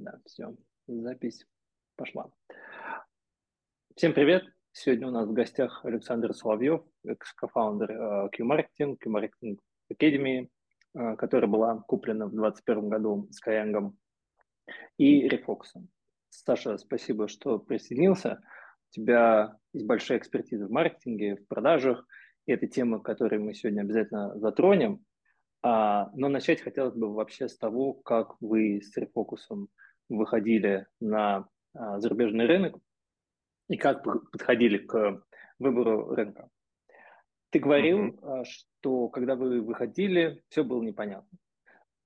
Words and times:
Да, 0.00 0.20
все, 0.26 0.54
запись 0.86 1.44
пошла. 1.96 2.30
Всем 3.96 4.14
привет! 4.14 4.44
Сегодня 4.70 5.08
у 5.08 5.10
нас 5.10 5.26
в 5.26 5.32
гостях 5.32 5.84
Александр 5.84 6.32
Соловьев, 6.34 6.84
экс-кофаундер 7.04 7.90
э, 7.90 8.28
Q-Marketing, 8.30 8.96
Q-Marketing 8.96 9.58
Academy, 9.92 10.48
э, 10.94 11.16
которая 11.16 11.50
была 11.50 11.82
куплена 11.88 12.26
в 12.26 12.30
2021 12.30 12.88
году 12.88 13.28
Skyeng 13.32 13.92
и 14.98 15.28
Refocus. 15.28 15.82
Саша, 16.28 16.78
спасибо, 16.78 17.26
что 17.26 17.58
присоединился. 17.58 18.40
У 18.90 18.92
тебя 18.92 19.56
есть 19.72 19.86
большая 19.86 20.18
экспертиза 20.18 20.68
в 20.68 20.70
маркетинге, 20.70 21.34
в 21.34 21.46
продажах, 21.48 22.06
и 22.46 22.52
это 22.52 22.68
тема, 22.68 23.00
которую 23.00 23.42
мы 23.42 23.52
сегодня 23.52 23.80
обязательно 23.80 24.38
затронем. 24.38 25.04
А, 25.60 26.08
но 26.14 26.28
начать 26.28 26.60
хотелось 26.60 26.94
бы 26.94 27.12
вообще 27.12 27.48
с 27.48 27.58
того, 27.58 27.94
как 27.94 28.40
вы 28.40 28.80
с 28.80 28.96
рефокусом 28.96 29.68
выходили 30.08 30.86
на 31.00 31.48
а, 31.74 32.00
зарубежный 32.00 32.46
рынок 32.46 32.76
и 33.68 33.76
как 33.76 34.02
подходили 34.02 34.78
к 34.78 35.22
выбору 35.58 36.14
рынка. 36.14 36.48
Ты 37.50 37.60
говорил, 37.60 38.08
mm-hmm. 38.08 38.44
что 38.44 39.08
когда 39.08 39.34
вы 39.34 39.60
выходили, 39.60 40.42
все 40.48 40.64
было 40.64 40.82
непонятно. 40.82 41.38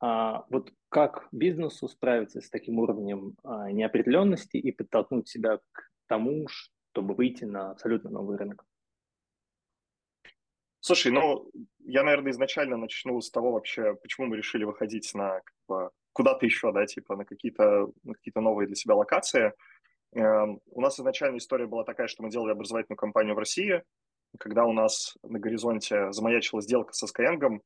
А 0.01 0.45
вот 0.51 0.73
как 0.89 1.29
бизнесу 1.33 1.89
справиться 1.89 2.41
с 2.41 2.51
таким 2.51 2.79
уровнем 2.79 3.37
а, 3.45 3.71
неопределенности 3.71 4.57
и 4.57 4.73
подтолкнуть 4.73 5.29
себя 5.29 5.59
к 5.73 5.91
тому, 6.09 6.49
чтобы 6.49 7.15
выйти 7.15 7.45
на 7.45 7.71
абсолютно 7.71 8.11
новый 8.11 8.37
рынок? 8.37 8.65
Слушай, 10.81 11.13
ну, 11.13 11.49
я, 11.79 12.03
наверное, 12.03 12.33
изначально 12.33 12.77
начну 12.77 13.21
с 13.21 13.31
того 13.31 13.53
вообще, 13.53 13.95
почему 13.95 14.27
мы 14.27 14.37
решили 14.37 14.65
выходить 14.65 15.15
на 15.15 15.41
как 15.41 15.55
бы, 15.69 15.91
куда-то 16.13 16.47
еще, 16.47 16.73
да, 16.73 16.87
типа 16.87 17.17
на 17.17 17.25
какие-то 17.25 17.91
какие-то 18.07 18.41
новые 18.41 18.67
для 18.67 18.77
себя 18.77 18.95
локации. 18.95 19.53
Эм, 20.15 20.61
у 20.67 20.81
нас 20.81 20.99
изначально 20.99 21.39
история 21.39 21.67
была 21.67 21.85
такая, 21.85 22.07
что 22.07 22.23
мы 22.23 22.31
делали 22.31 22.53
образовательную 22.53 22.99
компанию 22.99 23.35
в 23.35 23.39
России. 23.39 23.83
Когда 24.39 24.65
у 24.65 24.73
нас 24.73 25.17
на 25.23 25.39
горизонте 25.39 26.13
замаячила 26.13 26.61
сделка 26.61 26.93
со 26.93 27.07
Skyeng, 27.07 27.61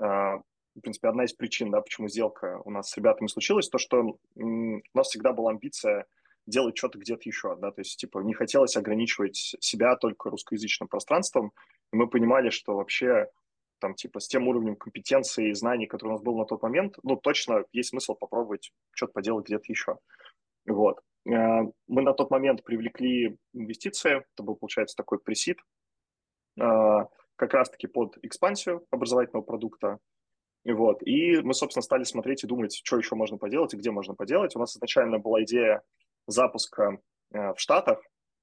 э, 0.00 0.40
в 0.76 0.80
принципе, 0.82 1.08
одна 1.08 1.24
из 1.24 1.32
причин, 1.32 1.70
да, 1.70 1.80
почему 1.80 2.08
сделка 2.08 2.60
у 2.64 2.70
нас 2.70 2.90
с 2.90 2.96
ребятами 2.96 3.26
случилась, 3.26 3.68
то, 3.68 3.78
что 3.78 4.16
у 4.36 4.80
нас 4.94 5.08
всегда 5.08 5.32
была 5.32 5.50
амбиция 5.50 6.06
делать 6.46 6.76
что-то 6.76 6.98
где-то 6.98 7.22
еще, 7.24 7.56
да, 7.56 7.70
то 7.70 7.80
есть, 7.80 7.98
типа, 7.98 8.20
не 8.20 8.34
хотелось 8.34 8.76
ограничивать 8.76 9.36
себя 9.60 9.96
только 9.96 10.30
русскоязычным 10.30 10.88
пространством, 10.88 11.52
и 11.92 11.96
мы 11.96 12.08
понимали, 12.08 12.50
что 12.50 12.76
вообще 12.76 13.28
там, 13.80 13.94
типа, 13.94 14.20
с 14.20 14.28
тем 14.28 14.48
уровнем 14.48 14.76
компетенции 14.76 15.50
и 15.50 15.54
знаний, 15.54 15.86
который 15.86 16.10
у 16.10 16.12
нас 16.12 16.22
был 16.22 16.36
на 16.36 16.44
тот 16.44 16.62
момент, 16.62 16.96
ну, 17.02 17.16
точно 17.16 17.64
есть 17.72 17.90
смысл 17.90 18.14
попробовать 18.14 18.72
что-то 18.92 19.12
поделать 19.12 19.46
где-то 19.46 19.64
еще. 19.68 19.98
Вот. 20.66 21.00
Э, 21.26 21.62
мы 21.88 22.02
на 22.02 22.12
тот 22.12 22.30
момент 22.30 22.62
привлекли 22.62 23.36
инвестиции, 23.52 24.18
это 24.34 24.42
был, 24.42 24.56
получается, 24.56 24.96
такой 24.96 25.18
пресид, 25.18 25.58
э, 26.60 26.62
как 27.36 27.54
раз-таки 27.54 27.86
под 27.86 28.18
экспансию 28.22 28.86
образовательного 28.90 29.42
продукта, 29.42 29.98
вот. 30.64 31.02
И 31.06 31.40
мы, 31.40 31.54
собственно, 31.54 31.82
стали 31.82 32.04
смотреть 32.04 32.44
и 32.44 32.46
думать, 32.46 32.74
что 32.84 32.98
еще 32.98 33.14
можно 33.14 33.38
поделать 33.38 33.72
и 33.72 33.76
где 33.76 33.90
можно 33.90 34.14
поделать. 34.14 34.54
У 34.54 34.58
нас 34.58 34.76
изначально 34.76 35.18
была 35.18 35.42
идея 35.44 35.82
запуска 36.26 36.98
э, 37.32 37.54
в 37.54 37.58
Штатах, 37.58 38.00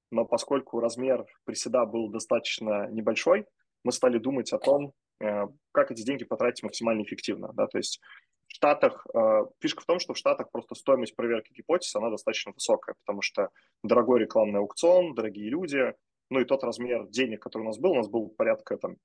но 0.10 0.26
поскольку 0.26 0.80
размер 0.80 1.26
приседа 1.44 1.86
был 1.86 2.10
достаточно 2.10 2.88
небольшой, 2.90 3.46
мы 3.84 3.92
стали 3.92 4.18
думать 4.18 4.52
о 4.52 4.58
том, 4.58 4.94
как 5.20 5.92
эти 5.92 6.04
деньги 6.04 6.24
потратить 6.24 6.64
максимально 6.64 7.04
эффективно. 7.04 7.52
Да? 7.54 7.68
То 7.68 7.78
есть 7.78 8.00
в 8.48 8.56
Штатах, 8.56 9.06
э, 9.14 9.46
фишка 9.60 9.82
в 9.82 9.86
том, 9.86 10.00
что 10.00 10.14
в 10.14 10.18
Штатах 10.18 10.52
просто 10.52 10.76
стоимость 10.76 11.16
проверки 11.16 11.54
гипотез, 11.54 11.96
она 11.96 12.10
достаточно 12.10 12.52
высокая, 12.52 12.96
потому 13.06 13.22
что 13.22 13.50
дорогой 13.84 14.22
рекламный 14.22 14.60
аукцион, 14.60 15.14
дорогие 15.14 15.50
люди, 15.50 15.94
ну 16.30 16.40
и 16.40 16.46
тот 16.46 16.64
размер 16.64 17.08
денег, 17.08 17.42
который 17.42 17.64
у 17.64 17.68
нас 17.68 17.78
был, 17.78 17.92
у 17.92 17.96
нас 17.96 18.08
был 18.08 18.30
порядка 18.30 18.78
там 18.78 18.98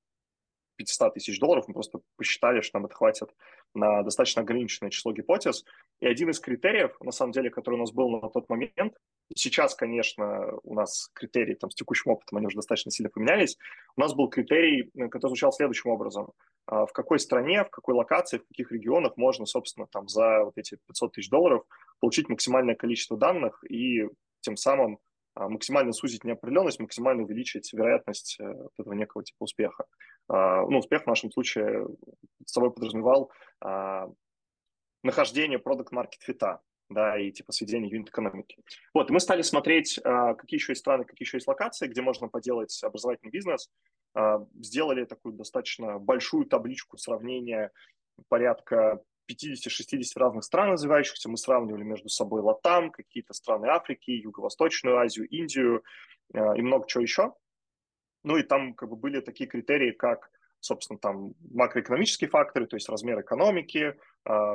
500 0.85 1.15
тысяч 1.15 1.39
долларов, 1.39 1.67
мы 1.69 1.75
просто 1.75 2.01
посчитали, 2.17 2.61
что 2.61 2.79
нам 2.79 2.87
это 2.87 2.95
хватит 2.95 3.31
на 3.75 4.03
достаточно 4.03 4.43
ограниченное 4.43 4.91
число 4.91 5.13
гипотез. 5.13 5.65
И 6.01 6.07
один 6.07 6.31
из 6.31 6.41
критериев, 6.41 6.97
на 7.01 7.13
самом 7.13 7.33
деле, 7.33 7.51
который 7.51 7.77
у 7.77 7.79
нас 7.79 7.93
был 7.93 8.11
на 8.11 8.29
тот 8.29 8.49
момент, 8.49 8.95
сейчас, 9.35 9.75
конечно, 9.75 10.59
у 10.63 10.75
нас 10.75 11.11
критерии 11.15 11.55
там, 11.55 11.71
с 11.71 11.75
текущим 11.75 12.11
опытом, 12.11 12.39
они 12.39 12.47
уже 12.47 12.57
достаточно 12.57 12.91
сильно 12.91 13.11
поменялись, 13.11 13.57
у 13.97 14.01
нас 14.01 14.15
был 14.15 14.29
критерий, 14.29 14.91
э, 14.95 15.09
который 15.09 15.31
звучал 15.31 15.53
следующим 15.53 15.91
образом. 15.91 16.33
А, 16.67 16.87
в 16.87 16.93
какой 16.93 17.19
стране, 17.19 17.65
в 17.65 17.71
какой 17.71 17.95
локации, 17.95 18.39
в 18.39 18.47
каких 18.49 18.73
регионах 18.73 19.17
можно, 19.17 19.47
собственно, 19.47 19.87
там 19.87 20.09
за 20.09 20.45
вот 20.45 20.55
эти 20.57 20.79
500 20.87 21.13
тысяч 21.13 21.31
долларов 21.31 21.65
получить 22.01 22.29
максимальное 22.29 22.75
количество 22.75 23.17
данных 23.17 23.65
и 23.69 24.09
тем 24.41 24.57
самым 24.57 24.99
максимально 25.35 25.93
сузить 25.93 26.25
неопределенность, 26.25 26.81
максимально 26.81 27.23
увеличить 27.23 27.73
вероятность 27.73 28.39
э, 28.41 28.45
этого 28.79 28.93
некого 28.93 29.25
типа 29.25 29.37
успеха. 29.45 29.87
А, 30.29 30.63
ну, 30.67 30.79
успех 30.79 31.05
в 31.05 31.07
нашем 31.07 31.31
случае 31.31 31.87
с 32.45 32.53
собой 32.53 32.73
подразумевал 32.73 33.31
а, 33.61 34.09
нахождение 35.03 35.59
продукт-маркет 35.59 36.23
фита, 36.23 36.61
да, 36.91 37.19
и 37.19 37.33
типа 37.33 37.53
сведение 37.53 37.91
юнит-экономики. 37.91 38.59
Вот, 38.93 39.11
и 39.11 39.13
мы 39.13 39.21
стали 39.21 39.43
смотреть, 39.43 39.99
какие 40.03 40.59
еще 40.59 40.73
есть 40.73 40.81
страны, 40.81 41.05
какие 41.05 41.25
еще 41.27 41.39
есть 41.39 41.49
локации, 41.49 41.89
где 41.89 42.03
можно 42.03 42.29
поделать 42.29 42.79
образовательный 42.85 43.31
бизнес. 43.31 43.71
Сделали 44.61 45.07
такую 45.07 45.35
достаточно 45.35 45.99
большую 45.99 46.45
табличку 46.45 46.99
сравнения 46.99 47.73
порядка 48.29 49.03
50-60 49.31 50.03
разных 50.17 50.45
стран 50.45 50.73
развивающихся. 50.73 51.29
Мы 51.29 51.37
сравнивали 51.37 51.83
между 51.83 52.09
собой 52.09 52.43
Латам, 52.43 52.91
какие-то 52.91 53.35
страны 53.35 53.67
Африки, 53.67 54.11
Юго-Восточную 54.11 54.99
Азию, 54.99 55.29
Индию 55.29 55.83
э, 56.35 56.39
и 56.57 56.63
много 56.63 56.87
чего 56.87 57.03
еще. 57.03 57.35
Ну 58.25 58.37
и 58.37 58.43
там 58.43 58.75
как 58.75 58.89
бы 58.89 58.97
были 58.97 59.21
такие 59.21 59.49
критерии, 59.49 59.93
как, 59.93 60.31
собственно, 60.61 60.99
там 60.99 61.35
макроэкономические 61.51 62.31
факторы, 62.31 62.67
то 62.67 62.77
есть 62.77 62.89
размер 62.89 63.21
экономики, 63.21 63.97
э, 64.25 64.55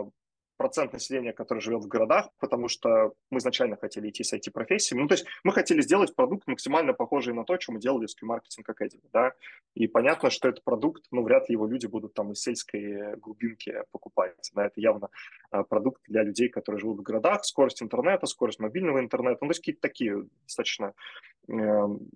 процент 0.57 0.94
населения, 0.94 1.34
который 1.34 1.59
живет 1.59 1.84
в 1.84 1.88
городах, 1.88 2.29
потому 2.40 2.68
что 2.68 3.13
мы 3.29 3.38
изначально 3.40 3.78
хотели 3.78 4.09
идти 4.09 4.23
с 4.23 4.34
IT-профессиями. 4.34 5.03
Ну, 5.03 5.07
то 5.07 5.13
есть 5.13 5.25
мы 5.44 5.53
хотели 5.53 5.81
сделать 5.81 6.16
продукт 6.16 6.47
максимально 6.47 6.94
похожий 6.94 7.34
на 7.34 7.45
то, 7.45 7.59
что 7.59 7.72
мы 7.72 7.79
делали 7.79 8.07
с 8.07 8.16
Q-Marketing 8.16 8.66
Academy, 8.68 9.07
да, 9.13 9.31
и 9.75 9.88
понятно, 9.88 10.29
что 10.29 10.50
этот 10.50 10.63
продукт, 10.63 11.06
ну, 11.12 11.23
вряд 11.23 11.50
ли 11.50 11.53
его 11.53 11.68
люди 11.68 11.85
будут 11.85 12.13
там 12.13 12.31
из 12.31 12.41
сельской 12.41 13.16
глубинки 13.18 13.84
покупать, 13.91 14.51
да, 14.53 14.66
это 14.66 14.81
явно 14.81 15.09
а, 15.51 15.63
продукт 15.63 16.01
для 16.07 16.23
людей, 16.23 16.50
которые 16.50 16.79
живут 16.79 17.00
в 17.00 17.03
городах, 17.03 17.45
скорость 17.45 17.81
интернета, 17.81 18.25
скорость 18.25 18.59
мобильного 18.59 19.00
интернета, 19.00 19.38
ну, 19.41 19.47
то 19.47 19.51
есть 19.51 19.62
какие-то 19.62 19.81
такие 19.81 20.25
достаточно 20.44 20.94
эм, 21.47 22.09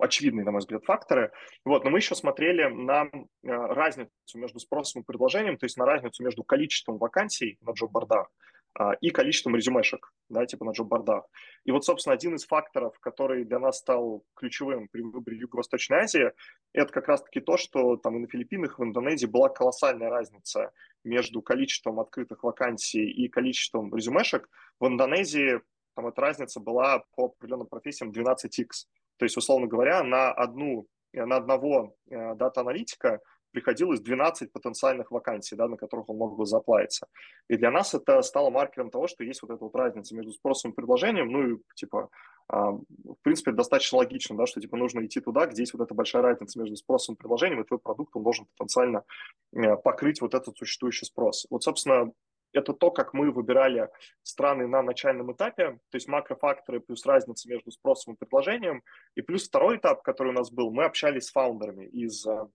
очевидные, 0.00 0.44
на 0.44 0.52
мой 0.52 0.60
взгляд, 0.60 0.84
факторы. 0.84 1.32
Вот, 1.64 1.84
но 1.84 1.90
мы 1.90 1.98
еще 1.98 2.14
смотрели 2.14 2.64
на 2.64 3.04
э, 3.04 3.18
разницу 3.42 4.10
между 4.34 4.58
спросом 4.58 5.02
и 5.02 5.04
предложением, 5.04 5.56
то 5.56 5.66
есть 5.66 5.76
на 5.76 5.84
разницу 5.84 6.22
между 6.22 6.44
количеством 6.44 6.98
вакансий 6.98 7.58
на 7.60 7.72
джоб-бордах 7.72 8.28
а, 8.74 8.92
и 9.00 9.10
количеством 9.10 9.56
резюмешек, 9.56 10.12
да, 10.28 10.46
типа 10.46 10.64
на 10.64 10.70
джоб-бордах. 10.70 11.24
И 11.64 11.72
вот, 11.72 11.84
собственно, 11.84 12.14
один 12.14 12.36
из 12.36 12.46
факторов, 12.46 12.98
который 13.00 13.44
для 13.44 13.58
нас 13.58 13.78
стал 13.78 14.24
ключевым 14.34 14.88
при 14.88 15.02
выборе 15.02 15.38
Юго-Восточной 15.38 15.98
Азии, 15.98 16.32
это 16.72 16.92
как 16.92 17.08
раз-таки 17.08 17.40
то, 17.40 17.56
что 17.56 17.96
там 17.96 18.16
и 18.16 18.20
на 18.20 18.28
Филиппинах, 18.28 18.78
и 18.78 18.82
в 18.82 18.84
Индонезии 18.84 19.26
была 19.26 19.48
колоссальная 19.48 20.08
разница 20.08 20.72
между 21.02 21.42
количеством 21.42 21.98
открытых 21.98 22.44
вакансий 22.44 23.10
и 23.10 23.28
количеством 23.28 23.94
резюмешек. 23.94 24.48
В 24.78 24.86
Индонезии 24.86 25.60
там 25.96 26.06
эта 26.06 26.20
разница 26.20 26.60
была 26.60 27.04
по 27.16 27.26
определенным 27.26 27.66
профессиям 27.66 28.10
12x. 28.10 28.86
То 29.20 29.24
есть, 29.24 29.36
условно 29.36 29.66
говоря, 29.66 30.02
на, 30.02 30.32
одну, 30.32 30.86
э, 31.12 31.26
на 31.26 31.36
одного 31.36 31.94
э, 32.08 32.34
дата-аналитика 32.36 33.20
приходилось 33.50 34.00
12 34.00 34.50
потенциальных 34.50 35.10
вакансий, 35.10 35.56
да, 35.56 35.68
на 35.68 35.76
которых 35.76 36.08
он 36.08 36.16
мог 36.16 36.38
бы 36.38 36.46
заплавиться. 36.46 37.06
И 37.46 37.58
для 37.58 37.70
нас 37.70 37.92
это 37.92 38.22
стало 38.22 38.48
маркером 38.48 38.90
того, 38.90 39.08
что 39.08 39.22
есть 39.22 39.42
вот 39.42 39.50
эта 39.50 39.62
вот 39.62 39.74
разница 39.76 40.14
между 40.14 40.32
спросом 40.32 40.70
и 40.70 40.74
предложением. 40.74 41.30
Ну 41.30 41.48
и, 41.48 41.58
типа, 41.74 42.08
э, 42.50 42.56
в 42.56 43.16
принципе, 43.20 43.52
достаточно 43.52 43.98
логично, 43.98 44.38
да, 44.38 44.46
что, 44.46 44.58
типа, 44.58 44.78
нужно 44.78 45.04
идти 45.04 45.20
туда, 45.20 45.44
где 45.44 45.60
есть 45.60 45.74
вот 45.74 45.82
эта 45.82 45.92
большая 45.92 46.22
разница 46.22 46.58
между 46.58 46.76
спросом 46.76 47.14
и 47.14 47.18
предложением, 47.18 47.60
и 47.60 47.66
твой 47.66 47.78
продукт, 47.78 48.16
он 48.16 48.22
должен 48.22 48.46
потенциально 48.56 49.04
э, 49.52 49.76
покрыть 49.76 50.22
вот 50.22 50.32
этот 50.32 50.56
существующий 50.56 51.04
спрос. 51.04 51.46
Вот, 51.50 51.62
собственно, 51.62 52.10
это 52.52 52.72
то, 52.72 52.90
как 52.90 53.14
мы 53.14 53.30
выбирали 53.30 53.88
страны 54.22 54.66
на 54.66 54.82
начальном 54.82 55.32
этапе, 55.32 55.78
то 55.90 55.96
есть 55.96 56.08
макрофакторы 56.08 56.80
плюс 56.80 57.06
разница 57.06 57.48
между 57.48 57.70
спросом 57.70 58.14
и 58.14 58.16
предложением. 58.16 58.82
И 59.14 59.22
плюс 59.22 59.46
второй 59.48 59.76
этап, 59.76 60.02
который 60.02 60.28
у 60.28 60.32
нас 60.32 60.50
был, 60.50 60.70
мы 60.70 60.84
общались 60.84 61.26
с 61.26 61.32
фаундерами 61.32 61.86
из 61.86 62.26
э, 62.26 62.46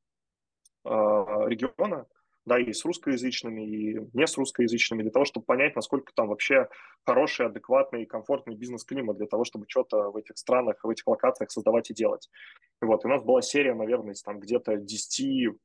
э, 0.86 0.89
региона, 0.89 2.07
да, 2.45 2.59
и 2.59 2.71
с 2.74 2.86
русскоязычными, 2.86 3.62
и 3.62 4.00
не 4.13 4.27
с 4.27 4.38
русскоязычными, 4.38 5.01
для 5.01 5.12
того, 5.12 5.25
чтобы 5.25 5.45
понять, 5.45 5.75
насколько 5.75 6.13
там 6.13 6.27
вообще 6.27 6.69
хороший, 7.03 7.47
адекватный 7.47 8.03
и 8.03 8.06
комфортный 8.06 8.56
бизнес-климат 8.56 9.18
для 9.18 9.25
того, 9.25 9.45
чтобы 9.45 9.65
что-то 9.68 10.12
в 10.12 10.18
этих 10.18 10.38
странах, 10.38 10.83
в 10.83 10.89
этих 10.89 11.07
локациях 11.07 11.50
создавать 11.51 11.89
и 11.89 11.94
делать. 11.94 12.30
Вот, 12.81 13.03
и 13.03 13.07
у 13.07 13.09
нас 13.09 13.24
была 13.24 13.42
серия, 13.42 13.74
наверное, 13.74 14.15
там 14.24 14.39
где-то 14.39 14.77
10 14.77 15.56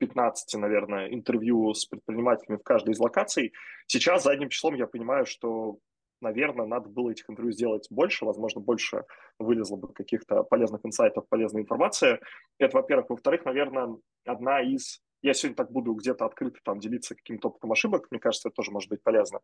15, 0.00 0.58
наверное, 0.58 1.08
интервью 1.08 1.72
с 1.74 1.84
предпринимателями 1.84 2.58
в 2.58 2.62
каждой 2.62 2.94
из 2.94 2.98
локаций. 2.98 3.52
Сейчас 3.86 4.24
задним 4.24 4.48
числом 4.48 4.74
я 4.74 4.86
понимаю, 4.86 5.26
что 5.26 5.78
наверное, 6.20 6.66
надо 6.66 6.88
было 6.88 7.10
этих 7.10 7.28
интервью 7.30 7.52
сделать 7.52 7.86
больше, 7.90 8.24
возможно, 8.24 8.60
больше 8.60 9.04
вылезло 9.38 9.76
бы 9.76 9.92
каких-то 9.92 10.42
полезных 10.42 10.84
инсайтов, 10.84 11.28
полезной 11.28 11.62
информации. 11.62 12.20
Это, 12.58 12.76
во-первых. 12.76 13.10
Во-вторых, 13.10 13.44
наверное, 13.44 13.96
одна 14.26 14.60
из 14.60 15.00
я 15.22 15.34
сегодня 15.34 15.56
так 15.56 15.70
буду 15.70 15.92
где-то 15.92 16.24
открыто 16.24 16.60
там 16.64 16.80
делиться 16.80 17.14
каким-то 17.14 17.48
опытом 17.48 17.72
ошибок, 17.72 18.06
мне 18.10 18.20
кажется, 18.20 18.48
это 18.48 18.56
тоже 18.56 18.70
может 18.70 18.88
быть 18.88 19.02
полезно. 19.02 19.40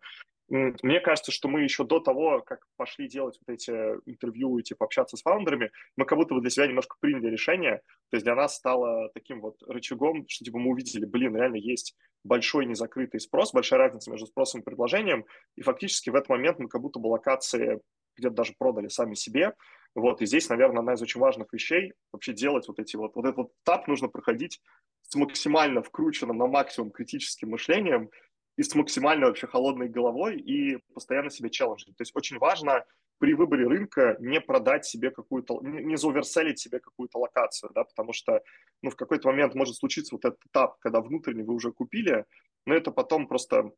Мне 0.48 1.00
кажется, 1.00 1.32
что 1.32 1.48
мы 1.48 1.62
еще 1.62 1.84
до 1.84 2.00
того, 2.00 2.40
как 2.40 2.60
пошли 2.76 3.08
делать 3.08 3.38
вот 3.40 3.54
эти 3.54 3.70
интервью 4.06 4.58
и 4.58 4.62
типа 4.62 4.86
общаться 4.86 5.16
с 5.16 5.22
фаундерами, 5.22 5.70
мы 5.96 6.04
как 6.04 6.18
будто 6.18 6.34
бы 6.34 6.40
для 6.40 6.50
себя 6.50 6.66
немножко 6.66 6.96
приняли 7.00 7.28
решение, 7.28 7.82
то 8.10 8.16
есть 8.16 8.24
для 8.24 8.34
нас 8.34 8.56
стало 8.56 9.10
таким 9.14 9.40
вот 9.40 9.62
рычагом, 9.66 10.24
что 10.28 10.44
типа 10.44 10.58
мы 10.58 10.70
увидели, 10.70 11.04
блин, 11.04 11.36
реально 11.36 11.56
есть 11.56 11.96
большой 12.24 12.66
незакрытый 12.66 13.20
спрос, 13.20 13.52
большая 13.52 13.78
разница 13.78 14.10
между 14.10 14.26
спросом 14.26 14.60
и 14.60 14.64
предложением, 14.64 15.24
и 15.56 15.62
фактически 15.62 16.10
в 16.10 16.14
этот 16.14 16.28
момент 16.28 16.58
мы 16.58 16.68
как 16.68 16.80
будто 16.80 16.98
бы 16.98 17.08
локации 17.08 17.80
где-то 18.16 18.34
даже 18.34 18.54
продали 18.58 18.88
сами 18.88 19.14
себе, 19.14 19.52
вот, 19.96 20.20
и 20.20 20.26
здесь, 20.26 20.50
наверное, 20.50 20.80
одна 20.80 20.92
из 20.92 21.00
очень 21.00 21.20
важных 21.20 21.50
вещей 21.54 21.94
вообще 22.12 22.34
делать 22.34 22.68
вот 22.68 22.78
эти 22.78 22.96
вот, 22.96 23.16
вот 23.16 23.24
этот 23.24 23.36
вот 23.36 23.52
этап 23.62 23.88
нужно 23.88 24.08
проходить 24.08 24.60
с 25.00 25.14
максимально 25.14 25.82
вкрученным 25.82 26.36
на 26.36 26.46
максимум 26.46 26.90
критическим 26.90 27.50
мышлением 27.50 28.10
и 28.58 28.62
с 28.62 28.74
максимально 28.74 29.26
вообще 29.26 29.46
холодной 29.46 29.88
головой 29.88 30.36
и 30.36 30.76
постоянно 30.92 31.30
себе 31.30 31.48
челленджить. 31.48 31.96
То 31.96 32.02
есть 32.02 32.14
очень 32.14 32.36
важно 32.38 32.84
при 33.18 33.32
выборе 33.32 33.66
рынка 33.66 34.16
не 34.20 34.38
продать 34.38 34.84
себе 34.84 35.10
какую-то, 35.10 35.60
не, 35.62 35.96
заоверселить 35.96 36.58
себе 36.58 36.78
какую-то 36.78 37.18
локацию, 37.18 37.70
да, 37.74 37.84
потому 37.84 38.12
что 38.12 38.42
ну, 38.82 38.90
в 38.90 38.96
какой-то 38.96 39.28
момент 39.28 39.54
может 39.54 39.76
случиться 39.76 40.14
вот 40.14 40.26
этот 40.26 40.44
этап, 40.44 40.78
когда 40.80 41.00
внутренне 41.00 41.42
вы 41.42 41.54
уже 41.54 41.72
купили, 41.72 42.26
но 42.66 42.74
это 42.74 42.90
потом 42.90 43.26
просто 43.26 43.72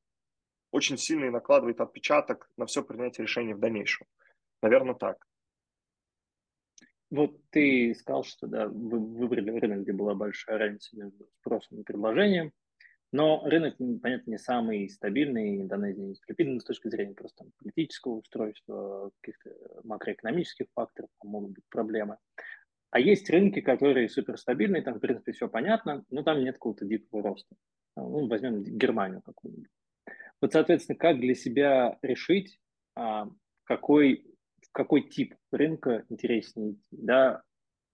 очень 0.73 0.99
сильно 0.99 1.31
накладывает 1.31 1.81
отпечаток 1.81 2.51
на 2.57 2.67
все 2.67 2.83
принятие 2.83 3.25
решений 3.25 3.55
в 3.55 3.61
дальнейшем. 3.61 4.09
Наверное, 4.63 4.95
так. 4.95 5.25
Вот 7.11 7.41
ты 7.51 7.95
сказал, 7.95 8.25
что 8.25 8.47
да, 8.47 8.69
вы 8.69 8.99
выбрали 8.99 9.51
рынок, 9.51 9.83
где 9.83 9.93
была 9.93 10.15
большая 10.15 10.59
разница 10.59 10.97
между 10.97 11.27
спросом 11.41 11.81
и 11.81 11.85
предложением, 11.85 12.53
но 13.11 13.43
рынок, 13.47 13.77
понятно, 14.03 14.31
не 14.31 14.39
самый 14.39 14.89
стабильный, 14.91 15.63
Индонезия 15.63 16.11
и 16.11 16.17
Филиппины 16.27 16.61
с 16.61 16.65
точки 16.65 16.89
зрения 16.89 17.15
просто 17.15 17.45
там, 17.45 17.53
политического 17.59 18.17
устройства, 18.17 19.11
каких-то 19.21 19.51
макроэкономических 19.85 20.67
факторов, 20.75 21.09
там 21.21 21.31
могут 21.31 21.53
быть 21.53 21.65
проблемы. 21.71 22.19
А 22.91 23.01
есть 23.01 23.29
рынки, 23.31 23.61
которые 23.61 24.09
суперстабильные, 24.11 24.83
там, 24.83 24.95
в 24.95 25.01
принципе, 25.01 25.33
все 25.33 25.49
понятно, 25.49 26.05
но 26.11 26.23
там 26.23 26.43
нет 26.45 26.55
какого-то 26.55 26.85
дикого 26.85 27.23
роста. 27.23 27.57
Ну, 27.97 28.29
возьмем 28.29 28.63
Германию 28.63 29.23
какую-нибудь. 29.23 29.71
Вот, 30.41 30.53
соответственно, 30.53 30.99
как 30.99 31.19
для 31.19 31.35
себя 31.35 31.99
решить, 32.03 32.61
а, 32.95 33.29
какой 33.65 34.25
какой 34.73 35.09
тип 35.09 35.35
рынка 35.51 36.05
интереснее 36.09 36.77
да, 36.91 37.43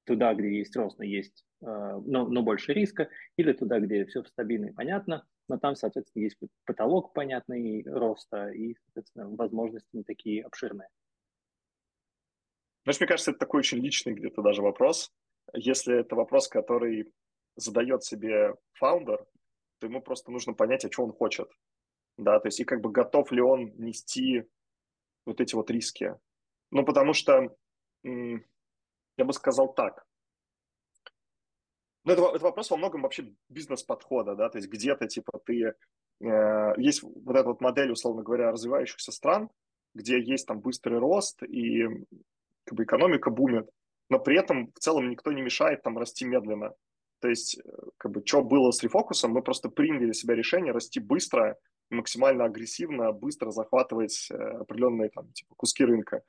туда, 0.05 0.35
где 0.35 0.59
есть 0.59 0.77
рост, 0.77 0.99
но 0.99 1.05
есть, 1.05 1.45
но, 1.61 2.29
но 2.29 2.43
больше 2.43 2.73
риска, 2.73 3.09
или 3.37 3.53
туда, 3.53 3.81
где 3.81 4.05
все 4.05 4.23
стабильно 4.25 4.67
и 4.67 4.73
понятно, 4.73 5.27
но 5.49 5.59
там, 5.59 5.75
соответственно, 5.77 6.25
есть 6.25 6.37
потолок 6.67 7.13
понятный 7.13 7.85
роста 7.87 8.49
и, 8.49 8.75
соответственно, 8.85 9.29
возможности 9.31 9.89
не 9.93 10.05
такие 10.05 10.43
обширные. 10.43 10.89
Знаешь, 12.85 13.01
мне 13.01 13.07
кажется, 13.07 13.31
это 13.31 13.41
такой 13.41 13.61
очень 13.61 13.79
личный 13.79 14.13
где-то 14.13 14.43
даже 14.43 14.63
вопрос. 14.63 15.11
Если 15.55 16.01
это 16.01 16.17
вопрос, 16.17 16.49
который 16.49 17.13
задает 17.57 18.05
себе 18.05 18.55
фаундер, 18.75 19.25
то 19.79 19.87
ему 19.87 20.03
просто 20.03 20.31
нужно 20.31 20.53
понять, 20.53 20.85
а 20.85 20.93
что 20.93 21.05
он 21.05 21.13
хочет. 21.13 21.49
Да, 22.17 22.39
то 22.41 22.49
есть 22.49 22.61
и 22.61 22.65
как 22.65 22.81
бы 22.81 22.91
готов 22.91 23.33
ли 23.33 23.41
он 23.41 23.73
нести 23.77 24.45
вот 25.25 25.41
эти 25.41 25.55
вот 25.55 25.71
риски. 25.71 26.15
Ну, 26.75 26.85
потому 26.85 27.15
что, 27.15 27.57
я 28.03 29.25
бы 29.25 29.33
сказал 29.33 29.73
так, 29.73 30.05
ну, 32.05 32.13
это, 32.13 32.23
это 32.35 32.45
вопрос 32.45 32.69
во 32.69 32.77
многом 32.77 33.03
вообще 33.03 33.33
бизнес-подхода, 33.49 34.35
да, 34.35 34.49
то 34.51 34.59
есть 34.59 34.69
где-то, 34.69 35.07
типа, 35.07 35.39
ты, 35.47 35.75
э, 36.21 36.75
есть 36.77 37.03
вот 37.05 37.37
эта 37.37 37.49
вот 37.49 37.61
модель, 37.61 37.93
условно 37.93 38.25
говоря, 38.25 38.51
развивающихся 38.51 39.13
стран, 39.13 39.51
где 39.95 40.21
есть 40.21 40.49
там 40.49 40.61
быстрый 40.61 40.99
рост 40.99 41.45
и 41.45 41.85
как 42.65 42.77
бы 42.77 42.83
экономика 42.83 43.31
бумит, 43.31 43.71
но 44.11 44.19
при 44.19 44.37
этом 44.37 44.73
в 44.75 44.81
целом 44.81 45.09
никто 45.09 45.31
не 45.31 45.43
мешает 45.43 45.83
там 45.83 45.97
расти 45.97 46.25
медленно. 46.25 46.75
То 47.21 47.29
есть, 47.29 47.57
э, 47.57 47.63
как 47.99 48.11
бы, 48.11 48.23
что 48.27 48.43
было 48.43 48.73
с 48.73 48.83
рефокусом, 48.83 49.31
мы 49.31 49.43
просто 49.43 49.69
приняли 49.69 50.07
для 50.07 50.13
себя 50.13 50.35
решение 50.35 50.73
расти 50.73 50.99
быстро, 50.99 51.57
максимально 51.89 52.45
агрессивно, 52.45 53.13
быстро 53.13 53.53
захватывать 53.53 54.27
э, 54.33 54.35
определенные 54.35 55.11
там, 55.11 55.33
типа, 55.33 55.55
куски 55.55 55.85
рынка 55.85 56.25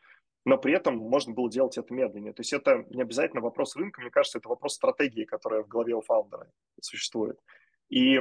но 0.45 0.59
при 0.59 0.74
этом 0.74 0.97
можно 0.97 1.33
было 1.33 1.50
делать 1.50 1.77
это 1.77 1.92
медленнее. 1.94 2.33
То 2.33 2.42
есть 2.42 2.53
это 2.53 2.86
не 2.92 3.01
обязательно 3.01 3.42
вопрос 3.42 3.75
рынка, 3.75 4.00
мне 4.00 4.12
кажется, 4.12 4.38
это 4.38 4.47
вопрос 4.47 4.75
стратегии, 4.75 5.25
которая 5.25 5.63
в 5.63 5.68
голове 5.68 5.95
у 5.95 6.01
фаундера 6.01 6.47
существует. 6.80 7.39
И 7.89 8.19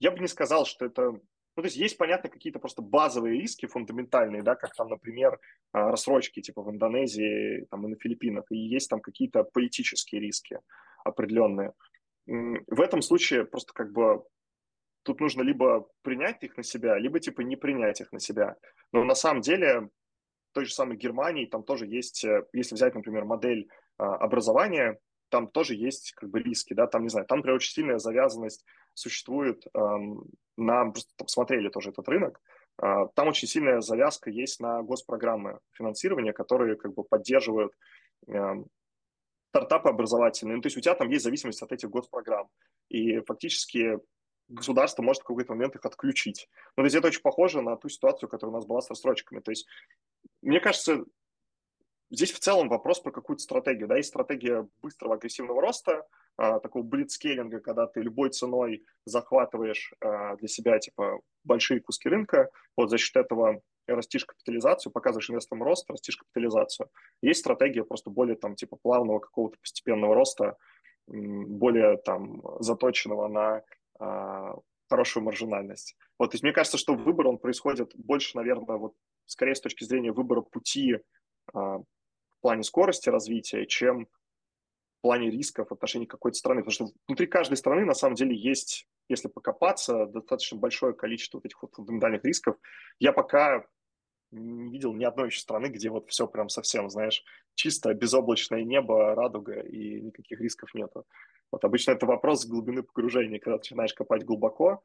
я 0.00 0.10
бы 0.10 0.18
не 0.18 0.26
сказал, 0.26 0.66
что 0.66 0.84
это... 0.84 1.12
Ну, 1.56 1.62
то 1.62 1.66
есть 1.66 1.76
есть, 1.76 1.98
понятно, 1.98 2.30
какие-то 2.30 2.58
просто 2.58 2.82
базовые 2.82 3.40
риски 3.40 3.66
фундаментальные, 3.66 4.42
да, 4.42 4.54
как 4.54 4.74
там, 4.74 4.88
например, 4.88 5.38
а, 5.72 5.90
рассрочки 5.90 6.40
типа 6.40 6.62
в 6.62 6.70
Индонезии 6.70 7.66
там, 7.70 7.86
и 7.86 7.90
на 7.90 7.96
Филиппинах, 7.96 8.44
и 8.50 8.56
есть 8.56 8.88
там 8.88 9.00
какие-то 9.00 9.44
политические 9.44 10.20
риски 10.20 10.60
определенные. 11.04 11.74
В 12.26 12.80
этом 12.80 13.02
случае 13.02 13.44
просто 13.44 13.72
как 13.72 13.92
бы 13.92 14.24
тут 15.02 15.20
нужно 15.20 15.42
либо 15.42 15.88
принять 16.02 16.42
их 16.44 16.56
на 16.56 16.62
себя, 16.62 16.98
либо 16.98 17.18
типа 17.20 17.40
не 17.40 17.56
принять 17.56 18.00
их 18.00 18.12
на 18.12 18.20
себя. 18.20 18.56
Но 18.92 19.04
на 19.04 19.14
самом 19.14 19.40
деле 19.42 19.90
той 20.52 20.64
же 20.64 20.74
самой 20.74 20.96
Германии 20.96 21.46
там 21.46 21.62
тоже 21.62 21.86
есть, 21.86 22.24
э, 22.24 22.44
если 22.52 22.74
взять, 22.74 22.94
например, 22.94 23.24
модель 23.24 23.68
а, 23.98 24.16
образования, 24.16 24.98
там 25.28 25.48
тоже 25.48 25.74
есть 25.74 26.12
как 26.12 26.30
бы 26.30 26.40
риски, 26.40 26.74
да, 26.74 26.86
там, 26.86 27.02
не 27.02 27.08
знаю, 27.08 27.26
там, 27.26 27.38
например, 27.38 27.56
очень 27.56 27.72
сильная 27.72 27.98
завязанность 27.98 28.64
существует, 28.94 29.64
эм, 29.74 30.24
на, 30.56 30.90
просто 30.90 31.12
посмотрели 31.16 31.68
тоже 31.68 31.90
этот 31.90 32.08
рынок, 32.08 32.40
э, 32.82 33.06
там 33.14 33.28
очень 33.28 33.46
сильная 33.46 33.80
завязка 33.80 34.30
есть 34.30 34.60
на 34.60 34.82
госпрограммы 34.82 35.60
финансирования, 35.72 36.32
которые 36.32 36.76
как 36.76 36.94
бы 36.94 37.04
поддерживают 37.04 37.72
э, 38.26 38.54
стартапы 39.50 39.90
образовательные, 39.90 40.56
ну, 40.56 40.62
то 40.62 40.66
есть 40.66 40.76
у 40.76 40.80
тебя 40.80 40.94
там 40.94 41.08
есть 41.08 41.24
зависимость 41.24 41.62
от 41.62 41.72
этих 41.72 41.90
госпрограмм, 41.90 42.48
и 42.88 43.20
фактически 43.20 43.98
государство 44.50 45.02
может 45.02 45.22
в 45.22 45.26
какой-то 45.26 45.52
момент 45.52 45.76
их 45.76 45.84
отключить. 45.84 46.48
Но 46.76 46.82
то 46.82 46.84
есть 46.84 46.96
это 46.96 47.06
очень 47.06 47.22
похоже 47.22 47.62
на 47.62 47.76
ту 47.76 47.88
ситуацию, 47.88 48.28
которая 48.28 48.52
у 48.52 48.56
нас 48.56 48.66
была 48.66 48.80
с 48.80 48.90
рассрочками. 48.90 49.40
То 49.40 49.52
есть 49.52 49.66
мне 50.42 50.60
кажется, 50.60 51.04
здесь 52.10 52.32
в 52.32 52.40
целом 52.40 52.68
вопрос 52.68 53.00
про 53.00 53.10
какую-то 53.10 53.42
стратегию. 53.42 53.88
Да, 53.88 53.96
есть 53.96 54.08
стратегия 54.08 54.68
быстрого 54.82 55.14
агрессивного 55.14 55.60
роста, 55.60 56.06
а, 56.36 56.58
такого 56.58 56.82
блицкейлинга, 56.82 57.60
когда 57.60 57.86
ты 57.86 58.00
любой 58.00 58.30
ценой 58.30 58.84
захватываешь 59.04 59.92
а, 60.00 60.36
для 60.36 60.48
себя 60.48 60.78
типа 60.78 61.20
большие 61.44 61.80
куски 61.80 62.08
рынка, 62.08 62.50
вот 62.76 62.90
за 62.90 62.98
счет 62.98 63.16
этого 63.16 63.60
растишь 63.86 64.24
капитализацию, 64.24 64.92
показываешь 64.92 65.30
инвесторам 65.30 65.64
рост, 65.64 65.90
растишь 65.90 66.16
капитализацию. 66.16 66.88
Есть 67.22 67.40
стратегия 67.40 67.84
просто 67.84 68.10
более 68.10 68.36
там 68.36 68.54
типа 68.54 68.76
плавного 68.76 69.18
какого-то 69.18 69.58
постепенного 69.60 70.14
роста, 70.14 70.56
более 71.06 71.96
там 71.98 72.42
заточенного 72.60 73.28
на 73.28 73.62
а, 73.98 74.56
хорошую 74.88 75.24
маржинальность. 75.24 75.96
Вот, 76.18 76.30
то 76.30 76.34
есть 76.34 76.42
мне 76.42 76.52
кажется, 76.52 76.78
что 76.78 76.94
выбор, 76.94 77.28
он 77.28 77.38
происходит 77.38 77.92
больше, 77.94 78.36
наверное, 78.36 78.76
вот 78.76 78.94
скорее 79.30 79.54
с 79.54 79.60
точки 79.60 79.84
зрения 79.84 80.12
выбора 80.12 80.40
пути 80.40 80.98
а, 81.52 81.78
в 81.78 82.40
плане 82.40 82.62
скорости 82.62 83.08
развития, 83.08 83.66
чем 83.66 84.06
в 84.06 85.02
плане 85.02 85.30
рисков 85.30 85.68
в 85.70 85.72
отношении 85.72 86.06
какой-то 86.06 86.36
страны. 86.36 86.62
Потому 86.62 86.72
что 86.72 86.98
внутри 87.06 87.26
каждой 87.26 87.56
страны 87.56 87.84
на 87.84 87.94
самом 87.94 88.16
деле 88.16 88.36
есть, 88.36 88.88
если 89.08 89.28
покопаться, 89.28 90.06
достаточно 90.06 90.58
большое 90.58 90.94
количество 90.94 91.38
вот 91.38 91.46
этих 91.46 91.62
вот 91.62 91.74
фундаментальных 91.74 92.24
рисков. 92.24 92.56
Я 92.98 93.12
пока 93.12 93.64
не 94.32 94.72
видел 94.72 94.92
ни 94.94 95.04
одной 95.04 95.26
еще 95.28 95.40
страны, 95.40 95.66
где 95.66 95.90
вот 95.90 96.08
все 96.08 96.26
прям 96.26 96.48
совсем, 96.48 96.90
знаешь, 96.90 97.24
чисто 97.54 97.94
безоблачное 97.94 98.62
небо, 98.62 99.14
радуга 99.14 99.60
и 99.60 100.00
никаких 100.00 100.40
рисков 100.40 100.74
нету. 100.74 101.06
Вот 101.52 101.64
обычно 101.64 101.92
это 101.92 102.06
вопрос 102.06 102.46
глубины 102.46 102.82
погружения. 102.82 103.38
Когда 103.38 103.58
ты 103.58 103.62
начинаешь 103.62 103.94
копать 103.94 104.24
глубоко, 104.24 104.82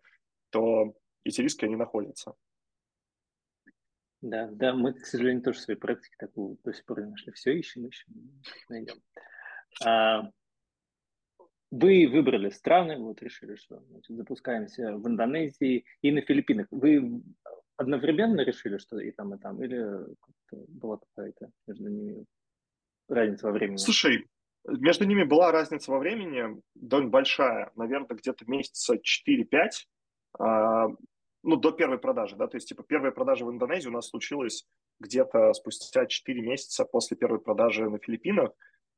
то 0.49 0.95
эти 1.23 1.41
риски, 1.41 1.65
они 1.65 1.75
находятся. 1.75 2.35
Да, 4.25 4.49
да, 4.51 4.73
мы, 4.73 4.93
к 4.93 5.05
сожалению, 5.05 5.43
тоже 5.43 5.59
в 5.59 5.61
своей 5.61 5.79
практике 5.79 6.15
такую 6.17 6.57
до 6.63 6.73
сих 6.73 6.83
пор 6.85 7.01
не 7.01 7.11
нашли. 7.11 7.31
Все 7.33 7.55
ищем, 7.55 7.85
ищем, 7.85 8.11
найдем. 8.69 8.95
А, 9.85 10.31
вы 11.69 12.07
выбрали 12.11 12.49
страны, 12.49 12.97
вот 12.97 13.21
решили, 13.21 13.55
что 13.55 13.79
значит, 13.81 14.17
запускаемся 14.17 14.97
в 14.97 15.07
Индонезии 15.07 15.85
и 16.01 16.11
на 16.11 16.21
Филиппинах. 16.21 16.65
Вы 16.71 17.21
одновременно 17.77 18.41
решили, 18.41 18.79
что 18.79 18.97
и 18.99 19.11
там, 19.11 19.35
и 19.35 19.37
там, 19.37 19.63
или 19.63 19.85
была 20.51 20.97
какая-то 20.97 21.51
между 21.67 21.87
ними 21.89 22.25
разница 23.07 23.45
во 23.45 23.51
времени? 23.51 23.77
Слушай, 23.77 24.25
Между 24.63 25.05
ними 25.05 25.23
была 25.23 25.51
разница 25.51 25.91
во 25.91 25.99
времени 25.99 26.59
довольно 26.73 27.11
большая, 27.11 27.71
наверное, 27.75 28.17
где-то 28.17 28.45
месяца 28.47 28.95
4-5, 28.95 29.87
а, 30.39 30.87
ну, 31.45 31.57
до 31.57 31.71
первой 31.71 31.99
продажи, 31.99 32.35
да, 32.35 32.47
то 32.47 32.57
есть, 32.57 32.67
типа, 32.67 32.83
первая 32.83 33.11
продажа 33.11 33.45
в 33.45 33.51
Индонезии 33.51 33.87
у 33.87 33.91
нас 33.91 34.09
случилась 34.09 34.65
где-то 34.99 35.53
спустя 35.53 36.05
4 36.05 36.41
месяца 36.41 36.85
после 36.85 37.15
первой 37.15 37.39
продажи 37.39 37.89
на 37.89 37.99
Филиппинах, 37.99 38.51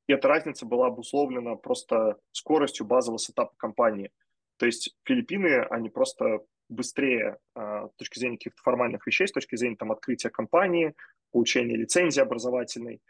и 0.08 0.14
эта 0.14 0.30
разница 0.30 0.66
была 0.66 0.88
обусловлена 0.88 1.56
просто 1.56 2.18
скоростью 2.32 2.86
базового 2.86 3.20
сетапа 3.20 3.54
компании. 3.58 4.12
То 4.58 4.66
есть 4.66 4.96
Филиппины, 5.04 5.66
они 5.70 5.90
просто 5.90 6.40
быстрее 6.70 7.38
а, 7.54 7.90
с 7.90 7.96
точки 7.98 8.20
зрения 8.20 8.38
каких-то 8.38 8.62
формальных 8.62 9.06
вещей, 9.06 9.28
с 9.28 9.32
точки 9.34 9.58
зрения 9.58 9.76
там, 9.76 9.92
открытия 9.92 10.30
компании, 10.30 10.96
получения 11.32 11.76
лицензии 11.76 12.22
образовательной. 12.22 13.02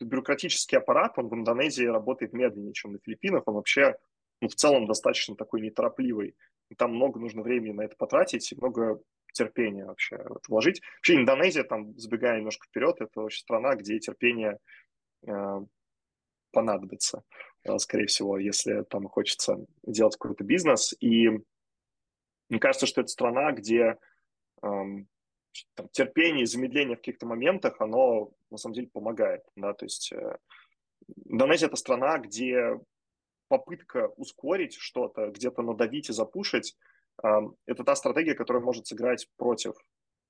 Бюрократический 0.00 0.78
аппарат, 0.78 1.18
он 1.18 1.28
в 1.28 1.34
Индонезии 1.34 1.84
работает 1.84 2.32
медленнее, 2.32 2.72
чем 2.72 2.92
на 2.92 2.98
Филиппинах. 2.98 3.42
Он 3.46 3.54
вообще 3.54 3.96
ну, 4.44 4.48
в 4.50 4.54
целом 4.54 4.86
достаточно 4.86 5.34
такой 5.36 5.62
неторопливый. 5.62 6.36
И 6.68 6.74
там 6.74 6.94
много 6.94 7.18
нужно 7.18 7.40
времени 7.42 7.72
на 7.72 7.82
это 7.82 7.96
потратить, 7.96 8.52
много 8.56 9.00
терпения 9.32 9.86
вообще 9.86 10.22
вложить. 10.48 10.82
Вообще 10.96 11.16
Индонезия, 11.16 11.64
там, 11.64 11.98
забегая 11.98 12.36
немножко 12.38 12.66
вперед, 12.66 12.96
это 13.00 13.20
вообще 13.20 13.40
страна, 13.40 13.74
где 13.74 13.98
терпение 13.98 14.58
э, 15.26 15.60
понадобится, 16.52 17.22
э, 17.64 17.78
скорее 17.78 18.06
всего, 18.06 18.38
если 18.38 18.82
там 18.82 19.08
хочется 19.08 19.64
делать 19.82 20.16
какой-то 20.18 20.44
бизнес. 20.44 20.94
И 21.00 21.28
мне 22.50 22.58
кажется, 22.60 22.86
что 22.86 23.00
это 23.00 23.08
страна, 23.08 23.52
где 23.52 23.96
эм, 24.62 25.08
там, 25.74 25.88
терпение 25.88 26.42
и 26.42 26.46
замедление 26.46 26.96
в 26.96 27.00
каких-то 27.00 27.26
моментах, 27.26 27.80
оно 27.80 28.30
на 28.50 28.58
самом 28.58 28.74
деле 28.74 28.88
помогает. 28.88 29.42
Да? 29.56 29.72
То 29.72 29.86
есть 29.86 30.12
э, 30.12 30.36
Индонезия– 31.24 31.66
это 31.68 31.76
страна, 31.76 32.18
где 32.18 32.78
попытка 33.58 34.08
ускорить 34.16 34.74
что-то, 34.74 35.30
где-то 35.30 35.62
надавить 35.62 36.08
и 36.08 36.12
запушить, 36.12 36.76
это 37.22 37.84
та 37.84 37.94
стратегия, 37.94 38.34
которая 38.34 38.62
может 38.62 38.86
сыграть 38.86 39.28
против 39.36 39.74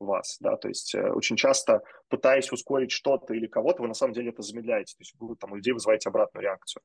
вас, 0.00 0.36
да, 0.40 0.56
то 0.56 0.68
есть 0.68 0.94
э, 0.94 1.10
очень 1.12 1.36
часто, 1.36 1.82
пытаясь 2.08 2.52
ускорить 2.52 2.90
что-то 2.90 3.32
или 3.32 3.46
кого-то, 3.46 3.82
вы 3.82 3.88
на 3.88 3.94
самом 3.94 4.12
деле 4.12 4.30
это 4.30 4.42
замедляете, 4.42 4.94
то 4.96 5.00
есть 5.00 5.14
вы 5.18 5.36
там 5.36 5.52
у 5.52 5.56
людей 5.56 5.72
вызываете 5.72 6.08
обратную 6.08 6.42
реакцию. 6.42 6.82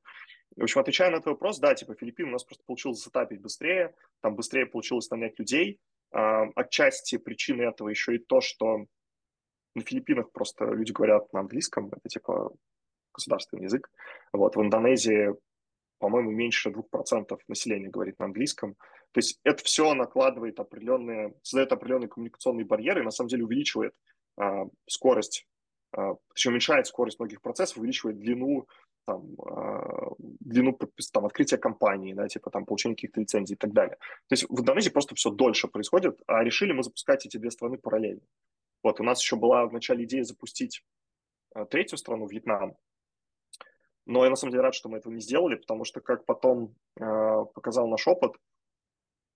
В 0.56 0.62
общем, 0.62 0.80
отвечая 0.80 1.10
на 1.10 1.16
этот 1.16 1.26
вопрос, 1.26 1.58
да, 1.58 1.74
типа 1.74 1.94
Филиппины 1.94 2.28
у 2.28 2.32
нас 2.32 2.44
просто 2.44 2.64
получилось 2.64 3.02
затапить 3.02 3.40
быстрее, 3.40 3.94
там 4.22 4.36
быстрее 4.36 4.64
получилось 4.64 5.10
нанять 5.10 5.38
людей, 5.38 5.80
отчасти 6.12 7.18
причины 7.18 7.62
этого 7.62 7.88
еще 7.88 8.14
и 8.14 8.18
то, 8.18 8.40
что 8.40 8.86
на 9.74 9.82
Филиппинах 9.82 10.32
просто 10.32 10.64
люди 10.66 10.92
говорят 10.92 11.32
на 11.32 11.40
английском, 11.40 11.88
это 11.88 12.08
типа 12.08 12.52
государственный 13.12 13.64
язык, 13.64 13.90
вот, 14.32 14.56
в 14.56 14.62
Индонезии 14.62 15.34
по-моему, 16.00 16.30
меньше 16.30 16.70
2% 16.70 17.38
населения 17.46 17.88
говорит 17.88 18.18
на 18.18 18.24
английском. 18.24 18.74
То 19.12 19.18
есть 19.18 19.38
это 19.44 19.62
все 19.62 19.92
накладывает 19.94 20.58
определенные, 20.58 21.34
создает 21.42 21.72
определенные 21.72 22.08
коммуникационные 22.08 22.64
барьеры 22.64 23.02
и 23.02 23.04
на 23.04 23.10
самом 23.10 23.28
деле 23.28 23.44
увеличивает 23.44 23.94
а, 24.36 24.64
скорость, 24.88 25.46
а, 25.92 26.14
точнее 26.32 26.52
уменьшает 26.52 26.86
скорость 26.86 27.18
многих 27.18 27.42
процессов, 27.42 27.76
увеличивает 27.76 28.18
длину 28.18 28.66
там, 29.04 29.36
а, 29.46 30.12
длину 30.18 30.78
там, 31.12 31.26
открытия 31.26 31.58
компании, 31.58 32.14
да, 32.14 32.28
типа 32.28 32.50
там 32.50 32.64
получения 32.64 32.94
каких-то 32.94 33.20
лицензий 33.20 33.54
и 33.54 33.58
так 33.58 33.72
далее. 33.72 33.96
То 34.28 34.32
есть 34.32 34.46
в 34.48 34.58
Индонезии 34.58 34.90
просто 34.90 35.14
все 35.14 35.30
дольше 35.30 35.68
происходит, 35.68 36.18
а 36.26 36.42
решили 36.42 36.72
мы 36.72 36.82
запускать 36.82 37.26
эти 37.26 37.36
две 37.36 37.50
страны 37.50 37.76
параллельно. 37.76 38.22
Вот 38.82 39.00
у 39.00 39.04
нас 39.04 39.20
еще 39.20 39.36
была 39.36 39.66
в 39.66 39.72
начале 39.74 40.04
идея 40.04 40.24
запустить 40.24 40.82
третью 41.68 41.98
страну, 41.98 42.26
Вьетнам, 42.26 42.76
но 44.10 44.24
я 44.24 44.30
на 44.30 44.34
самом 44.34 44.50
деле 44.50 44.64
рад, 44.64 44.74
что 44.74 44.88
мы 44.88 44.98
этого 44.98 45.12
не 45.12 45.20
сделали, 45.20 45.54
потому 45.54 45.84
что, 45.84 46.00
как 46.00 46.24
потом 46.24 46.74
э, 47.00 47.04
показал 47.54 47.86
наш 47.86 48.08
опыт, 48.08 48.32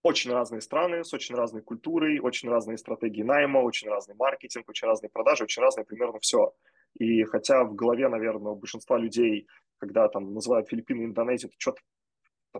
очень 0.02 0.32
разные 0.32 0.60
страны 0.60 1.04
с 1.04 1.14
очень 1.14 1.36
разной 1.36 1.62
культурой, 1.62 2.18
очень 2.18 2.48
разные 2.48 2.76
стратегии 2.76 3.22
найма, 3.22 3.58
очень 3.58 3.88
разный 3.88 4.16
маркетинг, 4.16 4.68
очень 4.68 4.88
разные 4.88 5.10
продажи, 5.10 5.44
очень 5.44 5.62
разное 5.62 5.84
примерно 5.84 6.18
все. 6.18 6.52
И 6.98 7.22
хотя 7.22 7.62
в 7.62 7.76
голове, 7.76 8.08
наверное, 8.08 8.50
у 8.52 8.56
большинства 8.56 8.98
людей, 8.98 9.46
когда 9.78 10.08
там 10.08 10.34
называют 10.34 10.68
Филиппины 10.68 11.02
и 11.02 11.04
Индонезию, 11.04 11.50
это 11.50 11.56
что-то 11.58 11.80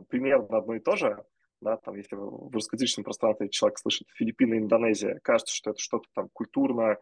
примерно 0.08 0.58
одно 0.58 0.76
и 0.76 0.80
то 0.80 0.94
же, 0.94 1.24
да, 1.60 1.78
там, 1.78 1.96
если 1.96 2.14
в 2.14 2.52
русскоязычном 2.52 3.02
пространстве 3.02 3.48
человек 3.48 3.78
слышит 3.80 4.06
Филиппины 4.14 4.54
и 4.54 4.58
Индонезия, 4.58 5.18
кажется, 5.24 5.52
что 5.52 5.70
это 5.70 5.80
что-то 5.80 6.08
там 6.14 6.28
культурно, 6.32 6.96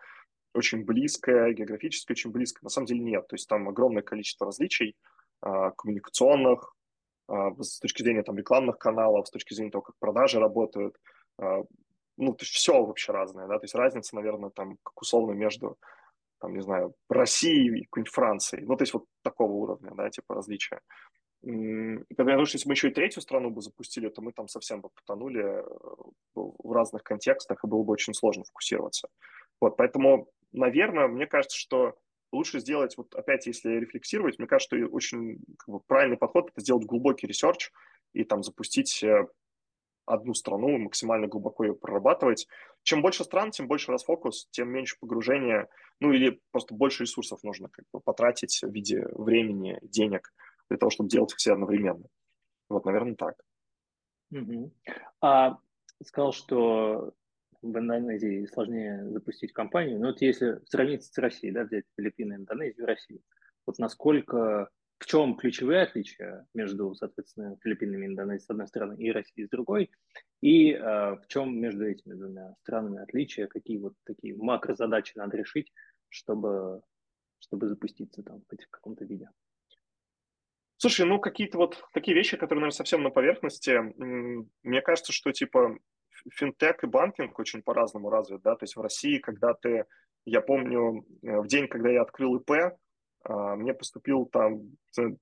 очень 0.54 0.84
близкое, 0.84 1.52
географически 1.52 2.12
очень 2.12 2.30
близкое. 2.30 2.60
На 2.62 2.70
самом 2.70 2.86
деле 2.86 3.00
нет. 3.00 3.26
То 3.28 3.34
есть 3.34 3.48
там 3.48 3.68
огромное 3.68 4.02
количество 4.02 4.46
различий 4.46 4.96
а, 5.40 5.70
коммуникационных, 5.72 6.74
а, 7.28 7.52
с 7.62 7.78
точки 7.78 8.02
зрения 8.02 8.22
там 8.22 8.36
рекламных 8.36 8.78
каналов, 8.78 9.26
с 9.26 9.30
точки 9.30 9.54
зрения 9.54 9.70
того, 9.70 9.82
как 9.82 9.96
продажи 9.98 10.38
работают. 10.38 10.96
А, 11.38 11.62
ну, 12.16 12.32
то 12.34 12.42
есть 12.42 12.52
все 12.52 12.84
вообще 12.84 13.12
разное, 13.12 13.46
да, 13.48 13.58
то 13.58 13.64
есть 13.64 13.74
разница, 13.74 14.14
наверное, 14.14 14.50
там, 14.50 14.76
как 14.82 15.00
условно 15.00 15.32
между, 15.32 15.78
там, 16.38 16.54
не 16.54 16.60
знаю, 16.60 16.94
Россией 17.08 17.80
и 17.80 17.84
какой-нибудь 17.84 18.12
Францией. 18.12 18.64
Ну, 18.66 18.76
то 18.76 18.82
есть 18.82 18.92
вот 18.94 19.06
такого 19.22 19.52
уровня, 19.52 19.92
да, 19.94 20.10
типа 20.10 20.34
различия. 20.34 20.80
Когда 21.42 22.30
я 22.30 22.36
думаю, 22.36 22.46
что 22.46 22.56
если 22.56 22.68
мы 22.68 22.74
еще 22.74 22.88
и 22.88 22.94
третью 22.94 23.20
страну 23.20 23.50
бы 23.50 23.62
запустили, 23.62 24.08
то 24.08 24.22
мы 24.22 24.32
там 24.32 24.46
совсем 24.46 24.80
бы 24.80 24.90
потонули 24.90 25.42
э, 25.42 25.64
в 26.34 26.72
разных 26.72 27.02
контекстах, 27.02 27.64
и 27.64 27.66
было 27.66 27.82
бы 27.82 27.92
очень 27.92 28.14
сложно 28.14 28.44
фокусироваться. 28.44 29.08
Вот, 29.60 29.76
поэтому 29.76 30.28
наверное, 30.52 31.08
мне 31.08 31.26
кажется, 31.26 31.58
что 31.58 31.98
лучше 32.32 32.60
сделать, 32.60 32.96
вот 32.96 33.14
опять, 33.14 33.46
если 33.46 33.70
рефлексировать, 33.70 34.38
мне 34.38 34.48
кажется, 34.48 34.76
что 34.76 34.86
очень 34.86 35.38
как 35.58 35.68
бы, 35.68 35.80
правильный 35.80 36.16
подход– 36.16 36.50
это 36.52 36.60
сделать 36.60 36.86
глубокий 36.86 37.26
research 37.26 37.70
и 38.12 38.24
там 38.24 38.42
запустить 38.42 39.02
э, 39.02 39.26
одну 40.06 40.34
страну, 40.34 40.78
максимально 40.78 41.26
глубоко 41.26 41.64
ее 41.64 41.74
прорабатывать. 41.74 42.46
Чем 42.82 43.02
больше 43.02 43.24
стран, 43.24 43.50
тем 43.50 43.68
больше 43.68 43.92
расфокус, 43.92 44.48
тем 44.50 44.70
меньше 44.70 44.96
погружения, 44.98 45.68
ну 46.00 46.12
или 46.12 46.40
просто 46.50 46.74
больше 46.74 47.04
ресурсов 47.04 47.42
нужно 47.42 47.68
как 47.68 47.84
бы 47.92 48.00
потратить 48.00 48.60
в 48.62 48.70
виде 48.70 49.06
времени, 49.12 49.78
денег 49.82 50.32
для 50.68 50.78
того, 50.78 50.90
чтобы 50.90 51.10
делать 51.10 51.32
все 51.34 51.52
одновременно. 51.52 52.06
Вот, 52.68 52.84
наверное, 52.84 53.14
так. 53.14 53.34
Угу. 54.30 54.72
А 55.20 55.58
сказал, 56.04 56.32
что 56.32 57.12
в 57.62 57.78
Индонезии 57.78 58.46
сложнее 58.46 59.08
запустить 59.10 59.52
компанию. 59.52 59.98
Но 60.00 60.08
вот 60.08 60.20
если 60.20 60.60
сравнить 60.66 61.04
с 61.04 61.16
Россией, 61.18 61.52
да, 61.52 61.64
взять 61.64 61.84
Филиппины, 61.96 62.34
Индонезию, 62.34 62.86
Россию, 62.86 63.20
вот 63.66 63.78
насколько, 63.78 64.68
в 64.98 65.06
чем 65.06 65.36
ключевые 65.36 65.82
отличия 65.82 66.46
между, 66.54 66.94
соответственно, 66.94 67.56
Филиппинами 67.62 68.04
и 68.04 68.08
Индонезией 68.08 68.46
с 68.46 68.50
одной 68.50 68.66
стороны 68.66 68.96
и 68.98 69.12
Россией 69.12 69.46
с 69.46 69.50
другой, 69.50 69.90
и 70.40 70.72
э, 70.72 70.80
в 70.80 71.22
чем 71.28 71.58
между 71.58 71.86
этими 71.86 72.14
двумя 72.14 72.54
странами 72.62 73.02
отличия, 73.02 73.46
какие 73.46 73.78
вот 73.78 73.94
такие 74.04 74.36
макрозадачи 74.36 75.16
надо 75.16 75.36
решить, 75.36 75.72
чтобы, 76.08 76.82
чтобы 77.38 77.68
запуститься 77.68 78.22
там 78.22 78.42
в 78.48 78.70
каком-то 78.70 79.04
виде? 79.04 79.28
Слушай, 80.78 81.06
ну 81.06 81.20
какие-то 81.20 81.58
вот 81.58 81.80
такие 81.92 82.12
вещи, 82.16 82.36
которые, 82.36 82.62
наверное, 82.62 82.76
совсем 82.76 83.04
на 83.04 83.10
поверхности. 83.10 83.78
Мне 84.64 84.82
кажется, 84.82 85.12
что 85.12 85.30
типа 85.30 85.78
финтех 86.30 86.84
и 86.84 86.86
банкинг 86.86 87.38
очень 87.38 87.62
по-разному 87.62 88.10
развит, 88.10 88.42
да, 88.42 88.56
то 88.56 88.64
есть 88.64 88.76
в 88.76 88.80
России, 88.80 89.18
когда 89.18 89.54
ты, 89.54 89.86
я 90.24 90.40
помню, 90.40 91.06
э, 91.22 91.40
в 91.40 91.46
день, 91.46 91.68
когда 91.68 91.90
я 91.90 92.02
открыл 92.02 92.36
ИП, 92.36 92.76
а, 93.24 93.56
мне 93.56 93.72
поступил 93.72 94.26
там 94.26 94.76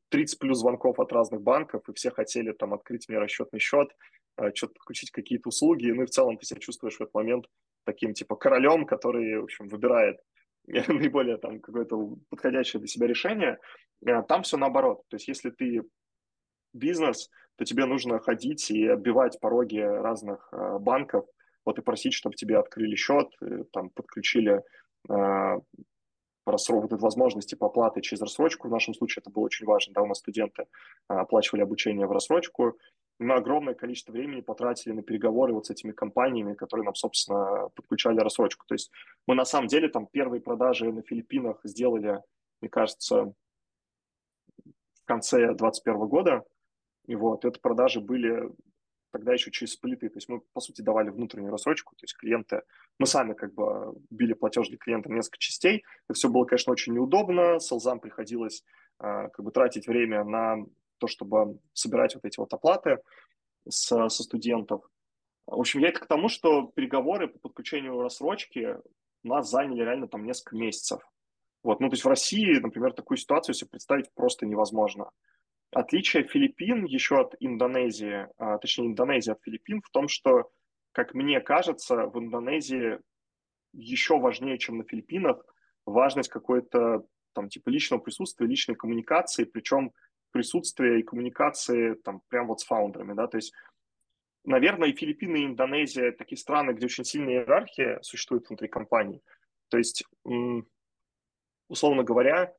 30 0.08 0.38
плюс 0.38 0.58
звонков 0.58 0.98
от 0.98 1.12
разных 1.12 1.42
банков, 1.42 1.88
и 1.88 1.92
все 1.92 2.10
хотели 2.10 2.52
там 2.52 2.72
открыть 2.72 3.08
мне 3.08 3.18
расчетный 3.18 3.60
счет, 3.60 3.94
а, 4.36 4.54
что-то 4.54 4.74
подключить 4.74 5.10
какие-то 5.10 5.48
услуги, 5.48 5.90
ну 5.90 6.02
и 6.02 6.06
в 6.06 6.10
целом 6.10 6.38
ты 6.38 6.46
себя 6.46 6.60
чувствуешь 6.60 6.96
в 6.96 7.02
этот 7.02 7.14
момент 7.14 7.46
таким 7.84 8.14
типа 8.14 8.36
королем, 8.36 8.86
который, 8.86 9.38
в 9.38 9.44
общем, 9.44 9.68
выбирает 9.68 10.20
наиболее 10.66 11.36
там 11.36 11.60
какое-то 11.60 12.16
подходящее 12.30 12.80
для 12.80 12.88
себя 12.88 13.06
решение. 13.06 13.58
Э, 14.06 14.22
там 14.22 14.42
все 14.42 14.56
наоборот. 14.56 15.02
То 15.08 15.16
есть 15.16 15.28
если 15.28 15.50
ты 15.50 15.82
бизнес, 16.72 17.30
то 17.60 17.66
тебе 17.66 17.84
нужно 17.84 18.18
ходить 18.20 18.70
и 18.70 18.86
отбивать 18.86 19.38
пороги 19.38 19.80
разных 19.80 20.48
э, 20.50 20.78
банков, 20.78 21.26
вот 21.66 21.78
и 21.78 21.82
просить, 21.82 22.14
чтобы 22.14 22.34
тебе 22.34 22.56
открыли 22.56 22.96
счет, 22.96 23.28
э, 23.42 23.64
там 23.70 23.90
подключили 23.90 24.62
э, 25.10 25.60
вот 26.46 26.92
эту 26.92 26.96
возможность 26.96 27.50
типа 27.50 27.66
оплаты 27.66 28.00
через 28.00 28.22
рассрочку. 28.22 28.66
В 28.66 28.70
нашем 28.70 28.94
случае 28.94 29.20
это 29.20 29.30
было 29.30 29.44
очень 29.44 29.66
важно, 29.66 29.92
да, 29.92 30.00
у 30.00 30.06
нас 30.06 30.20
студенты 30.20 30.68
оплачивали 31.06 31.60
обучение 31.60 32.06
в 32.06 32.12
рассрочку. 32.12 32.78
Мы 33.18 33.34
огромное 33.34 33.74
количество 33.74 34.12
времени 34.12 34.40
потратили 34.40 34.94
на 34.94 35.02
переговоры 35.02 35.52
вот 35.52 35.66
с 35.66 35.70
этими 35.70 35.92
компаниями, 35.92 36.54
которые 36.54 36.86
нам, 36.86 36.94
собственно, 36.94 37.68
подключали 37.74 38.20
рассрочку. 38.20 38.64
То 38.66 38.74
есть 38.74 38.90
мы 39.26 39.34
на 39.34 39.44
самом 39.44 39.66
деле 39.68 39.88
там 39.88 40.06
первые 40.06 40.40
продажи 40.40 40.90
на 40.90 41.02
Филиппинах 41.02 41.60
сделали, 41.64 42.22
мне 42.62 42.70
кажется, 42.70 43.34
в 44.64 45.04
конце 45.04 45.40
2021 45.48 46.08
года, 46.08 46.44
и 47.06 47.14
вот, 47.14 47.44
это 47.44 47.58
продажи 47.60 48.00
были 48.00 48.50
тогда 49.10 49.32
еще 49.32 49.50
через 49.50 49.72
сплиты. 49.72 50.08
То 50.08 50.18
есть 50.18 50.28
мы, 50.28 50.40
по 50.52 50.60
сути, 50.60 50.82
давали 50.82 51.10
внутреннюю 51.10 51.50
рассрочку. 51.50 51.96
То 51.96 52.04
есть 52.04 52.16
клиенты, 52.16 52.62
мы 52.98 53.06
сами 53.06 53.34
как 53.34 53.54
бы 53.54 53.94
били 54.10 54.34
платеж 54.34 54.68
для 54.68 54.78
клиента 54.78 55.10
несколько 55.10 55.38
частей. 55.38 55.84
Это 56.08 56.14
все 56.14 56.28
было, 56.28 56.44
конечно, 56.44 56.72
очень 56.72 56.94
неудобно. 56.94 57.58
Селзам 57.58 58.00
приходилось 58.00 58.62
как 58.98 59.40
бы 59.40 59.50
тратить 59.50 59.88
время 59.88 60.24
на 60.24 60.58
то, 60.98 61.06
чтобы 61.06 61.58
собирать 61.72 62.14
вот 62.14 62.24
эти 62.24 62.38
вот 62.38 62.52
оплаты 62.52 62.98
с, 63.68 64.08
со 64.08 64.22
студентов. 64.22 64.88
В 65.46 65.58
общем, 65.58 65.80
я 65.80 65.88
это 65.88 66.00
к 66.00 66.06
тому, 66.06 66.28
что 66.28 66.70
переговоры 66.76 67.28
по 67.28 67.38
подключению 67.40 68.00
рассрочки 68.00 68.76
нас 69.24 69.50
заняли 69.50 69.82
реально 69.82 70.06
там 70.06 70.24
несколько 70.24 70.56
месяцев. 70.56 71.00
Вот, 71.62 71.80
ну, 71.80 71.88
то 71.88 71.94
есть 71.94 72.04
в 72.04 72.08
России, 72.08 72.58
например, 72.60 72.92
такую 72.92 73.18
ситуацию 73.18 73.54
себе 73.54 73.70
представить 73.70 74.12
просто 74.14 74.46
невозможно. 74.46 75.10
Отличие 75.72 76.24
Филиппин 76.24 76.84
еще 76.84 77.20
от 77.20 77.34
Индонезии, 77.38 78.26
а, 78.38 78.58
точнее, 78.58 78.88
Индонезии 78.88 79.30
от 79.30 79.42
Филиппин 79.42 79.82
в 79.82 79.90
том, 79.90 80.08
что, 80.08 80.50
как 80.92 81.14
мне 81.14 81.40
кажется, 81.40 82.06
в 82.06 82.18
Индонезии 82.18 82.98
еще 83.72 84.18
важнее, 84.18 84.58
чем 84.58 84.78
на 84.78 84.84
Филиппинах, 84.84 85.44
важность 85.86 86.28
какой-то 86.28 87.04
там 87.34 87.48
типа 87.48 87.68
личного 87.68 88.00
присутствия, 88.00 88.48
личной 88.48 88.74
коммуникации, 88.74 89.44
причем 89.44 89.92
присутствия 90.32 90.98
и 90.98 91.04
коммуникации 91.04 91.94
там 91.94 92.22
прям 92.28 92.48
вот 92.48 92.60
с 92.60 92.64
фаундерами, 92.64 93.14
да, 93.14 93.28
то 93.28 93.36
есть 93.36 93.52
наверное, 94.44 94.88
и 94.88 94.96
Филиппины, 94.96 95.38
и 95.38 95.46
Индонезия 95.46 96.12
такие 96.12 96.38
страны, 96.38 96.72
где 96.72 96.86
очень 96.86 97.04
сильная 97.04 97.34
иерархия 97.34 98.00
существует 98.02 98.48
внутри 98.48 98.68
компаний. 98.68 99.22
То 99.68 99.78
есть, 99.78 100.04
условно 101.68 102.02
говоря, 102.02 102.54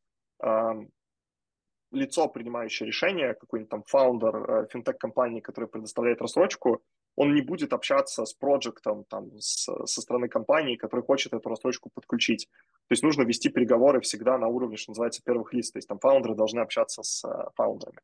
лицо, 1.91 2.27
принимающее 2.27 2.87
решение, 2.87 3.33
какой-нибудь 3.33 3.69
там 3.69 3.83
фаундер 3.83 4.35
э, 4.35 4.67
финтех-компании, 4.71 5.41
который 5.41 5.67
предоставляет 5.67 6.21
рассрочку, 6.21 6.81
он 7.15 7.33
не 7.33 7.41
будет 7.41 7.73
общаться 7.73 8.25
с 8.25 8.33
проектом 8.33 9.03
там, 9.05 9.37
с, 9.39 9.65
со 9.85 10.01
стороны 10.01 10.29
компании, 10.29 10.77
который 10.77 11.01
хочет 11.01 11.33
эту 11.33 11.49
рассрочку 11.49 11.89
подключить. 11.93 12.47
То 12.87 12.93
есть 12.93 13.03
нужно 13.03 13.23
вести 13.23 13.49
переговоры 13.49 13.99
всегда 14.01 14.37
на 14.37 14.47
уровне, 14.47 14.77
что 14.77 14.91
называется, 14.91 15.21
первых 15.23 15.53
лиц. 15.53 15.71
То 15.71 15.77
есть 15.77 15.87
там 15.87 15.99
фаундеры 15.99 16.35
должны 16.35 16.59
общаться 16.61 17.03
с 17.03 17.23
э, 17.25 17.49
фаундерами. 17.55 17.99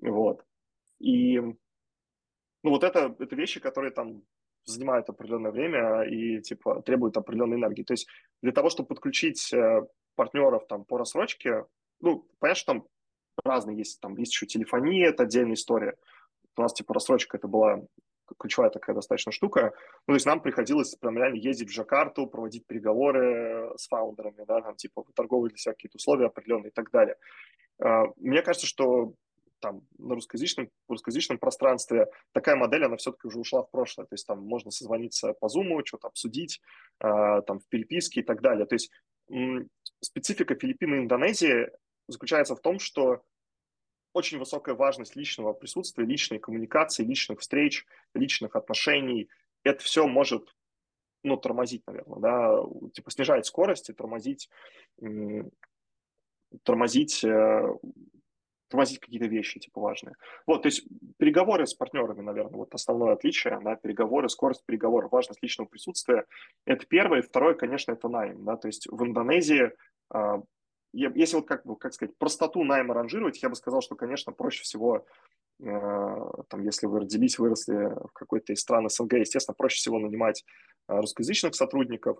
Вот. 0.00 0.44
И 1.00 1.38
ну, 1.38 2.70
вот 2.70 2.84
это, 2.84 3.14
это 3.18 3.36
вещи, 3.36 3.60
которые 3.60 3.92
там 3.92 4.22
занимают 4.64 5.08
определенное 5.08 5.50
время 5.50 6.02
и 6.02 6.40
типа 6.40 6.82
требуют 6.82 7.16
определенной 7.16 7.56
энергии. 7.56 7.82
То 7.82 7.92
есть 7.92 8.08
для 8.42 8.52
того, 8.52 8.70
чтобы 8.70 8.88
подключить 8.88 9.52
э, 9.52 9.82
партнеров 10.14 10.66
там 10.66 10.84
по 10.84 10.98
рассрочке, 10.98 11.64
ну, 12.00 12.26
понятно, 12.38 12.58
что 12.58 12.72
там 12.72 12.86
разные 13.44 13.78
есть, 13.78 14.00
там 14.00 14.16
есть 14.16 14.32
еще 14.32 14.46
телефония, 14.46 15.08
это 15.08 15.24
отдельная 15.24 15.54
история. 15.54 15.96
У 16.56 16.62
нас 16.62 16.72
типа 16.72 16.94
рассрочка 16.94 17.36
это 17.36 17.48
была 17.48 17.82
ключевая 18.38 18.70
такая 18.70 18.94
достаточно 18.94 19.32
штука. 19.32 19.72
Ну, 20.06 20.12
то 20.12 20.14
есть 20.14 20.26
нам 20.26 20.40
приходилось 20.40 20.94
прям 20.96 21.18
реально 21.18 21.36
ездить 21.36 21.68
в 21.68 21.72
Джакарту, 21.72 22.26
проводить 22.26 22.66
переговоры 22.66 23.72
с 23.76 23.86
фаундерами, 23.88 24.44
да, 24.46 24.60
там 24.62 24.76
типа 24.76 25.04
торговые 25.14 25.50
для 25.50 25.58
себя 25.58 25.74
какие-то 25.74 25.96
условия 25.96 26.26
определенные 26.26 26.70
и 26.70 26.72
так 26.72 26.90
далее. 26.90 27.16
А, 27.80 28.04
мне 28.16 28.42
кажется, 28.42 28.66
что 28.66 29.14
там 29.60 29.82
на 29.98 30.14
русскоязычном, 30.14 30.68
русскоязычном 30.88 31.38
пространстве 31.38 32.08
такая 32.32 32.56
модель, 32.56 32.84
она 32.84 32.96
все-таки 32.96 33.26
уже 33.26 33.38
ушла 33.38 33.62
в 33.62 33.70
прошлое. 33.70 34.06
То 34.06 34.14
есть 34.14 34.26
там 34.26 34.40
можно 34.40 34.70
созвониться 34.70 35.32
по 35.32 35.46
Zoom, 35.46 35.80
что-то 35.84 36.08
обсудить, 36.08 36.60
э, 37.00 37.42
там 37.46 37.60
в 37.60 37.66
переписке 37.68 38.20
и 38.20 38.22
так 38.22 38.42
далее. 38.42 38.66
То 38.66 38.74
есть 38.74 38.90
специфика 40.00 40.54
Филиппин 40.54 40.94
и 40.94 40.98
Индонезии 40.98 41.70
заключается 42.08 42.54
в 42.54 42.60
том, 42.60 42.78
что 42.78 43.22
очень 44.14 44.38
высокая 44.38 44.74
важность 44.74 45.16
личного 45.16 45.52
присутствия, 45.52 46.06
личной 46.06 46.38
коммуникации, 46.38 47.04
личных 47.04 47.40
встреч, 47.40 47.84
личных 48.14 48.56
отношений. 48.56 49.28
Это 49.64 49.82
все 49.82 50.06
может 50.06 50.54
ну, 51.22 51.36
тормозить, 51.36 51.82
наверное, 51.86 52.20
да, 52.20 52.58
типа 52.92 53.10
снижать 53.10 53.46
скорость 53.46 53.90
и 53.90 53.92
тормозить, 53.92 54.48
тормозить 56.62 57.24
э, 57.24 57.68
тормозить 58.68 59.00
какие-то 59.00 59.26
вещи, 59.26 59.60
типа, 59.60 59.80
важные. 59.80 60.14
Вот, 60.46 60.62
то 60.62 60.66
есть 60.66 60.84
переговоры 61.16 61.66
с 61.66 61.74
партнерами, 61.74 62.20
наверное, 62.20 62.58
вот 62.58 62.74
основное 62.74 63.12
отличие, 63.12 63.60
да, 63.62 63.76
переговоры, 63.76 64.28
скорость 64.28 64.64
переговоров, 64.66 65.12
важность 65.12 65.42
личного 65.42 65.68
присутствия. 65.68 66.26
Это 66.66 66.84
первое. 66.86 67.22
Второе, 67.22 67.54
конечно, 67.54 67.92
это 67.92 68.08
найм, 68.08 68.44
да, 68.44 68.56
то 68.56 68.68
есть 68.68 68.86
в 68.90 69.02
Индонезии 69.04 69.72
а, 70.10 70.42
если 70.94 71.36
вот 71.36 71.46
как 71.46 71.62
как 71.78 71.92
сказать, 71.92 72.16
простоту 72.16 72.64
найма 72.64 72.94
ранжировать, 72.94 73.42
я 73.42 73.48
бы 73.48 73.56
сказал, 73.56 73.80
что, 73.80 73.96
конечно, 73.96 74.32
проще 74.32 74.62
всего, 74.62 75.04
э, 75.60 75.64
там, 76.48 76.62
если 76.62 76.86
вы 76.86 77.00
родились, 77.00 77.38
выросли 77.38 77.74
в 77.74 78.12
какой-то 78.12 78.52
из 78.52 78.60
стран 78.60 78.88
СНГ, 78.88 79.14
естественно, 79.14 79.54
проще 79.54 79.76
всего 79.76 79.98
нанимать 79.98 80.44
э, 80.88 80.96
русскоязычных 80.96 81.54
сотрудников, 81.54 82.18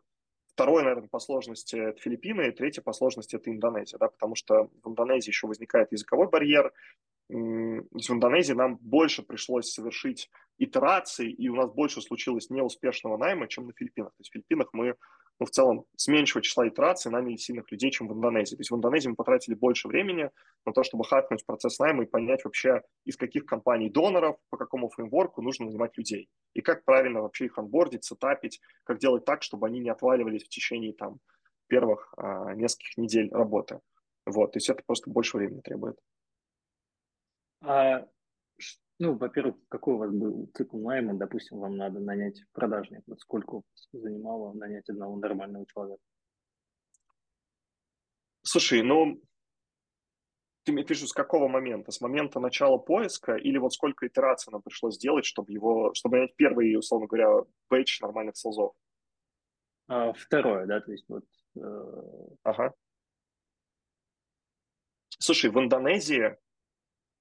Второе, 0.55 0.85
наверное, 0.85 1.09
по 1.09 1.19
сложности 1.19 1.75
это 1.75 2.01
Филиппины, 2.01 2.49
и 2.49 2.53
третье 2.53 2.81
по 2.81 2.93
сложности 2.93 3.35
это 3.35 3.51
Индонезия, 3.51 3.99
да, 3.99 4.07
потому 4.07 4.37
что 4.37 4.71
в 4.85 4.89
Индонезии 4.89 5.31
еще 5.31 5.49
возникает 5.49 5.91
языковой 5.91 6.29
барьер. 6.29 6.73
В 7.29 8.11
Индонезии 8.11 8.53
нам 8.53 8.77
больше 8.77 9.23
пришлось 9.23 9.73
совершить 9.73 10.31
итераций, 10.59 11.31
и 11.31 11.49
у 11.49 11.55
нас 11.55 11.71
больше 11.73 12.01
случилось 12.01 12.51
неуспешного 12.51 13.17
найма, 13.17 13.49
чем 13.49 13.67
на 13.67 13.73
Филиппинах. 13.73 14.11
То 14.11 14.21
есть 14.21 14.31
в 14.31 14.33
Филиппинах 14.35 14.69
мы 14.73 14.95
ну, 15.41 15.47
в 15.47 15.51
целом 15.51 15.85
с 15.97 16.07
меньшего 16.07 16.43
числа 16.43 16.69
итераций 16.69 17.11
наняли 17.11 17.37
сильных 17.37 17.71
людей, 17.73 17.91
чем 17.91 18.09
в 18.09 18.13
Индонезии. 18.13 18.55
То 18.55 18.61
есть 18.61 18.71
в 18.71 18.77
Индонезии 18.77 19.09
мы 19.09 19.17
потратили 19.17 19.55
больше 19.55 19.89
времени 19.89 20.31
на 20.65 20.73
то, 20.73 20.85
чтобы 20.85 21.05
хакнуть 21.05 21.45
процесс 21.45 21.79
найма 21.81 22.05
и 22.05 22.07
понять 22.07 22.45
вообще, 22.45 22.83
из 23.05 23.17
каких 23.17 23.45
компаний 23.45 23.91
доноров, 23.91 24.37
по 24.51 24.57
какому 24.57 24.89
фреймворку 24.91 25.43
нужно 25.43 25.67
нанимать 25.67 25.97
людей. 25.99 26.29
И 26.55 26.61
как 26.61 26.85
правильно 26.85 27.23
вообще 27.23 27.47
их 27.47 27.59
анбордить, 27.59 28.05
сетапить, 28.05 28.61
как 28.85 28.99
делать 28.99 29.25
так, 29.25 29.43
чтобы 29.43 29.67
они 29.67 29.81
не 29.81 29.91
отваливались 29.91 30.45
в 30.45 30.49
течение 30.49 30.93
там 30.93 31.19
первых 31.67 32.15
а, 32.17 32.55
нескольких 32.55 32.97
недель 32.97 33.29
работы. 33.33 33.81
Вот, 34.27 34.53
то 34.53 34.59
есть 34.59 34.71
это 34.71 34.83
просто 34.87 35.11
больше 35.11 35.37
времени 35.37 35.61
требует. 35.61 35.97
А 37.67 38.07
ну, 38.99 39.17
во-первых, 39.17 39.57
какой 39.69 39.95
у 39.95 39.99
вас 39.99 40.11
был 40.13 40.51
цикл 40.55 40.79
найма? 40.79 41.15
Допустим, 41.15 41.59
вам 41.59 41.77
надо 41.77 41.99
нанять 41.99 42.41
продажника. 42.53 43.17
Сколько 43.17 43.63
занимало 43.93 44.53
нанять 44.53 44.89
одного 44.89 45.17
нормального 45.17 45.67
человека? 45.67 46.03
Слушай, 48.43 48.83
ну, 48.83 49.21
ты 50.65 50.73
мне 50.73 50.85
пишешь, 50.85 51.09
с 51.09 51.13
какого 51.13 51.49
момента? 51.49 51.91
С 51.91 52.01
момента 52.01 52.39
начала 52.39 52.77
поиска 52.79 53.35
или 53.35 53.59
вот 53.59 53.73
сколько 53.73 54.07
итераций 54.07 54.53
нам 54.53 54.63
пришлось 54.63 54.95
сделать, 54.95 55.25
чтобы 55.25 55.51
его, 55.53 55.93
чтобы 55.95 56.17
нанять 56.17 56.37
первый, 56.37 56.77
условно 56.77 57.07
говоря, 57.07 57.47
бейдж 57.71 57.99
нормальных 58.01 58.37
солзов? 58.37 58.75
А, 59.89 60.13
второе, 60.13 60.67
да, 60.67 60.81
то 60.81 60.93
есть 60.93 61.07
вот... 61.09 61.25
Э... 61.57 62.37
Ага. 62.43 62.75
Слушай, 65.19 65.51
в 65.51 65.59
Индонезии 65.59 66.37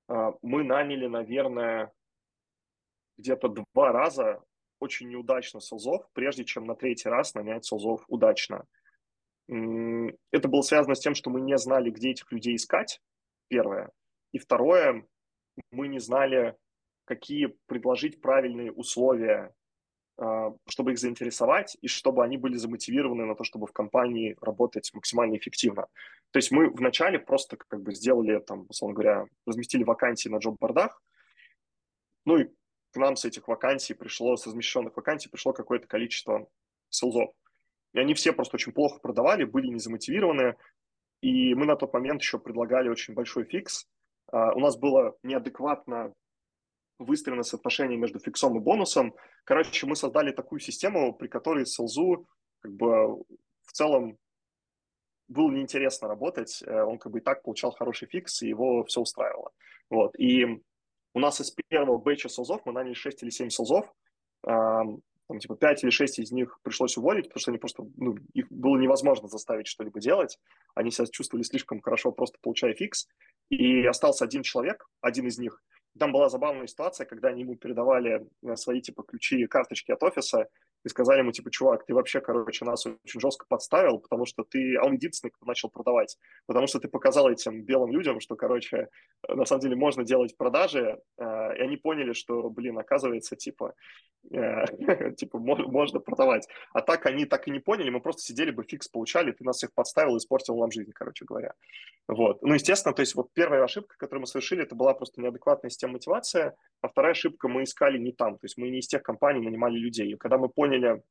мы 0.08 0.64
наняли, 0.64 1.08
наверное, 1.08 1.92
где-то 3.18 3.50
два 3.50 3.92
раза 3.92 4.42
очень 4.80 5.10
неудачно 5.10 5.60
Солзов, 5.60 6.06
прежде 6.14 6.44
чем 6.44 6.66
на 6.66 6.76
третий 6.76 7.10
раз 7.10 7.34
нанять 7.34 7.66
Солзов 7.66 8.04
удачно. 8.08 8.66
Это 9.48 10.48
было 10.48 10.62
связано 10.62 10.96
с 10.96 11.00
тем, 11.00 11.16
что 11.16 11.30
мы 11.30 11.42
не 11.42 11.58
знали, 11.58 11.90
где 11.90 12.12
этих 12.12 12.32
людей 12.32 12.56
искать, 12.56 13.02
первое. 13.48 13.92
И 14.32 14.40
второе, 14.40 15.06
мы 15.72 15.88
не 15.88 16.00
знали, 16.00 16.56
какие 17.06 17.56
предложить 17.68 18.22
правильные 18.22 18.72
условия 18.72 19.54
а, 20.16 20.54
чтобы 20.68 20.92
их 20.92 21.00
заинтересовать 21.00 21.76
и 21.82 21.88
чтобы 21.88 22.24
они 22.24 22.38
были 22.38 22.56
замотивированы 22.56 23.26
на 23.26 23.36
то, 23.36 23.44
чтобы 23.44 23.66
в 23.66 23.74
компании 23.74 24.38
работать 24.42 24.92
максимально 24.94 25.38
эффективно. 25.38 25.88
То 26.34 26.40
есть 26.40 26.52
мы 26.52 26.68
вначале 26.72 27.20
просто 27.20 27.58
как 27.58 27.84
бы 27.84 27.94
сделали, 27.94 28.40
там, 28.40 28.66
условно 28.68 28.96
говоря, 28.96 29.26
разместили 29.46 29.84
вакансии 29.84 30.30
на 30.30 30.38
джоб-бордах, 30.38 31.00
ну 32.26 32.38
и 32.40 32.46
к 32.92 32.98
нам 32.98 33.16
с 33.16 33.24
этих 33.24 33.48
вакансий 33.48 33.94
пришло, 33.94 34.36
с 34.36 34.48
размещенных 34.48 34.98
вакансий 34.98 35.30
пришло 35.30 35.54
какое-то 35.54 35.88
количество 35.88 36.48
селзов. 36.90 37.30
И 37.94 38.00
они 38.00 38.16
все 38.16 38.34
просто 38.34 38.56
очень 38.56 38.72
плохо 38.72 39.00
продавали, 39.00 39.44
были 39.44 39.68
не 39.68 39.78
замотивированы, 39.78 40.56
и 41.22 41.54
мы 41.54 41.68
на 41.68 41.76
тот 41.76 41.94
момент 41.94 42.24
еще 42.24 42.40
предлагали 42.40 42.90
очень 42.90 43.14
большой 43.14 43.46
фикс. 43.46 43.86
Uh, 44.32 44.54
у 44.56 44.60
нас 44.60 44.76
было 44.76 45.16
неадекватно 45.22 46.16
выстроено 46.98 47.44
соотношение 47.44 48.00
между 48.00 48.18
фиксом 48.18 48.58
и 48.58 48.60
бонусом. 48.60 49.14
Короче, 49.44 49.86
мы 49.86 49.96
создали 49.96 50.32
такую 50.32 50.60
систему, 50.60 51.14
при 51.14 51.28
которой 51.28 51.68
Селзу 51.68 52.28
как 52.62 52.74
бы 52.74 53.20
в 53.66 53.72
целом 53.72 54.18
было 55.34 55.52
неинтересно 55.52 56.08
работать, 56.08 56.64
э, 56.66 56.84
он 56.84 56.98
как 56.98 57.12
бы 57.12 57.20
и 57.20 57.22
так 57.22 57.44
получал 57.44 57.72
хороший 57.72 58.08
фикс, 58.08 58.42
и 58.42 58.48
его 58.48 58.84
все 58.86 59.02
устраивало. 59.02 59.52
Вот. 59.90 60.18
И 60.18 60.46
у 61.14 61.20
нас 61.20 61.42
из 61.42 61.52
первого 61.70 61.98
бэча 61.98 62.30
селзов 62.30 62.62
мы 62.66 62.72
наняли 62.72 62.94
6 62.94 63.24
или 63.24 63.30
7 63.30 63.50
селзов, 63.50 63.94
там, 64.42 65.40
типа 65.40 65.56
5 65.56 65.84
или 65.84 65.90
6 65.90 66.20
из 66.20 66.32
них 66.32 66.60
пришлось 66.64 66.98
уволить, 66.98 67.26
потому 67.26 67.40
что 67.40 67.52
они 67.52 67.58
просто, 67.58 67.84
ну, 67.98 68.16
их 68.34 68.52
было 68.52 68.78
невозможно 68.78 69.28
заставить 69.28 69.68
что-либо 69.68 70.00
делать, 70.00 70.38
они 70.76 70.92
себя 70.92 71.08
чувствовали 71.08 71.44
слишком 71.44 71.82
хорошо, 71.82 72.12
просто 72.12 72.38
получая 72.42 72.74
фикс, 72.74 73.08
и 73.50 73.86
остался 73.86 74.26
один 74.26 74.44
человек, 74.44 74.88
один 75.02 75.28
из 75.28 75.38
них, 75.38 75.62
там 75.98 76.12
была 76.12 76.30
забавная 76.30 76.68
ситуация, 76.68 77.06
когда 77.06 77.30
они 77.30 77.42
ему 77.42 77.56
передавали 77.56 78.28
э, 78.42 78.56
свои 78.56 78.82
типа 78.82 79.04
ключи, 79.04 79.46
карточки 79.48 79.92
от 79.92 80.02
офиса, 80.04 80.48
и 80.84 80.90
сказали 80.90 81.20
ему, 81.20 81.32
типа, 81.32 81.52
чувак, 81.52 81.86
ты 81.86 81.94
вообще, 81.94 82.20
короче, 82.22 82.66
нас 82.66 82.86
очень 82.86 83.20
жестко 83.20 83.46
подставил, 83.48 84.00
потому 84.00 84.26
что 84.26 84.44
ты... 84.44 84.76
А 84.76 84.86
он 84.86 84.94
единственный, 84.94 85.32
кто 85.32 85.46
начал 85.46 85.70
продавать. 85.70 86.18
Потому 86.46 86.68
что 86.68 86.80
ты 86.80 86.88
показал 86.88 87.30
этим 87.30 87.64
белым 87.64 87.92
людям, 87.92 88.20
что, 88.20 88.36
короче, 88.36 88.90
на 89.28 89.46
самом 89.46 89.62
деле 89.62 89.76
можно 89.76 90.04
делать 90.04 90.36
продажи, 90.38 91.00
э, 91.18 91.58
и 91.58 91.62
они 91.62 91.78
поняли, 91.78 92.14
что, 92.14 92.50
блин, 92.50 92.78
оказывается, 92.78 93.36
типа, 93.36 93.74
э, 94.32 94.66
типа, 95.18 95.40
можно 95.40 96.00
продавать. 96.00 96.48
А 96.74 96.82
так 96.82 97.06
они 97.06 97.26
так 97.26 97.48
и 97.48 97.52
не 97.52 97.60
поняли, 97.60 97.90
мы 97.90 98.02
просто 98.02 98.22
сидели 98.22 98.52
бы, 98.52 98.64
фикс 98.64 98.88
получали, 98.90 99.32
ты 99.32 99.44
нас 99.44 99.58
всех 99.58 99.74
подставил 99.74 100.18
испортил 100.18 100.58
нам 100.58 100.72
жизнь, 100.72 100.92
короче 100.94 101.26
говоря. 101.26 101.54
Вот. 102.08 102.42
Ну, 102.42 102.54
естественно, 102.54 102.94
то 102.94 103.02
есть 103.02 103.16
вот 103.16 103.32
первая 103.34 103.64
ошибка, 103.64 103.96
которую 103.98 104.22
мы 104.22 104.28
совершили, 104.28 104.64
это 104.64 104.76
была 104.76 104.94
просто 104.94 105.22
неадекватная 105.22 105.70
система 105.70 105.94
мотивации, 105.94 106.54
а 106.84 106.90
вторая 106.90 107.14
ошибка 107.14 107.48
мы 107.48 107.64
искали 107.64 107.98
не 107.98 108.12
там, 108.12 108.34
то 108.38 108.44
есть 108.44 108.58
мы 108.58 108.70
не 108.70 108.80
из 108.80 108.88
тех 108.88 109.02
компаний 109.02 109.40
нанимали 109.40 109.78
людей. 109.78 110.12
И 110.12 110.18
когда 110.18 110.38
мы 110.38 110.50
поняли, 110.50 111.02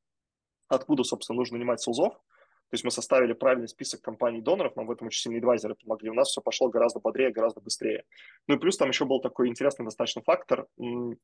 откуда, 0.67 1.03
собственно, 1.03 1.37
нужно 1.37 1.57
нанимать 1.57 1.81
селзов, 1.81 2.13
то 2.13 2.75
есть 2.75 2.83
мы 2.83 2.91
составили 2.91 3.33
правильный 3.33 3.67
список 3.67 4.01
компаний-доноров, 4.01 4.75
нам 4.75 4.85
в 4.85 4.91
этом 4.91 5.07
очень 5.07 5.21
сильные 5.21 5.39
адвайзеры 5.39 5.73
помогли. 5.73 6.11
У 6.11 6.13
нас 6.13 6.29
все 6.29 6.41
пошло 6.41 6.69
гораздо 6.69 6.99
бодрее, 6.99 7.31
гораздо 7.31 7.59
быстрее. 7.59 8.03
Ну 8.47 8.55
и 8.55 8.59
плюс 8.59 8.77
там 8.77 8.89
еще 8.89 9.05
был 9.05 9.19
такой 9.19 9.47
интересный 9.47 9.83
достаточно 9.83 10.21
фактор. 10.21 10.67
Мы 10.77 11.17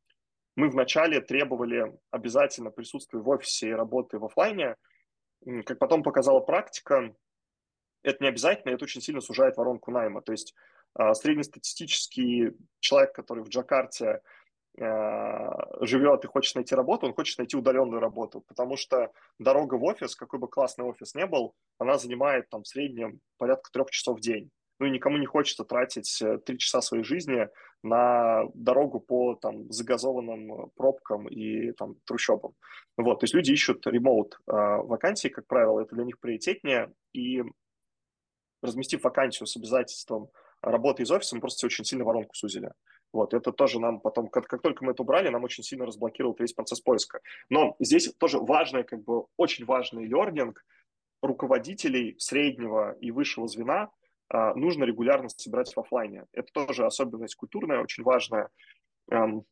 вначале 0.56 1.22
требовали 1.22 1.96
обязательно 2.10 2.72
присутствия 2.72 3.20
в 3.20 3.30
офисе 3.30 3.70
и 3.70 3.74
работы 3.74 4.18
в 4.18 4.26
офлайне. 4.26 4.78
Как 5.66 5.78
потом 5.78 6.02
показала 6.02 6.40
практика, 6.40 7.16
это 8.02 8.24
не 8.24 8.30
обязательно, 8.30 8.74
это 8.74 8.86
очень 8.86 9.02
сильно 9.02 9.22
сужает 9.22 9.58
воронку 9.58 9.92
найма. 9.92 10.24
То 10.24 10.32
есть 10.32 10.56
а, 10.96 11.14
среднестатистический 11.14 12.52
человек, 12.80 13.14
который 13.14 13.44
в 13.44 13.50
Джакарте 13.50 14.22
живет 14.80 16.24
и 16.24 16.28
хочет 16.28 16.56
найти 16.56 16.76
работу, 16.76 17.06
он 17.06 17.14
хочет 17.14 17.38
найти 17.38 17.58
удаленную 17.58 18.00
работу, 18.00 18.42
потому 18.48 18.78
что 18.78 19.12
дорога 19.38 19.76
в 19.76 19.84
офис, 19.84 20.16
какой 20.16 20.40
бы 20.40 20.48
классный 20.48 20.86
офис 20.86 21.16
не 21.16 21.26
был, 21.26 21.54
она 21.78 21.98
занимает 21.98 22.50
там 22.50 22.64
в 22.64 22.68
среднем 22.68 23.20
порядка 23.38 23.70
трех 23.72 23.92
часов 23.92 24.18
в 24.18 24.22
день. 24.22 24.50
Ну 24.80 24.86
и 24.86 24.92
никому 24.92 25.18
не 25.18 25.26
хочется 25.26 25.66
тратить 25.66 26.22
э, 26.22 26.38
три 26.38 26.58
часа 26.58 26.82
своей 26.82 27.04
жизни 27.04 27.50
на 27.84 28.46
дорогу 28.54 29.02
по 29.02 29.36
там 29.36 29.70
загазованным 29.70 30.72
пробкам 30.76 31.28
и 31.28 31.74
там 31.74 31.96
трущобам. 32.06 32.54
Вот, 32.98 33.20
то 33.20 33.26
есть 33.26 33.34
люди 33.34 33.52
ищут 33.52 33.86
ремоут 33.88 34.40
э, 34.48 34.52
вакансии, 34.54 35.28
как 35.28 35.48
правило, 35.48 35.82
это 35.82 35.96
для 35.96 36.06
них 36.06 36.20
приоритетнее, 36.20 36.94
и 37.14 37.44
разместив 38.62 39.04
вакансию 39.04 39.48
с 39.48 39.58
обязательством 39.58 40.30
работы 40.62 41.04
из 41.04 41.12
офиса, 41.12 41.36
мы 41.36 41.42
просто 41.42 41.66
очень 41.66 41.86
сильно 41.86 42.06
воронку 42.06 42.36
сузили. 42.36 42.72
Вот, 43.12 43.34
это 43.34 43.52
тоже 43.52 43.80
нам 43.80 44.00
потом, 44.00 44.28
как, 44.28 44.46
как 44.48 44.62
только 44.62 44.86
мы 44.86 44.92
это 44.92 45.02
убрали, 45.02 45.30
нам 45.30 45.44
очень 45.44 45.64
сильно 45.64 45.86
разблокировал 45.86 46.36
весь 46.38 46.54
процесс 46.54 46.80
поиска. 46.82 47.22
Но 47.50 47.76
здесь 47.80 48.14
тоже 48.20 48.40
важный, 48.40 48.84
как 48.84 49.04
бы 49.04 49.26
очень 49.36 49.66
важный 49.66 50.06
лернинг 50.06 50.64
руководителей 51.22 52.16
среднего 52.20 52.94
и 53.02 53.12
высшего 53.12 53.48
звена 53.48 53.90
а, 54.30 54.54
нужно 54.54 54.84
регулярно 54.84 55.30
собирать 55.30 55.74
в 55.74 55.80
офлайне. 55.80 56.26
Это 56.34 56.48
тоже 56.54 56.86
особенность 56.86 57.36
культурная, 57.36 57.82
очень 57.82 58.04
важная. 58.04 58.50
Эм, 59.12 59.44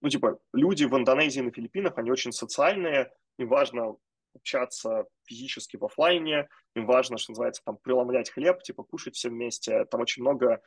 ну, 0.00 0.08
типа, 0.08 0.38
люди 0.52 0.84
в 0.84 0.96
Индонезии 0.96 1.40
и 1.40 1.42
на 1.42 1.50
Филиппинах, 1.50 1.98
они 1.98 2.10
очень 2.10 2.32
социальные, 2.32 3.12
им 3.38 3.48
важно 3.48 3.96
общаться 4.34 5.04
физически 5.24 5.76
в 5.76 5.84
офлайне, 5.84 6.48
им 6.74 6.86
важно, 6.86 7.18
что 7.18 7.32
называется, 7.32 7.62
там, 7.64 7.78
преломлять 7.78 8.30
хлеб, 8.30 8.62
типа, 8.62 8.82
кушать 8.82 9.16
все 9.16 9.28
вместе. 9.28 9.84
Там 9.86 10.00
очень 10.00 10.22
много 10.22 10.60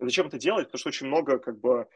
Зачем 0.00 0.26
это 0.26 0.38
делать? 0.38 0.66
Потому 0.66 0.78
что 0.78 0.88
очень 0.88 1.06
много 1.06 1.38
как 1.38 1.60
бы 1.60 1.86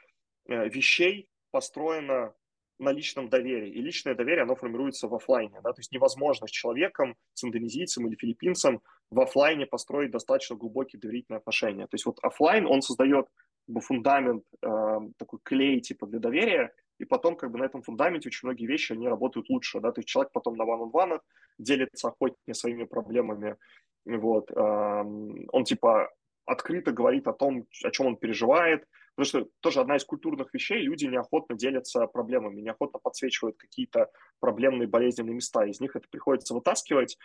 э, 0.46 0.68
вещей 0.68 1.28
построено 1.50 2.34
на 2.78 2.90
личном 2.90 3.28
доверии. 3.28 3.70
И 3.70 3.80
личное 3.80 4.14
доверие, 4.14 4.42
оно 4.42 4.56
формируется 4.56 5.08
в 5.08 5.14
офлайне. 5.14 5.60
Да? 5.62 5.72
То 5.72 5.80
есть 5.80 5.90
невозможно 5.90 6.46
с 6.46 6.50
человеком, 6.50 7.16
с 7.32 7.44
индонезийцем 7.44 8.06
или 8.06 8.16
филиппинцем 8.16 8.82
в 9.10 9.20
офлайне 9.20 9.64
построить 9.64 10.10
достаточно 10.10 10.56
глубокие 10.56 11.00
доверительные 11.00 11.38
отношения. 11.38 11.86
То 11.86 11.94
есть 11.94 12.04
вот 12.04 12.18
офлайн, 12.22 12.66
он 12.66 12.82
создает 12.82 13.26
как 13.66 13.74
бы, 13.74 13.80
фундамент, 13.80 14.44
э, 14.60 14.98
такой 15.16 15.38
клей 15.42 15.80
типа 15.80 16.06
для 16.06 16.18
доверия, 16.18 16.74
и 16.98 17.04
потом 17.04 17.36
как 17.36 17.50
бы 17.50 17.58
на 17.58 17.64
этом 17.64 17.82
фундаменте 17.82 18.28
очень 18.28 18.48
многие 18.48 18.66
вещи, 18.66 18.92
они 18.92 19.08
работают 19.08 19.50
лучше. 19.50 19.80
Да? 19.80 19.92
То 19.92 20.00
есть 20.00 20.08
человек 20.08 20.32
потом 20.32 20.56
на 20.56 20.64
ван-он-ванах 20.64 21.22
делится 21.58 22.08
охотнее 22.08 22.54
своими 22.54 22.84
проблемами. 22.84 23.56
Вот. 24.04 24.50
Он 24.52 25.64
типа 25.64 26.10
открыто 26.46 26.92
говорит 26.92 27.26
о 27.26 27.32
том, 27.32 27.66
о 27.82 27.90
чем 27.90 28.06
он 28.06 28.16
переживает. 28.16 28.86
Потому 29.16 29.44
что 29.44 29.50
тоже 29.60 29.80
одна 29.80 29.96
из 29.96 30.04
культурных 30.04 30.52
вещей, 30.52 30.80
люди 30.80 31.06
неохотно 31.06 31.56
делятся 31.56 32.06
проблемами, 32.08 32.60
неохотно 32.60 32.98
подсвечивают 32.98 33.56
какие-то 33.56 34.10
проблемные 34.40 34.88
болезненные 34.88 35.34
места. 35.34 35.64
Из 35.66 35.80
них 35.80 35.94
это 35.94 36.08
приходится 36.10 36.52
вытаскивать. 36.52 37.16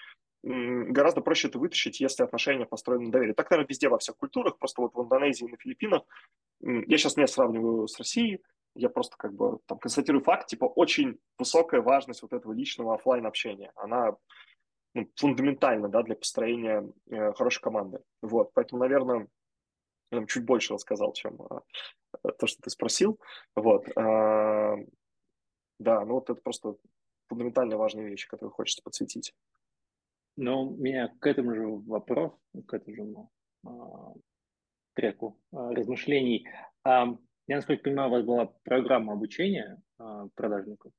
Гораздо 0.44 1.22
проще 1.22 1.48
это 1.48 1.58
вытащить, 1.58 2.00
если 2.00 2.24
отношения 2.24 2.66
построены 2.66 3.06
на 3.06 3.12
доверии. 3.12 3.34
Так, 3.34 3.50
наверное, 3.50 3.68
везде 3.68 3.90
во 3.90 3.98
всех 3.98 4.18
культурах. 4.18 4.60
Просто 4.60 4.82
вот 4.84 4.94
в 4.94 5.04
Индонезии 5.04 5.48
и 5.48 5.52
на 5.52 5.58
Филиппинах, 5.58 6.04
я 6.62 6.98
сейчас 6.98 7.18
не 7.18 7.28
сравниваю 7.28 7.88
с 7.88 7.98
Россией, 7.98 8.40
я 8.76 8.90
просто 8.90 9.16
как 9.18 9.34
бы 9.34 9.60
там 9.66 9.80
констатирую 9.80 10.24
факт, 10.24 10.48
типа 10.48 10.66
очень 10.66 11.20
высокая 11.38 11.82
важность 11.82 12.22
вот 12.22 12.34
этого 12.34 12.54
личного 12.54 12.96
офлайн 12.96 13.26
общения. 13.26 13.72
Она 13.76 14.16
ну, 14.94 15.08
фундаментально 15.16 15.90
да, 15.90 16.04
для 16.04 16.16
построения 16.16 16.92
э, 17.10 17.34
хорошей 17.34 17.62
команды. 17.62 18.02
Вот, 18.22 18.54
поэтому, 18.54 18.82
наверное, 18.82 19.28
я 20.12 20.26
чуть 20.26 20.46
больше 20.46 20.74
рассказал, 20.74 21.14
чем 21.14 21.40
э, 21.42 22.30
то, 22.38 22.48
что 22.48 22.62
ты 22.62 22.70
спросил. 22.70 23.20
Вот, 23.56 23.88
э, 23.88 24.86
да, 25.80 26.06
ну 26.06 26.16
вот 26.16 26.30
это 26.30 26.42
просто 26.42 26.76
фундаментально 27.28 27.78
важные 27.78 28.10
вещи, 28.10 28.28
которые 28.28 28.52
хочется 28.52 28.84
подсветить. 28.84 29.34
Ну, 30.36 30.70
у 30.70 30.78
меня 30.78 31.14
к 31.20 31.28
этому 31.28 31.54
же 31.54 31.68
вопрос, 31.68 32.32
к 32.66 32.74
этому 32.74 32.96
же 32.96 33.04
э, 33.68 34.20
треку 34.94 35.40
э, 35.52 35.58
размышлений. 35.58 36.48
Э, 36.86 37.06
я, 37.50 37.56
насколько 37.56 37.84
понимаю, 37.84 38.10
у 38.10 38.12
вас 38.12 38.24
была 38.24 38.46
программа 38.64 39.14
обучения 39.14 39.82
э, 39.98 40.28
продажников. 40.36 40.94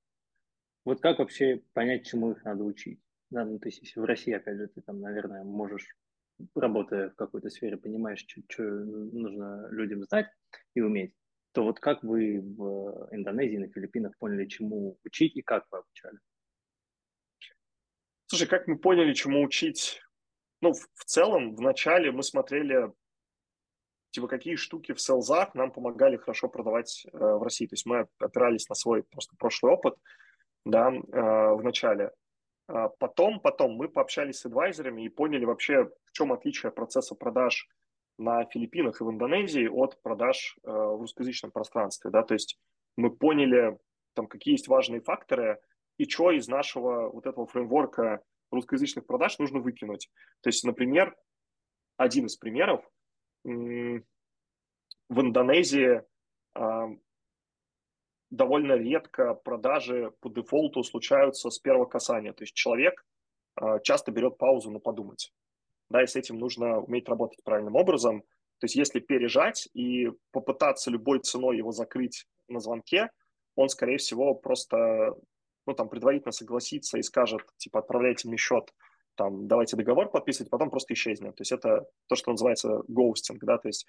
Вот 0.85 1.01
как 1.01 1.21
вообще 1.21 1.63
понять, 1.75 2.07
чему 2.07 2.33
их 2.33 2.45
надо 2.45 2.65
учить? 2.65 3.01
Да, 3.31 3.45
ну, 3.45 3.61
то 3.61 3.69
есть 3.69 3.81
если 3.81 4.01
в 4.01 4.05
России, 4.05 4.33
опять 4.35 4.57
же, 4.57 4.67
ты 4.67 4.81
там, 4.81 5.01
наверное, 5.01 5.45
можешь, 5.45 5.97
работая 6.57 7.11
в 7.11 7.15
какой-то 7.15 7.51
сфере, 7.51 7.77
понимаешь, 7.77 8.27
что 8.27 8.63
нужно 8.63 9.69
людям 9.71 10.03
знать 10.03 10.27
и 10.75 10.81
уметь, 10.81 11.15
то 11.53 11.63
вот 11.63 11.79
как 11.79 12.03
вы 12.03 12.41
в 12.41 13.09
Индонезии, 13.13 13.59
на 13.59 13.69
Филиппинах 13.69 14.19
поняли, 14.19 14.47
чему 14.47 14.99
учить 15.05 15.37
и 15.37 15.43
как 15.43 15.67
вы 15.71 15.79
обучали? 15.79 16.19
Слушай, 18.27 18.49
как 18.49 18.67
мы 18.67 18.77
поняли, 18.77 19.13
чему 19.13 19.41
учить? 19.43 20.01
Ну, 20.61 20.73
в, 20.73 20.89
в 20.95 21.05
целом, 21.05 21.55
вначале 21.55 22.11
мы 22.11 22.25
смотрели, 22.25 22.93
типа, 24.11 24.29
какие 24.29 24.57
штуки 24.57 24.93
в 24.93 25.01
селзах 25.01 25.55
нам 25.55 25.71
помогали 25.71 26.17
хорошо 26.17 26.49
продавать 26.49 27.07
э, 27.13 27.19
в 27.19 27.43
России. 27.43 27.67
То 27.67 27.75
есть 27.75 27.87
мы 27.87 28.09
опирались 28.19 28.69
на 28.69 28.75
свой 28.75 29.03
просто 29.03 29.37
прошлый 29.37 29.73
опыт, 29.73 29.95
да, 30.65 30.91
э, 30.91 31.55
в 31.55 31.63
начале. 31.63 32.13
А 32.69 32.89
потом, 32.89 33.41
потом 33.41 33.73
мы 33.73 33.89
пообщались 33.89 34.41
с 34.41 34.47
адвайзерами 34.47 35.03
и 35.03 35.09
поняли 35.09 35.45
вообще, 35.45 35.85
в 35.85 36.13
чем 36.13 36.33
отличие 36.33 36.71
процесса 36.73 37.15
продаж 37.15 37.69
на 38.19 38.45
Филиппинах 38.45 39.01
и 39.01 39.05
в 39.05 39.11
Индонезии 39.11 39.67
от 39.67 40.01
продаж 40.03 40.57
э, 40.63 40.71
в 40.71 41.01
русскоязычном 41.01 41.51
пространстве. 41.51 42.11
Да? 42.11 42.23
То 42.23 42.35
есть 42.35 42.59
мы 42.97 43.11
поняли, 43.11 43.79
там, 44.15 44.27
какие 44.27 44.53
есть 44.53 44.69
важные 44.69 45.01
факторы 45.01 45.61
и 45.99 46.09
что 46.09 46.31
из 46.31 46.49
нашего 46.49 47.11
вот 47.11 47.27
этого 47.27 47.47
фреймворка 47.47 48.23
русскоязычных 48.51 49.07
продаж 49.07 49.39
нужно 49.39 49.61
выкинуть. 49.61 50.11
То 50.43 50.49
есть, 50.49 50.65
например, 50.65 51.17
один 51.97 52.27
из 52.27 52.37
примеров, 52.37 52.85
в 53.45 55.21
Индонезии 55.21 56.03
довольно 58.31 58.75
редко 58.75 59.35
продажи 59.35 60.13
по 60.21 60.31
дефолту 60.31 60.83
случаются 60.83 61.51
с 61.51 61.59
первого 61.59 61.85
касания. 61.87 62.33
То 62.33 62.45
есть 62.45 62.55
человек 62.55 63.05
э, 63.61 63.81
часто 63.83 64.13
берет 64.13 64.39
паузу 64.39 64.71
на 64.71 64.79
подумать. 64.79 65.33
Да, 65.91 66.03
и 66.03 66.07
с 66.07 66.15
этим 66.15 66.39
нужно 66.39 66.81
уметь 66.81 67.09
работать 67.09 67.43
правильным 67.43 67.75
образом. 67.75 68.23
То 68.59 68.67
есть 68.67 68.77
если 68.77 69.01
пережать 69.01 69.69
и 69.75 70.11
попытаться 70.31 70.91
любой 70.91 71.19
ценой 71.19 71.57
его 71.57 71.73
закрыть 71.73 72.27
на 72.49 72.61
звонке, 72.61 73.11
он, 73.57 73.69
скорее 73.69 73.97
всего, 73.97 74.35
просто 74.35 75.17
ну, 75.67 75.75
там, 75.75 75.89
предварительно 75.89 76.33
согласится 76.33 76.99
и 76.99 77.03
скажет, 77.03 77.43
типа, 77.57 77.81
отправляйте 77.81 78.29
мне 78.29 78.37
счет, 78.37 78.73
там, 79.21 79.47
давайте 79.47 79.77
договор 79.77 80.11
подписывать, 80.11 80.49
потом 80.49 80.71
просто 80.71 80.95
исчезнет. 80.95 81.37
То 81.37 81.43
есть 81.43 81.53
это 81.53 81.87
то, 82.09 82.17
что 82.17 82.31
называется 82.31 82.83
гоустинг, 82.89 83.45
да, 83.45 83.59
то 83.59 83.69
есть 83.69 83.87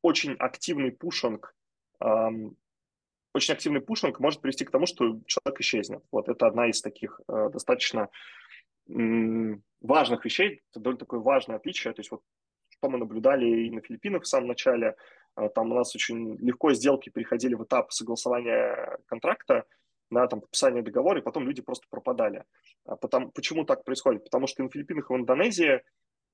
очень 0.00 0.32
активный 0.38 0.90
пушинг 0.90 1.54
эм, 2.00 2.56
очень 3.34 3.52
активный 3.52 3.82
пушинг 3.82 4.18
может 4.18 4.40
привести 4.40 4.64
к 4.64 4.70
тому, 4.70 4.86
что 4.86 5.20
человек 5.26 5.60
исчезнет. 5.60 6.02
Вот 6.10 6.30
это 6.30 6.46
одна 6.46 6.70
из 6.70 6.80
таких 6.80 7.20
э, 7.28 7.50
достаточно 7.52 8.08
м, 8.88 9.62
важных 9.82 10.24
вещей, 10.24 10.62
это 10.70 10.80
довольно 10.80 10.98
такое 11.00 11.20
важное 11.20 11.56
отличие. 11.56 11.92
То 11.92 12.00
есть 12.00 12.10
вот 12.10 12.22
что 12.70 12.88
мы 12.88 12.96
наблюдали 12.96 13.66
и 13.66 13.70
на 13.70 13.82
Филиппинах 13.82 14.22
в 14.22 14.26
самом 14.26 14.48
начале, 14.48 14.96
э, 15.36 15.50
там 15.54 15.70
у 15.70 15.74
нас 15.74 15.94
очень 15.94 16.38
легко 16.38 16.72
сделки 16.72 17.10
переходили 17.10 17.54
в 17.56 17.64
этап 17.64 17.92
согласования 17.92 18.98
контракта, 19.04 19.66
на 20.12 20.26
там, 20.26 20.40
подписание 20.40 20.82
договора, 20.82 21.20
и 21.20 21.22
потом 21.22 21.44
люди 21.44 21.62
просто 21.62 21.86
пропадали. 21.90 22.44
А 22.84 22.96
потом, 22.96 23.30
почему 23.32 23.64
так 23.64 23.84
происходит? 23.84 24.24
Потому 24.24 24.46
что 24.46 24.62
на 24.62 24.70
Филиппинах 24.70 25.10
и 25.10 25.14
в 25.14 25.16
Индонезии 25.16 25.82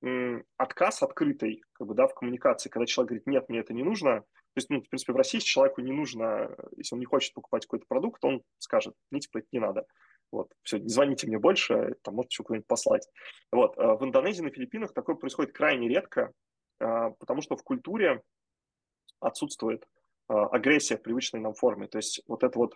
м, 0.02 0.44
отказ 0.56 1.02
открытый 1.02 1.62
как 1.72 1.86
бы, 1.86 1.94
да, 1.94 2.06
в 2.06 2.14
коммуникации, 2.14 2.68
когда 2.68 2.86
человек 2.86 3.10
говорит, 3.10 3.26
нет, 3.26 3.48
мне 3.48 3.60
это 3.60 3.72
не 3.72 3.82
нужно, 3.82 4.20
то 4.20 4.60
есть, 4.60 4.70
ну, 4.70 4.80
в 4.80 4.88
принципе, 4.88 5.12
в 5.12 5.16
России 5.16 5.38
человеку 5.38 5.80
не 5.80 5.92
нужно, 5.92 6.56
если 6.76 6.96
он 6.96 7.00
не 7.00 7.06
хочет 7.06 7.32
покупать 7.34 7.64
какой-то 7.64 7.86
продукт, 7.86 8.24
он 8.24 8.42
скажет, 8.58 8.94
мне 9.10 9.20
типа 9.20 9.38
это 9.38 9.48
не 9.52 9.60
надо. 9.60 9.86
Вот, 10.30 10.52
все, 10.62 10.78
не 10.78 10.88
звоните 10.88 11.26
мне 11.26 11.38
больше, 11.38 11.94
там 12.02 12.16
может 12.16 12.32
еще 12.32 12.42
куда-нибудь 12.42 12.66
послать. 12.66 13.08
Вот, 13.52 13.78
а 13.78 13.94
в 13.94 14.04
Индонезии, 14.04 14.42
на 14.42 14.50
Филиппинах 14.50 14.92
такое 14.92 15.14
происходит 15.14 15.52
крайне 15.54 15.88
редко, 15.88 16.32
а, 16.80 17.10
потому 17.10 17.40
что 17.40 17.56
в 17.56 17.62
культуре 17.62 18.22
отсутствует 19.20 19.86
а, 20.28 20.46
агрессия 20.48 20.96
в 20.96 21.02
привычной 21.02 21.40
нам 21.40 21.54
форме. 21.54 21.86
То 21.86 21.98
есть 21.98 22.22
вот 22.26 22.42
это 22.42 22.58
вот 22.58 22.74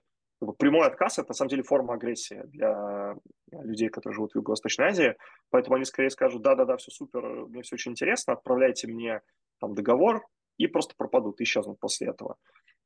прямой 0.58 0.86
отказ– 0.86 1.18
это 1.18 1.28
на 1.28 1.34
самом 1.34 1.50
деле 1.50 1.62
форма 1.62 1.94
агрессии 1.94 2.42
для 2.46 3.16
людей, 3.52 3.88
которые 3.88 4.16
живут 4.16 4.32
в 4.32 4.36
Юго-Восточной 4.36 4.86
Азии. 4.86 5.16
Поэтому 5.50 5.76
они 5.76 5.84
скорее 5.84 6.10
скажут, 6.10 6.42
да-да-да, 6.42 6.76
все 6.76 6.90
супер, 6.90 7.22
мне 7.46 7.62
все 7.62 7.76
очень 7.76 7.92
интересно, 7.92 8.32
отправляйте 8.32 8.88
мне 8.88 9.20
там 9.60 9.74
договор, 9.74 10.26
и 10.58 10.66
просто 10.66 10.94
пропадут, 10.96 11.40
исчезнут 11.40 11.78
после 11.80 12.08
этого. 12.08 12.36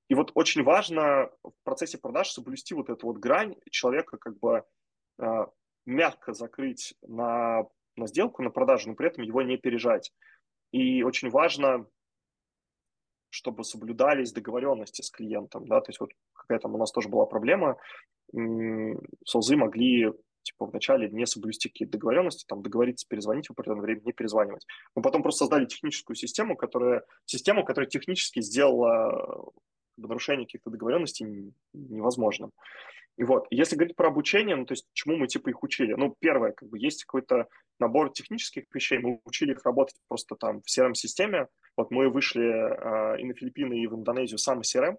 И 0.09 0.15
вот 0.15 0.31
очень 0.35 0.63
важно 0.63 1.31
в 1.43 1.53
процессе 1.65 1.99
продаж 1.99 2.31
соблюсти 2.31 2.75
вот 2.75 2.91
эту 2.91 3.07
вот 3.07 3.19
грань 3.19 3.57
человека 3.71 4.19
как 4.19 4.39
бы 4.39 4.65
э, 5.19 5.47
мягко 5.85 6.33
закрыть 6.33 6.95
на, 7.03 7.67
на 7.97 8.07
сделку, 8.07 8.43
на 8.43 8.51
продажу, 8.51 8.89
но 8.89 8.95
при 8.95 9.09
этом 9.09 9.25
его 9.25 9.43
не 9.43 9.57
пережать. 9.57 10.13
И 10.73 11.03
очень 11.03 11.31
важно, 11.31 11.87
чтобы 13.37 13.65
соблюдались 13.65 14.33
договоренности 14.33 15.03
с 15.03 15.11
клиентом, 15.11 15.67
да, 15.67 15.81
то 15.81 15.91
есть 15.91 16.01
вот 16.01 16.11
какая 16.33 16.59
там 16.59 16.75
у 16.75 16.79
нас 16.79 16.91
тоже 16.91 17.09
была 17.09 17.27
проблема, 17.27 17.77
солзы 19.25 19.57
могли 19.57 20.13
типа 20.43 20.67
вначале 20.67 21.11
не 21.11 21.27
соблюсти 21.27 21.69
какие-то 21.69 21.93
договоренности, 21.93 22.47
там 22.47 22.63
договориться 22.63 23.07
перезвонить 23.09 23.49
в 23.49 23.51
определенное 23.51 23.83
время, 23.83 24.01
не 24.05 24.13
перезванивать. 24.13 24.65
Мы 24.95 25.03
потом 25.03 25.23
просто 25.23 25.41
создали 25.41 25.67
техническую 25.67 26.17
систему, 26.17 26.57
которая, 26.57 27.05
систему, 27.25 27.65
которая 27.65 27.91
технически 27.91 28.41
сделала 28.41 29.51
нарушение 29.97 30.47
каких-то 30.47 30.71
договоренностей 30.71 31.53
невозможным. 31.73 32.53
И 33.19 33.25
вот, 33.25 33.47
если 33.51 33.77
говорить 33.77 33.97
про 33.97 34.09
обучение, 34.09 34.57
ну, 34.57 34.67
то 34.67 34.73
есть 34.73 34.87
чему 34.93 35.17
мы 35.17 35.27
типа 35.27 35.49
их 35.49 35.63
учили? 35.63 35.95
Ну, 35.95 36.15
первое, 36.19 36.53
как 36.53 36.69
бы 36.69 36.79
есть 36.79 37.05
какой-то 37.05 37.49
набор 37.81 38.13
технических 38.13 38.65
вещей, 38.73 38.99
мы 38.99 39.21
учили 39.25 39.53
их 39.53 39.65
работать 39.65 39.97
просто 40.07 40.37
там 40.37 40.61
в 40.63 40.67
CRM-системе. 40.67 41.49
Вот 41.77 41.91
мы 41.91 42.09
вышли 42.09 42.45
э, 42.45 43.21
и 43.21 43.25
на 43.25 43.35
Филиппины, 43.35 43.75
и 43.75 43.87
в 43.87 43.95
Индонезию 43.95 44.39
сам 44.39 44.61
CRM, 44.61 44.97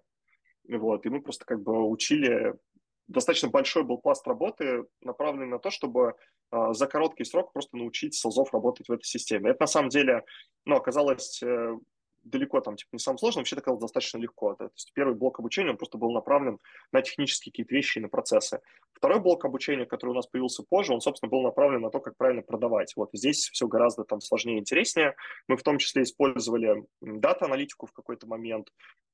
вот, 0.68 1.06
и 1.06 1.08
мы 1.08 1.22
просто 1.22 1.44
как 1.44 1.62
бы 1.62 1.88
учили 1.88 2.54
достаточно 3.08 3.48
большой 3.48 3.84
был 3.84 3.98
пласт 3.98 4.26
работы, 4.26 4.84
направленный 5.00 5.46
на 5.46 5.58
то, 5.58 5.70
чтобы 5.70 6.14
э, 6.52 6.72
за 6.72 6.86
короткий 6.86 7.24
срок 7.24 7.52
просто 7.52 7.76
научить 7.76 8.14
солзов 8.14 8.52
работать 8.52 8.88
в 8.88 8.92
этой 8.92 9.04
системе. 9.04 9.50
Это 9.50 9.62
на 9.62 9.66
самом 9.66 9.88
деле 9.88 10.24
ну, 10.66 10.76
оказалось 10.76 11.42
э, 11.42 11.76
далеко 12.30 12.60
там, 12.60 12.76
типа, 12.76 12.90
не 12.92 12.98
самое 12.98 13.18
сложное, 13.18 13.40
вообще 13.42 13.56
так 13.56 13.78
достаточно 13.78 14.18
легко. 14.18 14.50
Да? 14.58 14.68
То 14.68 14.74
есть 14.74 14.92
первый 14.94 15.14
блок 15.14 15.38
обучения, 15.38 15.70
он 15.70 15.76
просто 15.76 15.98
был 15.98 16.12
направлен 16.12 16.58
на 16.92 17.02
технические 17.02 17.52
какие-то 17.52 17.74
вещи 17.74 17.98
и 17.98 18.00
на 18.00 18.08
процессы. 18.08 18.60
Второй 18.92 19.20
блок 19.20 19.44
обучения, 19.44 19.86
который 19.86 20.10
у 20.10 20.14
нас 20.14 20.26
появился 20.26 20.62
позже, 20.68 20.92
он, 20.92 21.00
собственно, 21.00 21.30
был 21.30 21.42
направлен 21.42 21.80
на 21.80 21.90
то, 21.90 22.00
как 22.00 22.16
правильно 22.16 22.42
продавать. 22.42 22.92
Вот 22.96 23.10
здесь 23.12 23.48
все 23.48 23.68
гораздо 23.68 24.04
там 24.04 24.20
сложнее 24.20 24.56
и 24.56 24.60
интереснее. 24.60 25.14
Мы 25.46 25.56
в 25.56 25.62
том 25.62 25.78
числе 25.78 26.02
использовали 26.02 26.84
дата-аналитику 27.00 27.86
в 27.86 27.92
какой-то 27.92 28.26
момент. 28.26 28.66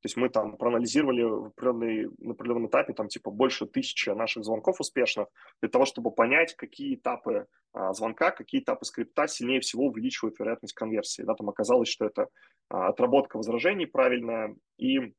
То 0.04 0.06
есть 0.06 0.18
мы 0.18 0.28
там 0.28 0.58
проанализировали 0.58 1.22
в 1.22 1.46
определенный, 1.46 2.10
на 2.18 2.32
определенном 2.32 2.66
этапе 2.66 2.92
там 2.92 3.08
типа 3.08 3.30
больше 3.30 3.64
тысячи 3.64 4.10
наших 4.10 4.44
звонков 4.44 4.78
успешных 4.78 5.28
для 5.62 5.70
того, 5.70 5.86
чтобы 5.86 6.10
понять, 6.10 6.54
какие 6.56 6.96
этапы 6.96 7.46
а, 7.72 7.92
звонка, 7.94 8.30
какие 8.30 8.60
этапы 8.60 8.84
скрипта 8.84 9.26
сильнее 9.26 9.60
всего 9.60 9.86
увеличивают 9.86 10.38
вероятность 10.38 10.74
конверсии. 10.74 11.22
Да, 11.22 11.34
там 11.34 11.48
оказалось, 11.48 11.88
что 11.88 12.04
это 12.04 12.28
а, 12.68 12.92
отработка 13.04 13.36
возражений 13.36 13.86
правильная 13.86 14.56
и 14.78 15.14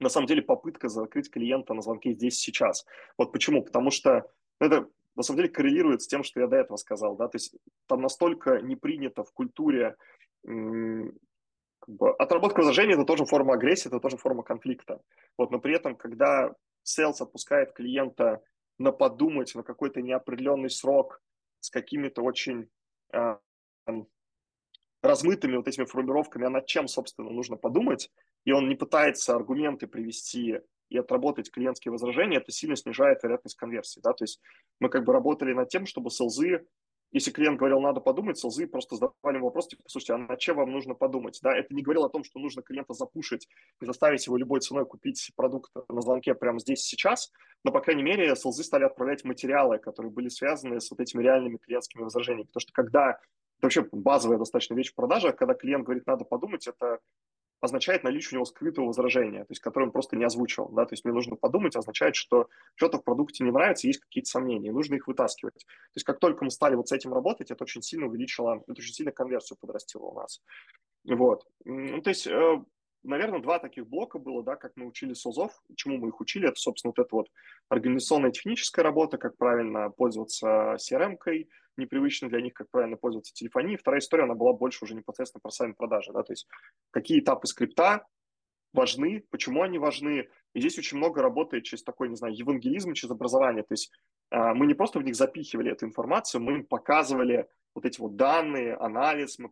на 0.00 0.08
самом 0.08 0.26
деле 0.26 0.42
попытка 0.42 0.88
закрыть 0.88 1.30
клиента 1.30 1.74
на 1.74 1.82
звонке 1.82 2.12
здесь 2.12 2.38
сейчас. 2.38 2.84
Вот 3.18 3.32
почему? 3.32 3.62
Потому 3.62 3.90
что 3.90 4.24
это 4.60 4.88
на 5.14 5.22
самом 5.22 5.38
деле 5.38 5.48
коррелирует 5.50 6.02
с 6.02 6.06
тем, 6.06 6.24
что 6.24 6.40
я 6.40 6.46
до 6.46 6.56
этого 6.56 6.76
сказал. 6.76 7.16
Да? 7.16 7.28
То 7.28 7.36
есть 7.36 7.54
там 7.86 8.00
настолько 8.00 8.60
не 8.62 8.76
принято 8.76 9.22
в 9.22 9.32
культуре 9.32 9.96
как 10.44 11.94
бы, 11.94 12.10
отработка 12.18 12.60
возражений– 12.60 12.94
это 12.94 13.04
тоже 13.04 13.24
форма 13.24 13.54
агрессии, 13.54 13.88
это 13.88 14.00
тоже 14.00 14.16
форма 14.16 14.42
конфликта. 14.42 15.00
Вот, 15.38 15.50
но 15.50 15.60
при 15.60 15.76
этом, 15.76 15.96
когда 15.96 16.52
селс 16.82 17.20
отпускает 17.20 17.72
клиента 17.72 18.40
на 18.78 18.92
подумать 18.92 19.54
на 19.54 19.62
какой-то 19.62 20.00
неопределенный 20.00 20.70
срок 20.70 21.20
с 21.60 21.70
какими-то 21.70 22.22
очень 22.22 22.68
э, 23.12 23.36
размытыми 25.02 25.56
вот 25.56 25.68
этими 25.68 25.84
формировками, 25.84 26.46
а 26.46 26.50
над 26.50 26.66
чем, 26.66 26.88
собственно, 26.88 27.30
нужно 27.30 27.56
подумать, 27.56 28.10
и 28.44 28.52
он 28.52 28.68
не 28.68 28.76
пытается 28.76 29.34
аргументы 29.34 29.86
привести 29.86 30.60
и 30.88 30.98
отработать 30.98 31.50
клиентские 31.50 31.90
возражения, 31.90 32.36
это 32.36 32.52
сильно 32.52 32.76
снижает 32.76 33.22
вероятность 33.22 33.56
конверсии. 33.56 34.00
Да? 34.00 34.12
То 34.12 34.24
есть 34.24 34.40
мы 34.78 34.88
как 34.88 35.04
бы 35.04 35.12
работали 35.12 35.52
над 35.52 35.68
тем, 35.68 35.86
чтобы 35.86 36.10
селзы, 36.10 36.66
если 37.12 37.30
клиент 37.30 37.58
говорил, 37.58 37.80
надо 37.80 38.00
подумать, 38.00 38.38
селзы 38.38 38.66
просто 38.66 38.96
задавали 38.96 39.36
ему 39.36 39.46
вопрос, 39.46 39.68
типа, 39.68 39.82
слушайте, 39.86 40.14
а 40.14 40.18
над 40.18 40.38
чем 40.38 40.56
вам 40.56 40.70
нужно 40.70 40.94
подумать? 40.94 41.38
Да? 41.42 41.56
Это 41.56 41.74
не 41.74 41.82
говорило 41.82 42.06
о 42.06 42.10
том, 42.10 42.24
что 42.24 42.38
нужно 42.38 42.62
клиента 42.62 42.94
запушить 42.94 43.48
и 43.80 43.86
заставить 43.86 44.26
его 44.26 44.36
любой 44.36 44.60
ценой 44.60 44.86
купить 44.86 45.30
продукт 45.34 45.72
на 45.88 46.00
звонке 46.00 46.34
прямо 46.34 46.58
здесь 46.58 46.82
сейчас, 46.82 47.32
но, 47.64 47.72
по 47.72 47.80
крайней 47.80 48.02
мере, 48.02 48.34
селзы 48.36 48.62
стали 48.62 48.84
отправлять 48.84 49.24
материалы, 49.24 49.78
которые 49.78 50.12
были 50.12 50.28
связаны 50.28 50.80
с 50.80 50.90
вот 50.90 51.00
этими 51.00 51.22
реальными 51.22 51.58
клиентскими 51.58 52.02
возражениями. 52.02 52.46
Потому 52.46 52.60
что 52.60 52.72
когда 52.72 53.18
вообще 53.62 53.86
базовая 53.92 54.38
достаточно 54.38 54.74
вещь 54.74 54.92
в 54.92 54.94
продажах, 54.94 55.36
когда 55.36 55.54
клиент 55.54 55.84
говорит, 55.84 56.06
надо 56.06 56.24
подумать, 56.24 56.66
это 56.66 56.98
означает 57.62 58.02
наличие 58.02 58.32
у 58.32 58.34
него 58.38 58.44
скрытого 58.44 58.86
возражения, 58.86 59.44
то 59.44 59.52
есть 59.52 59.60
которое 59.60 59.86
он 59.86 59.92
просто 59.92 60.16
не 60.16 60.24
озвучил. 60.24 60.68
Да? 60.70 60.84
То 60.84 60.94
есть 60.94 61.04
мне 61.04 61.14
нужно 61.14 61.36
подумать, 61.36 61.76
означает, 61.76 62.16
что 62.16 62.48
что-то 62.74 62.98
в 62.98 63.04
продукте 63.04 63.44
не 63.44 63.52
нравится, 63.52 63.86
есть 63.86 64.00
какие-то 64.00 64.28
сомнения, 64.28 64.72
нужно 64.72 64.96
их 64.96 65.06
вытаскивать. 65.06 65.64
То 65.64 65.96
есть 65.96 66.04
как 66.04 66.18
только 66.18 66.44
мы 66.44 66.50
стали 66.50 66.74
вот 66.74 66.88
с 66.88 66.92
этим 66.92 67.14
работать, 67.14 67.52
это 67.52 67.62
очень 67.62 67.82
сильно 67.82 68.06
увеличило, 68.06 68.62
это 68.66 68.72
очень 68.72 68.92
сильно 68.92 69.12
конверсию 69.12 69.58
подрастило 69.60 70.06
у 70.06 70.14
нас. 70.14 70.42
Вот. 71.04 71.46
Ну, 71.64 72.02
то 72.02 72.10
есть, 72.10 72.26
э, 72.26 72.64
наверное, 73.04 73.40
два 73.40 73.60
таких 73.60 73.86
блока 73.86 74.18
было, 74.18 74.42
да, 74.42 74.56
как 74.56 74.72
мы 74.74 74.86
учили 74.86 75.14
СОЗов, 75.14 75.52
чему 75.76 75.98
мы 75.98 76.08
их 76.08 76.20
учили, 76.20 76.48
это, 76.48 76.58
собственно, 76.58 76.92
вот 76.96 77.04
эта 77.04 77.14
вот 77.14 77.28
организационная 77.68 78.32
техническая 78.32 78.82
работа, 78.84 79.18
как 79.18 79.36
правильно 79.36 79.88
пользоваться 79.90 80.76
CRM-кой, 80.78 81.48
непривычно 81.76 82.28
для 82.28 82.40
них, 82.40 82.54
как 82.54 82.70
правильно 82.70 82.96
пользоваться 82.96 83.32
телефонией. 83.32 83.76
Вторая 83.76 84.00
история, 84.00 84.24
она 84.24 84.34
была 84.34 84.52
больше 84.52 84.84
уже 84.84 84.94
непосредственно 84.94 85.40
про 85.40 85.50
сами 85.50 85.72
продажи, 85.72 86.12
да, 86.12 86.22
то 86.22 86.32
есть 86.32 86.46
какие 86.90 87.20
этапы 87.20 87.46
скрипта 87.46 88.06
важны, 88.72 89.24
почему 89.30 89.62
они 89.62 89.78
важны. 89.78 90.28
И 90.54 90.60
здесь 90.60 90.78
очень 90.78 90.98
много 90.98 91.22
работает 91.22 91.64
через 91.64 91.82
такой, 91.82 92.08
не 92.08 92.16
знаю, 92.16 92.34
евангелизм, 92.34 92.94
через 92.94 93.10
образование. 93.10 93.62
То 93.62 93.72
есть 93.72 93.90
э, 94.30 94.54
мы 94.54 94.66
не 94.66 94.74
просто 94.74 94.98
в 94.98 95.04
них 95.04 95.14
запихивали 95.14 95.72
эту 95.72 95.86
информацию, 95.86 96.42
мы 96.42 96.54
им 96.54 96.66
показывали 96.66 97.48
вот 97.74 97.84
эти 97.84 98.00
вот 98.00 98.16
данные, 98.16 98.74
анализ, 98.74 99.38
мы 99.38 99.50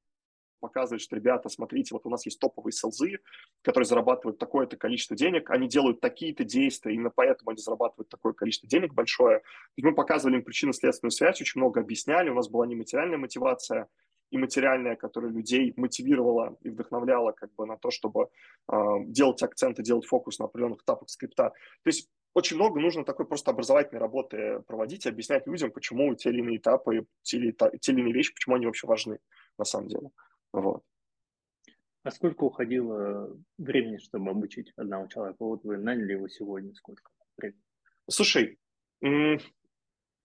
показывает, 0.61 1.03
что, 1.03 1.17
ребята, 1.17 1.49
смотрите, 1.49 1.95
вот 1.95 2.07
у 2.07 2.11
нас 2.11 2.25
есть 2.27 2.39
топовые 2.39 2.73
селзы, 2.73 3.19
которые 3.63 3.87
зарабатывают 3.87 4.39
такое-то 4.39 4.77
количество 4.77 5.17
денег, 5.17 5.51
они 5.51 5.69
делают 5.69 6.01
такие-то 6.01 6.45
действия, 6.45 6.95
именно 6.95 7.11
поэтому 7.11 7.51
они 7.51 7.61
зарабатывают 7.61 8.09
такое 8.09 8.33
количество 8.33 8.69
денег 8.69 8.95
большое. 8.95 9.43
И 9.77 9.83
мы 9.83 9.95
показывали 9.95 10.37
им 10.37 10.45
причинно-следственную 10.45 11.11
связь, 11.11 11.41
очень 11.41 11.61
много 11.61 11.81
объясняли, 11.81 12.31
у 12.31 12.35
нас 12.35 12.49
была 12.49 12.67
не 12.67 12.77
материальная 12.77 13.19
мотивация, 13.19 13.89
и 14.31 14.39
материальная, 14.39 14.97
которая 14.97 15.33
людей 15.33 15.75
мотивировала 15.77 16.57
и 16.63 16.71
вдохновляла 16.71 17.33
как 17.33 17.53
бы 17.55 17.67
на 17.67 17.77
то, 17.77 17.91
чтобы 17.91 18.29
э, 18.71 18.77
делать 19.07 19.43
акценты, 19.43 19.83
делать 19.83 20.07
фокус 20.07 20.39
на 20.39 20.45
определенных 20.45 20.83
этапах 20.83 21.11
скрипта. 21.11 21.51
То 21.83 21.89
есть 21.89 22.09
очень 22.33 22.57
много 22.57 22.81
нужно 22.81 23.05
такой 23.05 23.27
просто 23.27 23.51
образовательной 23.51 24.01
работы 24.01 24.63
проводить, 24.67 25.07
объяснять 25.07 25.47
людям, 25.47 25.73
почему 25.73 26.15
те 26.15 26.31
или 26.31 26.39
иные 26.39 26.59
этапы, 26.59 27.07
те 27.23 27.39
или, 27.39 27.57
те 27.81 27.93
или 27.93 28.01
иные 28.01 28.15
вещи, 28.15 28.33
почему 28.33 28.55
они 28.55 28.67
вообще 28.67 28.87
важны 28.87 29.19
на 29.59 29.65
самом 29.65 29.89
деле. 29.89 30.11
Вот. 30.53 30.83
А 32.03 32.11
сколько 32.11 32.45
уходило 32.45 33.37
времени, 33.59 33.99
чтобы 33.99 34.31
обучить 34.31 34.73
одного 34.77 35.07
человека? 35.07 35.37
Вот 35.41 35.65
вы 35.65 35.77
наняли 35.77 36.13
его 36.13 36.29
сегодня, 36.29 36.75
сколько 36.75 37.11
времени? 37.37 37.61
Слушай, 38.09 38.59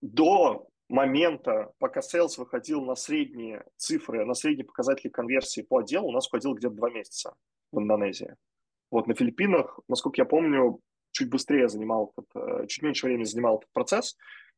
до 0.01 0.69
момента, 0.87 1.73
пока 1.79 1.99
sales 1.99 2.37
выходил 2.37 2.81
на 2.81 2.95
средние 2.95 3.65
цифры, 3.75 4.25
на 4.25 4.33
средние 4.33 4.65
показатели 4.65 5.09
конверсии 5.09 5.61
по 5.61 5.79
отделу, 5.79 6.07
у 6.07 6.11
нас 6.11 6.27
уходило 6.27 6.53
где-то 6.53 6.75
два 6.75 6.89
месяца 6.89 7.35
в 7.71 7.79
Индонезии. 7.79 8.35
Вот 8.91 9.07
на 9.07 9.15
Филиппинах, 9.15 9.79
насколько 9.87 10.21
я 10.21 10.25
помню, 10.25 10.79
чуть 11.11 11.29
быстрее 11.29 11.67
занимал, 11.67 12.13
этот, 12.15 12.29
э, 12.35 12.67
чуть 12.67 12.83
меньше 12.83 13.07
времени 13.07 13.23
занимал 13.23 13.57
этот 13.57 13.71
процесс, 13.71 14.15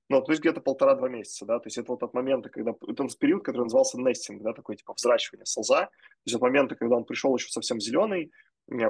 ну, 0.10 0.22
то 0.22 0.32
есть 0.32 0.42
где-то 0.42 0.62
полтора-два 0.62 1.10
месяца, 1.10 1.46
да, 1.46 1.60
то 1.60 1.68
есть 1.68 1.78
это 1.78 1.92
вот 1.92 2.04
от 2.04 2.14
момента, 2.14 2.50
когда, 2.50 2.72
это 2.88 3.08
период, 3.20 3.44
который 3.44 3.64
назывался 3.64 4.00
нестинг, 4.00 4.42
да, 4.42 4.54
такой 4.54 4.76
типа 4.76 4.94
взращивание 4.94 5.46
солза, 5.46 5.86
то 5.86 5.92
есть 6.26 6.36
от 6.36 6.42
момента, 6.42 6.76
когда 6.76 6.96
он 6.96 7.06
пришел 7.06 7.36
еще 7.36 7.50
совсем 7.50 7.80
зеленый, 7.80 8.32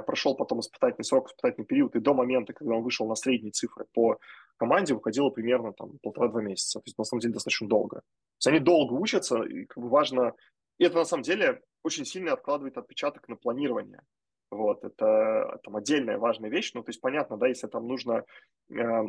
прошел 0.06 0.34
потом 0.34 0.60
испытательный 0.60 1.04
срок, 1.04 1.28
испытательный 1.28 1.66
период, 1.66 1.94
и 1.94 2.00
до 2.00 2.14
момента, 2.14 2.52
когда 2.52 2.74
он 2.74 2.82
вышел 2.82 3.06
на 3.06 3.14
средние 3.14 3.52
цифры 3.52 3.86
по 3.92 4.18
команде, 4.56 4.94
уходило 4.94 5.30
примерно 5.30 5.72
там 5.72 5.98
полтора-два 6.02 6.42
месяца. 6.42 6.80
То 6.80 6.84
есть, 6.86 6.98
на 6.98 7.04
самом 7.04 7.20
деле, 7.20 7.34
достаточно 7.34 7.68
долго. 7.68 7.96
То 7.98 8.02
есть, 8.38 8.46
они 8.48 8.58
долго 8.58 8.94
учатся, 8.94 9.42
и 9.42 9.66
как 9.66 9.82
бы 9.82 9.88
важно... 9.88 10.34
И 10.78 10.84
это, 10.84 10.96
на 10.96 11.04
самом 11.04 11.22
деле, 11.22 11.62
очень 11.84 12.04
сильно 12.04 12.32
откладывает 12.32 12.76
отпечаток 12.76 13.28
на 13.28 13.36
планирование. 13.36 14.02
Вот, 14.50 14.82
это 14.82 15.60
там 15.62 15.76
отдельная 15.76 16.18
важная 16.18 16.50
вещь. 16.50 16.72
Ну, 16.74 16.82
то 16.82 16.90
есть, 16.90 17.00
понятно, 17.00 17.36
да, 17.36 17.46
если 17.46 17.68
там 17.68 17.86
нужно, 17.86 18.24
э, 18.70 19.02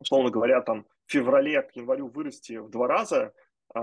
условно 0.00 0.30
говоря, 0.30 0.60
там 0.60 0.86
феврале 1.10 1.62
к 1.62 1.76
январю 1.76 2.08
вырасти 2.08 2.58
в 2.58 2.70
два 2.70 2.86
раза, 2.86 3.32
э, 3.74 3.80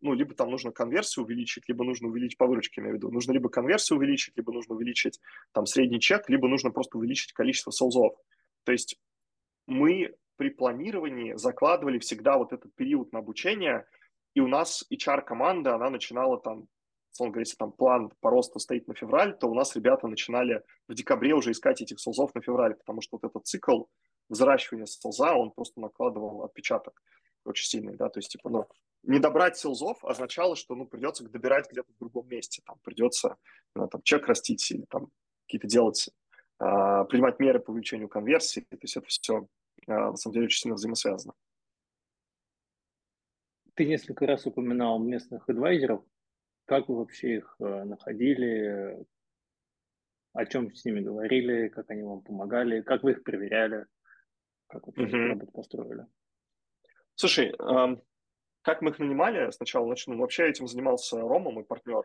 ну, 0.00 0.12
либо 0.12 0.34
там 0.34 0.50
нужно 0.50 0.72
конверсию 0.72 1.24
увеличить, 1.24 1.68
либо 1.68 1.84
нужно 1.84 2.08
увеличить 2.08 2.38
по 2.38 2.46
выручке, 2.46 2.80
имею 2.80 2.94
в 2.94 2.96
виду. 2.98 3.10
Нужно 3.10 3.32
либо 3.32 3.48
конверсию 3.48 3.98
увеличить, 3.98 4.36
либо 4.36 4.52
нужно 4.52 4.74
увеличить 4.74 5.20
там 5.52 5.66
средний 5.66 6.00
чек, 6.00 6.28
либо 6.28 6.48
нужно 6.48 6.70
просто 6.70 6.98
увеличить 6.98 7.32
количество 7.32 7.70
солзов. 7.70 8.14
То 8.64 8.72
есть 8.72 8.98
мы 9.66 10.14
при 10.36 10.50
планировании 10.50 11.34
закладывали 11.34 11.98
всегда 11.98 12.36
вот 12.36 12.52
этот 12.52 12.74
период 12.74 13.12
на 13.12 13.20
обучение, 13.20 13.86
и 14.34 14.40
у 14.40 14.48
нас 14.48 14.84
HR-команда, 14.92 15.74
она 15.74 15.88
начинала 15.88 16.38
там, 16.38 16.68
условно 17.10 17.32
говоря, 17.32 17.42
если 17.42 17.56
там 17.56 17.72
план 17.72 18.12
по 18.20 18.30
росту 18.30 18.58
стоит 18.58 18.86
на 18.86 18.94
февраль, 18.94 19.36
то 19.38 19.48
у 19.48 19.54
нас 19.54 19.74
ребята 19.74 20.08
начинали 20.08 20.62
в 20.88 20.94
декабре 20.94 21.32
уже 21.32 21.52
искать 21.52 21.80
этих 21.80 21.98
солзов 21.98 22.34
на 22.34 22.42
февраль, 22.42 22.74
потому 22.74 23.00
что 23.00 23.16
вот 23.16 23.28
этот 23.28 23.46
цикл 23.46 23.84
взращивания 24.28 24.86
солза, 24.86 25.34
он 25.34 25.50
просто 25.50 25.80
накладывал 25.80 26.42
отпечаток 26.44 27.02
очень 27.44 27.66
сильный, 27.66 27.96
да, 27.96 28.08
то 28.08 28.18
есть, 28.18 28.30
типа, 28.30 28.50
ну, 28.50 28.66
не 29.02 29.20
добрать 29.20 29.56
селзов 29.56 30.04
означало, 30.04 30.56
что, 30.56 30.74
ну, 30.74 30.86
придется 30.86 31.24
добирать 31.24 31.70
где-то 31.70 31.92
в 31.92 31.98
другом 31.98 32.28
месте, 32.28 32.62
там, 32.66 32.78
придется, 32.82 33.36
ну, 33.74 33.88
там, 33.88 34.02
чек 34.02 34.26
растить 34.26 34.68
или 34.70 34.84
там 34.88 35.08
какие-то 35.46 35.68
делать, 35.68 36.08
э, 36.58 36.64
принимать 37.08 37.38
меры 37.38 37.60
по 37.60 37.70
увеличению 37.70 38.08
конверсии, 38.08 38.60
то 38.60 38.78
есть 38.82 38.96
это 38.96 39.06
все, 39.06 39.46
э, 39.86 39.92
на 39.92 40.16
самом 40.16 40.34
деле, 40.34 40.46
очень 40.46 40.60
сильно 40.60 40.74
взаимосвязано. 40.74 41.34
Ты 43.74 43.84
несколько 43.84 44.26
раз 44.26 44.46
упоминал 44.46 44.98
местных 44.98 45.48
адвайзеров. 45.48 46.02
Как 46.64 46.88
вы 46.88 46.96
вообще 46.96 47.36
их 47.36 47.56
э, 47.60 47.84
находили? 47.84 49.04
О 50.32 50.46
чем 50.46 50.74
с 50.74 50.84
ними 50.84 51.00
говорили? 51.00 51.68
Как 51.68 51.90
они 51.90 52.02
вам 52.02 52.22
помогали? 52.22 52.80
Как 52.80 53.02
вы 53.02 53.12
их 53.12 53.22
проверяли? 53.22 53.86
Как 54.68 54.86
вообще 54.86 55.04
uh-huh. 55.04 55.28
работу 55.28 55.52
построили? 55.52 56.06
Слушай, 57.14 57.54
как 58.62 58.82
мы 58.82 58.90
их 58.90 58.98
нанимали? 58.98 59.50
Сначала 59.52 59.86
начну. 59.86 60.18
Вообще 60.18 60.48
этим 60.48 60.66
занимался 60.66 61.20
Рома, 61.20 61.52
мой 61.52 61.64
партнер. 61.64 62.02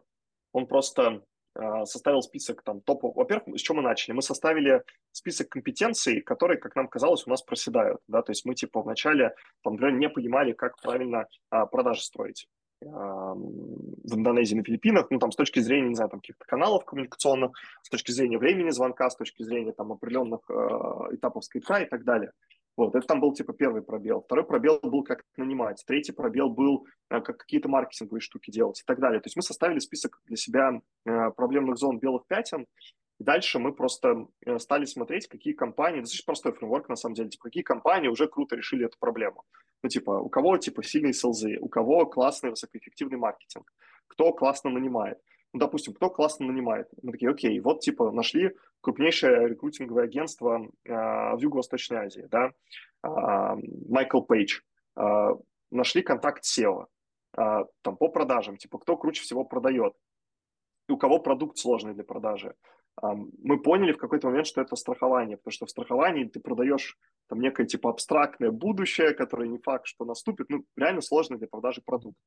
Он 0.54 0.68
просто 0.68 1.24
э, 1.56 1.86
составил 1.86 2.22
список 2.22 2.62
там 2.62 2.82
топов. 2.82 3.16
Во-первых, 3.16 3.58
с 3.58 3.62
чего 3.62 3.78
мы 3.78 3.84
начали? 3.84 4.14
Мы 4.14 4.22
составили 4.22 4.84
список 5.12 5.50
компетенций, 5.50 6.22
которые, 6.22 6.60
как 6.60 6.76
нам 6.76 6.88
казалось, 6.88 7.26
у 7.26 7.32
нас 7.32 7.42
проседают. 7.42 8.00
Да? 8.08 8.22
То 8.22 8.32
есть 8.32 8.46
мы 8.46 8.54
типа 8.54 8.84
вначале, 8.84 9.34
там, 9.64 9.74
например, 9.74 9.96
не 9.98 10.10
понимали, 10.10 10.52
как 10.52 10.80
правильно 10.82 11.26
э, 11.52 11.66
продажи 11.72 12.04
строить 12.04 12.48
в 12.82 14.16
Индонезии, 14.16 14.56
на 14.56 14.64
Филиппинах, 14.64 15.08
ну, 15.12 15.20
там, 15.20 15.32
с 15.32 15.36
точки 15.36 15.60
зрения, 15.60 15.90
не 15.90 15.96
знаю, 15.96 16.10
там, 16.10 16.20
каких-то 16.20 16.46
каналов 16.46 16.86
коммуникационных, 16.86 17.52
с 17.84 17.90
точки 17.90 18.12
зрения 18.12 18.38
времени 18.38 18.70
звонка, 18.70 19.10
с 19.10 19.16
точки 19.16 19.44
зрения, 19.44 19.72
там, 19.72 19.92
определенных 19.92 20.42
э, 20.50 20.54
этапов 21.16 21.46
скрипта 21.46 21.78
и 21.78 21.86
так 21.86 22.04
далее. 22.04 22.32
Вот, 22.78 22.96
это 22.96 23.06
там 23.06 23.20
был, 23.20 23.34
типа, 23.34 23.54
первый 23.54 23.82
пробел. 23.82 24.22
Второй 24.22 24.46
пробел 24.46 24.80
был, 24.82 25.04
как 25.04 25.24
нанимать. 25.38 25.84
Третий 25.86 26.14
пробел 26.14 26.50
был, 26.50 26.88
э, 27.10 27.22
как 27.22 27.38
какие-то 27.38 27.70
маркетинговые 27.70 28.22
штуки 28.22 28.50
делать 28.50 28.80
и 28.80 28.84
так 28.86 29.00
далее. 29.00 29.20
То 29.20 29.28
есть 29.28 29.36
мы 29.36 29.42
составили 29.42 29.80
список 29.80 30.22
для 30.26 30.38
себя 30.38 30.82
э, 31.06 31.32
проблемных 31.32 31.78
зон 31.78 32.00
белых 32.00 32.26
пятен, 32.28 32.66
и 33.20 33.24
дальше 33.24 33.60
мы 33.60 33.74
просто 33.74 34.26
э, 34.46 34.58
стали 34.58 34.86
смотреть, 34.86 35.28
какие 35.28 35.54
компании, 35.54 36.00
достаточно 36.00 36.26
простой 36.26 36.54
фреймворк, 36.54 36.90
на 36.90 36.96
самом 36.96 37.16
деле, 37.16 37.30
типа, 37.30 37.44
какие 37.44 37.64
компании 37.64 38.08
уже 38.08 38.28
круто 38.28 38.56
решили 38.56 38.86
эту 38.86 38.98
проблему. 39.00 39.44
Ну, 39.84 39.90
типа, 39.90 40.12
у 40.12 40.30
кого, 40.30 40.58
типа, 40.58 40.84
сильные 40.84 41.14
селзы, 41.14 41.58
у 41.60 41.68
кого 41.68 42.06
классный 42.06 42.52
высокоэффективный 42.52 43.18
маркетинг, 43.18 43.72
кто 44.08 44.32
классно 44.32 44.70
нанимает. 44.70 45.20
Ну, 45.54 45.60
допустим, 45.60 45.94
кто 45.94 46.10
классно 46.10 46.46
нанимает. 46.46 46.88
Мы 47.02 47.12
такие, 47.12 47.32
окей, 47.32 47.60
вот, 47.60 47.82
типа, 47.82 48.12
нашли 48.12 48.56
крупнейшее 48.82 49.50
рекрутинговое 49.50 50.06
агентство 50.06 50.68
э, 50.86 50.92
в 50.94 51.38
Юго-Восточной 51.40 51.98
Азии, 51.98 52.28
да, 52.30 52.52
э, 53.04 53.10
Майкл 53.90 54.22
Пейдж. 54.22 54.62
Э, 54.96 55.36
нашли 55.72 56.04
контакт 56.04 56.44
SEO, 56.46 56.86
э, 57.38 57.66
там, 57.82 57.98
по 57.98 58.08
продажам, 58.08 58.58
типа, 58.58 58.78
кто 58.78 58.96
круче 58.96 59.24
всего 59.24 59.44
продает, 59.44 59.94
у 60.88 60.98
кого 60.98 61.20
продукт 61.20 61.58
сложный 61.58 61.94
для 61.94 62.04
продажи 62.04 62.56
мы 63.02 63.62
поняли 63.62 63.94
в 63.94 63.98
какой-то 63.98 64.28
момент, 64.28 64.48
что 64.48 64.62
это 64.62 64.76
страхование, 64.76 65.38
потому 65.38 65.52
что 65.52 65.66
в 65.66 65.70
страховании 65.70 66.26
ты 66.26 66.40
продаешь 66.40 66.98
там 67.28 67.40
некое 67.40 67.66
типа 67.66 67.90
абстрактное 67.90 68.52
будущее, 68.52 69.14
которое 69.14 69.48
не 69.48 69.58
факт, 69.58 69.88
что 69.88 70.06
наступит, 70.06 70.50
ну, 70.50 70.66
реально 70.76 71.02
сложно 71.02 71.38
для 71.38 71.48
продажи 71.48 71.82
продукт. 71.86 72.18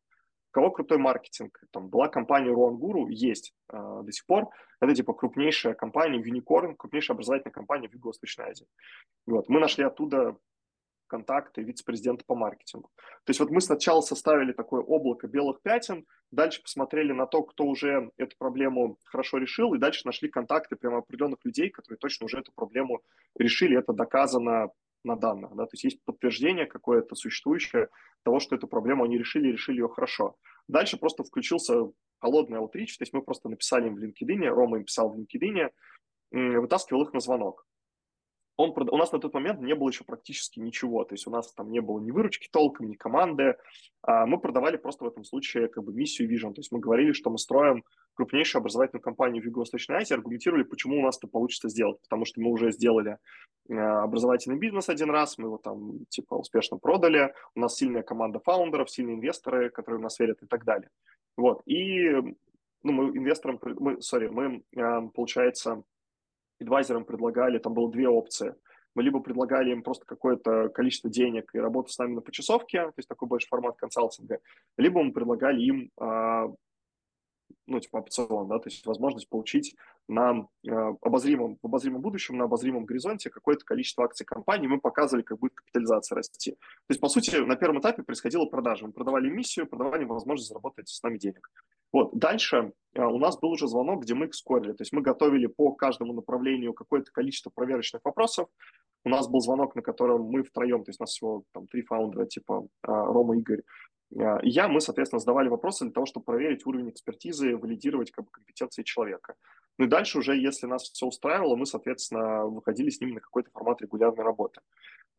У 0.50 0.54
кого 0.54 0.70
крутой 0.70 0.98
маркетинг? 0.98 1.60
Там 1.72 1.88
была 1.88 2.08
компания 2.08 2.50
Руангуру, 2.50 3.08
есть 3.08 3.52
э, 3.72 3.76
до 3.76 4.12
сих 4.12 4.24
пор. 4.24 4.48
Это 4.80 4.94
типа 4.94 5.12
крупнейшая 5.12 5.74
компания, 5.74 6.22
Unicorn, 6.22 6.76
крупнейшая 6.76 7.16
образовательная 7.16 7.52
компания 7.52 7.88
в 7.88 7.92
Юго-Восточной 7.92 8.50
Азии. 8.50 8.66
Вот. 9.26 9.48
Мы 9.48 9.58
нашли 9.58 9.84
оттуда 9.84 10.36
контакты 11.14 11.62
вице-президента 11.62 12.24
по 12.26 12.34
маркетингу. 12.34 12.90
То 13.24 13.30
есть 13.30 13.38
вот 13.38 13.50
мы 13.50 13.60
сначала 13.60 14.00
составили 14.00 14.52
такое 14.52 14.82
облако 14.82 15.28
белых 15.28 15.62
пятен, 15.62 16.06
дальше 16.32 16.60
посмотрели 16.60 17.12
на 17.12 17.26
то, 17.26 17.44
кто 17.44 17.64
уже 17.64 18.10
эту 18.16 18.36
проблему 18.36 18.98
хорошо 19.04 19.38
решил, 19.38 19.74
и 19.74 19.78
дальше 19.78 20.02
нашли 20.06 20.28
контакты 20.28 20.74
прямо 20.74 20.98
определенных 20.98 21.38
людей, 21.44 21.70
которые 21.70 21.98
точно 21.98 22.24
уже 22.24 22.38
эту 22.40 22.50
проблему 22.52 23.00
решили. 23.38 23.78
Это 23.78 23.92
доказано 23.92 24.70
на 25.04 25.16
данных. 25.16 25.54
Да? 25.54 25.66
То 25.66 25.74
есть 25.74 25.84
есть 25.84 26.04
подтверждение 26.04 26.66
какое-то 26.66 27.14
существующее 27.14 27.90
того, 28.24 28.40
что 28.40 28.56
эту 28.56 28.66
проблему 28.66 29.04
они 29.04 29.16
решили 29.16 29.48
и 29.48 29.52
решили 29.52 29.82
ее 29.82 29.88
хорошо. 29.88 30.34
Дальше 30.66 30.96
просто 30.96 31.22
включился 31.22 31.74
холодный 32.18 32.58
аутрич, 32.58 32.98
то 32.98 33.02
есть 33.02 33.12
мы 33.12 33.22
просто 33.22 33.48
написали 33.48 33.86
им 33.86 33.94
в 33.94 34.02
LinkedIn, 34.02 34.48
Рома 34.48 34.78
им 34.78 34.84
писал 34.84 35.10
в 35.10 35.16
LinkedIn, 35.16 35.70
вытаскивал 36.32 37.02
их 37.04 37.12
на 37.12 37.20
звонок 37.20 37.66
он, 38.56 38.72
у 38.76 38.96
нас 38.96 39.12
на 39.12 39.18
тот 39.18 39.34
момент 39.34 39.60
не 39.60 39.74
было 39.74 39.88
еще 39.88 40.04
практически 40.04 40.60
ничего, 40.60 41.04
то 41.04 41.14
есть 41.14 41.26
у 41.26 41.30
нас 41.30 41.52
там 41.52 41.70
не 41.70 41.80
было 41.80 41.98
ни 42.00 42.10
выручки 42.10 42.48
толком, 42.50 42.88
ни 42.88 42.94
команды, 42.94 43.56
а 44.02 44.26
мы 44.26 44.38
продавали 44.38 44.76
просто 44.76 45.04
в 45.04 45.08
этом 45.08 45.24
случае 45.24 45.68
как 45.68 45.84
бы 45.84 45.92
миссию 45.92 46.30
Vision, 46.30 46.52
то 46.52 46.60
есть 46.60 46.70
мы 46.70 46.78
говорили, 46.78 47.12
что 47.12 47.30
мы 47.30 47.38
строим 47.38 47.84
крупнейшую 48.14 48.60
образовательную 48.60 49.02
компанию 49.02 49.42
в 49.42 49.46
Юго-Восточной 49.46 49.96
Азии, 49.96 50.14
аргументировали, 50.14 50.62
почему 50.62 51.00
у 51.00 51.02
нас 51.02 51.18
это 51.18 51.26
получится 51.26 51.68
сделать, 51.68 52.00
потому 52.02 52.24
что 52.24 52.40
мы 52.40 52.50
уже 52.50 52.70
сделали 52.70 53.18
э, 53.68 53.74
образовательный 53.74 54.58
бизнес 54.58 54.88
один 54.88 55.10
раз, 55.10 55.36
мы 55.36 55.46
его 55.48 55.58
там 55.58 56.04
типа 56.08 56.34
успешно 56.34 56.78
продали, 56.78 57.34
у 57.56 57.60
нас 57.60 57.76
сильная 57.76 58.02
команда 58.02 58.38
фаундеров, 58.38 58.90
сильные 58.90 59.16
инвесторы, 59.16 59.70
которые 59.70 59.98
в 59.98 60.02
нас 60.02 60.18
верят 60.20 60.42
и 60.42 60.46
так 60.46 60.64
далее. 60.64 60.90
Вот, 61.36 61.62
и 61.66 62.10
ну, 62.84 62.92
мы 62.92 63.16
инвесторам, 63.16 63.58
мы, 63.80 63.94
sorry, 63.94 64.30
мы, 64.30 64.62
э, 64.76 65.08
получается, 65.12 65.82
адвайзерам 66.60 67.04
предлагали, 67.04 67.58
там 67.58 67.74
было 67.74 67.90
две 67.90 68.08
опции. 68.08 68.54
Мы 68.94 69.02
либо 69.02 69.20
предлагали 69.20 69.70
им 69.72 69.82
просто 69.82 70.04
какое-то 70.06 70.68
количество 70.68 71.10
денег 71.10 71.50
и 71.52 71.58
работу 71.58 71.90
с 71.90 71.98
нами 71.98 72.14
на 72.14 72.20
почасовке, 72.20 72.84
то 72.86 72.94
есть 72.96 73.08
такой 73.08 73.28
больше 73.28 73.48
формат 73.48 73.76
консалтинга, 73.76 74.38
либо 74.78 75.02
мы 75.02 75.12
предлагали 75.12 75.60
им 75.62 75.90
а, 75.98 76.46
ну, 77.66 77.80
типа 77.80 77.98
опцион, 77.98 78.48
да, 78.48 78.58
то 78.58 78.68
есть 78.68 78.84
возможность 78.86 79.28
получить 79.28 79.74
на 80.08 80.46
э, 80.66 80.70
обозримом, 81.00 81.58
в 81.62 81.66
обозримом 81.66 82.02
будущем, 82.02 82.36
на 82.36 82.44
обозримом 82.44 82.84
горизонте 82.84 83.30
какое-то 83.30 83.64
количество 83.64 84.04
акций 84.04 84.24
компании, 84.24 84.66
мы 84.66 84.80
показывали, 84.80 85.22
как 85.22 85.38
будет 85.38 85.54
капитализация 85.54 86.16
расти. 86.16 86.52
То 86.52 86.90
есть, 86.90 87.00
по 87.00 87.08
сути, 87.08 87.36
на 87.36 87.56
первом 87.56 87.80
этапе 87.80 88.02
происходила 88.02 88.44
продажа. 88.44 88.86
Мы 88.86 88.92
продавали 88.92 89.30
миссию, 89.30 89.66
продавали 89.66 90.04
возможность 90.04 90.48
заработать 90.48 90.88
с 90.88 91.02
нами 91.02 91.18
денег. 91.18 91.50
Вот, 91.92 92.14
дальше 92.18 92.72
э, 92.94 93.02
у 93.02 93.18
нас 93.18 93.38
был 93.38 93.50
уже 93.50 93.66
звонок, 93.66 94.02
где 94.02 94.14
мы 94.14 94.26
их 94.26 94.34
скорили. 94.34 94.72
То 94.72 94.82
есть 94.82 94.92
мы 94.92 95.00
готовили 95.00 95.46
по 95.46 95.72
каждому 95.72 96.12
направлению 96.12 96.74
какое-то 96.74 97.10
количество 97.12 97.50
проверочных 97.50 98.02
вопросов. 98.04 98.48
У 99.04 99.08
нас 99.08 99.28
был 99.28 99.40
звонок, 99.40 99.74
на 99.74 99.82
котором 99.82 100.22
мы 100.24 100.42
втроем, 100.42 100.82
то 100.84 100.90
есть 100.90 101.00
у 101.00 101.02
нас 101.02 101.10
всего 101.10 101.44
там 101.52 101.66
три 101.66 101.82
фаундера, 101.82 102.26
типа 102.26 102.66
э, 102.82 102.88
Рома, 102.88 103.38
Игорь, 103.38 103.62
я, 104.14 104.68
мы, 104.68 104.80
соответственно, 104.80 105.20
задавали 105.20 105.48
вопросы 105.48 105.84
для 105.84 105.92
того, 105.92 106.06
чтобы 106.06 106.24
проверить 106.24 106.66
уровень 106.66 106.90
экспертизы, 106.90 107.56
валидировать 107.56 108.10
как 108.10 108.24
бы, 108.24 108.30
компетенции 108.30 108.82
человека. 108.82 109.34
Ну 109.78 109.86
и 109.86 109.88
дальше 109.88 110.18
уже, 110.18 110.36
если 110.36 110.66
нас 110.66 110.84
все 110.84 111.06
устраивало, 111.06 111.56
мы, 111.56 111.66
соответственно, 111.66 112.44
выходили 112.44 112.90
с 112.90 113.00
ними 113.00 113.14
на 113.14 113.20
какой-то 113.20 113.50
формат 113.50 113.82
регулярной 113.82 114.24
работы. 114.24 114.60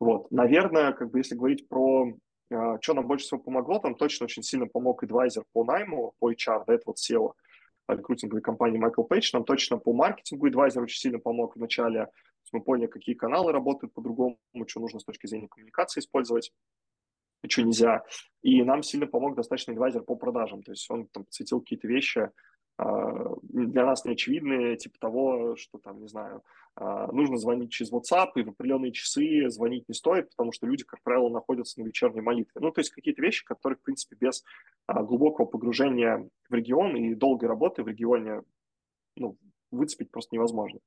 Вот. 0.00 0.30
Наверное, 0.30 0.92
как 0.92 1.10
бы 1.10 1.18
если 1.18 1.34
говорить 1.34 1.68
про 1.68 2.14
а, 2.50 2.78
что 2.80 2.94
нам 2.94 3.06
больше 3.06 3.26
всего 3.26 3.40
помогло, 3.40 3.78
там 3.78 3.94
точно 3.94 4.24
очень 4.24 4.42
сильно 4.42 4.66
помог 4.66 5.02
адвайзер 5.02 5.44
по 5.52 5.64
найму, 5.64 6.14
по 6.18 6.32
HR, 6.32 6.64
да, 6.66 6.74
это 6.74 6.84
вот 6.86 6.96
SEO 6.96 7.32
рекрутинговой 7.88 8.42
компании 8.42 8.78
Майкл 8.78 9.02
Пейдж, 9.02 9.30
нам 9.32 9.44
точно 9.44 9.78
по 9.78 9.92
маркетингу 9.92 10.46
адвайзер 10.46 10.82
очень 10.82 10.98
сильно 10.98 11.18
помог 11.18 11.56
в 11.56 11.60
начале. 11.60 12.08
Мы 12.52 12.62
поняли, 12.62 12.86
какие 12.86 13.14
каналы 13.14 13.52
работают 13.52 13.92
по-другому, 13.92 14.38
что 14.66 14.80
нужно 14.80 15.00
с 15.00 15.04
точки 15.04 15.26
зрения 15.26 15.48
коммуникации 15.48 16.00
использовать 16.00 16.52
что 17.48 17.62
нельзя. 17.62 18.04
И 18.42 18.62
нам 18.62 18.82
сильно 18.82 19.06
помог 19.06 19.34
достаточно 19.36 19.72
адвайзер 19.72 20.02
по 20.02 20.16
продажам. 20.16 20.62
То 20.62 20.72
есть 20.72 20.90
он 20.90 21.06
там 21.06 21.24
подсветил 21.24 21.60
какие-то 21.60 21.88
вещи, 21.88 22.30
для 22.78 23.86
нас 23.86 24.04
неочевидные, 24.04 24.76
типа 24.76 24.98
того, 24.98 25.56
что 25.56 25.78
там, 25.78 25.98
не 26.02 26.08
знаю, 26.08 26.42
нужно 26.78 27.38
звонить 27.38 27.72
через 27.72 27.90
WhatsApp, 27.90 28.32
и 28.36 28.42
в 28.42 28.50
определенные 28.50 28.92
часы 28.92 29.48
звонить 29.48 29.88
не 29.88 29.94
стоит, 29.94 30.28
потому 30.28 30.52
что 30.52 30.66
люди, 30.66 30.84
как 30.84 31.02
правило, 31.02 31.30
находятся 31.30 31.80
на 31.80 31.86
вечерней 31.86 32.20
молитве. 32.20 32.60
Ну, 32.60 32.70
то 32.70 32.82
есть 32.82 32.90
какие-то 32.90 33.22
вещи, 33.22 33.46
которые, 33.46 33.78
в 33.78 33.82
принципе, 33.82 34.16
без 34.20 34.44
глубокого 34.86 35.46
погружения 35.46 36.28
в 36.50 36.54
регион 36.54 36.94
и 36.96 37.14
долгой 37.14 37.48
работы 37.48 37.82
в 37.82 37.88
регионе 37.88 38.42
ну, 39.16 39.38
выцепить 39.70 40.10
просто 40.10 40.34
невозможно. 40.34 40.80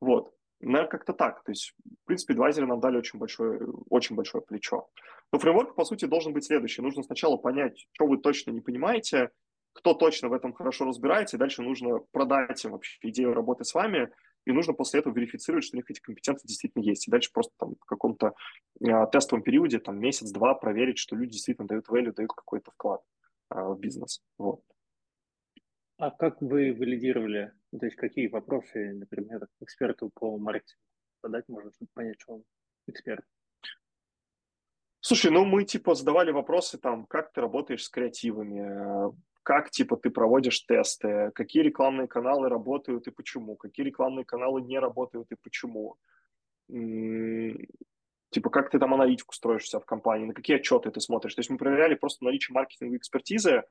Вот. 0.00 0.32
Наверное, 0.60 0.88
как-то 0.88 1.12
так. 1.12 1.42
То 1.44 1.52
есть, 1.52 1.74
в 1.84 2.06
принципе, 2.06 2.32
адвайзеры 2.32 2.66
нам 2.66 2.80
дали 2.80 2.96
очень 2.96 3.18
большое, 3.18 3.60
очень 3.90 4.16
большое 4.16 4.42
плечо. 4.42 4.88
Но 5.32 5.38
фреймворк, 5.38 5.74
по 5.74 5.84
сути, 5.84 6.06
должен 6.06 6.32
быть 6.32 6.44
следующий. 6.44 6.82
Нужно 6.82 7.02
сначала 7.02 7.36
понять, 7.36 7.86
что 7.92 8.06
вы 8.06 8.18
точно 8.18 8.52
не 8.52 8.60
понимаете, 8.60 9.30
кто 9.72 9.92
точно 9.92 10.28
в 10.28 10.32
этом 10.32 10.54
хорошо 10.54 10.86
разбирается, 10.86 11.36
и 11.36 11.38
дальше 11.38 11.62
нужно 11.62 11.98
продать 12.10 12.64
им 12.64 12.72
вообще 12.72 12.98
идею 13.02 13.34
работы 13.34 13.64
с 13.64 13.74
вами, 13.74 14.10
и 14.46 14.52
нужно 14.52 14.72
после 14.72 15.00
этого 15.00 15.12
верифицировать, 15.12 15.64
что 15.64 15.76
у 15.76 15.78
них 15.78 15.90
эти 15.90 16.00
компетенции 16.00 16.46
действительно 16.46 16.82
есть. 16.82 17.06
И 17.06 17.10
дальше 17.10 17.30
просто 17.32 17.52
там 17.58 17.74
в 17.74 17.84
каком-то 17.84 18.34
э, 18.80 19.06
тестовом 19.12 19.42
периоде, 19.42 19.78
там 19.78 19.98
месяц-два, 19.98 20.54
проверить, 20.54 20.98
что 20.98 21.16
люди 21.16 21.32
действительно 21.32 21.68
дают 21.68 21.88
value, 21.88 22.12
дают 22.12 22.32
какой-то 22.32 22.70
вклад 22.70 23.02
э, 23.50 23.60
в 23.60 23.78
бизнес. 23.78 24.22
Вот. 24.38 24.62
А 25.98 26.10
как 26.10 26.40
вы 26.40 26.72
валидировали, 26.72 27.52
то 27.70 27.86
есть 27.86 27.96
какие 27.96 28.28
вопросы, 28.28 28.92
например, 28.92 29.48
эксперту 29.60 30.10
по 30.14 30.38
маркетингу 30.38 30.80
задать 31.22 31.48
можно, 31.48 31.72
чтобы 31.72 31.90
понять, 31.94 32.20
что 32.20 32.34
он 32.34 32.44
эксперт? 32.86 33.24
Слушай, 35.00 35.30
ну 35.30 35.44
мы 35.44 35.64
типа 35.64 35.94
задавали 35.94 36.32
вопросы 36.32 36.78
там, 36.78 37.06
как 37.06 37.32
ты 37.32 37.40
работаешь 37.40 37.84
с 37.84 37.88
креативами, 37.88 39.14
как 39.42 39.70
типа 39.70 39.96
ты 39.96 40.10
проводишь 40.10 40.64
тесты, 40.66 41.30
какие 41.34 41.62
рекламные 41.62 42.08
каналы 42.08 42.48
работают 42.48 43.06
и 43.06 43.12
почему, 43.12 43.54
какие 43.56 43.86
рекламные 43.86 44.24
каналы 44.24 44.62
не 44.62 44.78
работают 44.78 45.30
и 45.30 45.36
почему. 45.36 45.96
Типа, 48.30 48.50
как 48.50 48.70
ты 48.70 48.80
там 48.80 48.92
аналитику 48.92 49.32
строишь 49.32 49.68
себя 49.68 49.78
в 49.78 49.86
компании, 49.86 50.26
на 50.26 50.34
какие 50.34 50.56
отчеты 50.56 50.90
ты 50.90 51.00
смотришь. 51.00 51.34
То 51.34 51.40
есть 51.40 51.50
мы 51.50 51.58
проверяли 51.58 51.94
просто 51.94 52.24
наличие 52.24 52.54
маркетинговой 52.54 52.98
экспертизы, 52.98 53.62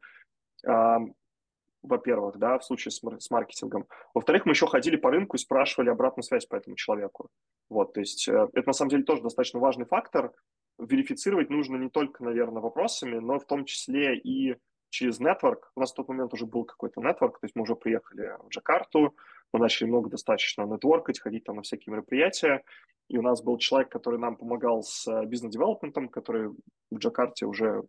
во-первых, 1.85 2.37
да, 2.37 2.57
в 2.57 2.65
случае 2.65 2.91
с, 2.91 3.01
с 3.01 3.29
маркетингом. 3.29 3.87
Во-вторых, 4.13 4.45
мы 4.45 4.53
еще 4.53 4.67
ходили 4.67 4.95
по 4.95 5.11
рынку 5.11 5.35
и 5.35 5.39
спрашивали 5.39 5.89
обратную 5.89 6.23
связь 6.23 6.45
по 6.45 6.55
этому 6.55 6.75
человеку. 6.75 7.29
Вот, 7.69 7.93
то 7.93 7.99
есть 7.99 8.27
э, 8.27 8.47
это 8.53 8.67
на 8.67 8.73
самом 8.73 8.89
деле 8.89 9.03
тоже 9.03 9.21
достаточно 9.21 9.59
важный 9.59 9.85
фактор. 9.85 10.33
Верифицировать 10.77 11.49
нужно 11.49 11.77
не 11.77 11.89
только, 11.89 12.23
наверное, 12.23 12.61
вопросами, 12.61 13.17
но 13.17 13.39
в 13.39 13.45
том 13.45 13.65
числе 13.65 14.17
и 14.17 14.57
через 14.89 15.19
нетворк. 15.19 15.71
У 15.75 15.79
нас 15.79 15.91
в 15.91 15.95
тот 15.95 16.07
момент 16.07 16.33
уже 16.33 16.45
был 16.45 16.63
какой-то 16.63 17.01
нетворк, 17.01 17.39
то 17.39 17.45
есть 17.45 17.55
мы 17.55 17.63
уже 17.63 17.75
приехали 17.75 18.37
в 18.43 18.49
Джакарту, 18.49 19.15
мы 19.51 19.59
начали 19.59 19.87
много 19.87 20.09
достаточно 20.09 20.63
нетворкать, 20.63 21.19
ходить 21.19 21.43
там 21.43 21.57
на 21.57 21.61
всякие 21.61 21.93
мероприятия, 21.93 22.63
и 23.09 23.17
у 23.17 23.21
нас 23.21 23.41
был 23.41 23.57
человек, 23.57 23.89
который 23.89 24.19
нам 24.19 24.35
помогал 24.35 24.83
с 24.83 25.07
э, 25.07 25.25
бизнес-девелопментом, 25.25 26.09
который 26.09 26.49
в 26.91 26.97
Джакарте 26.97 27.45
уже 27.45 27.83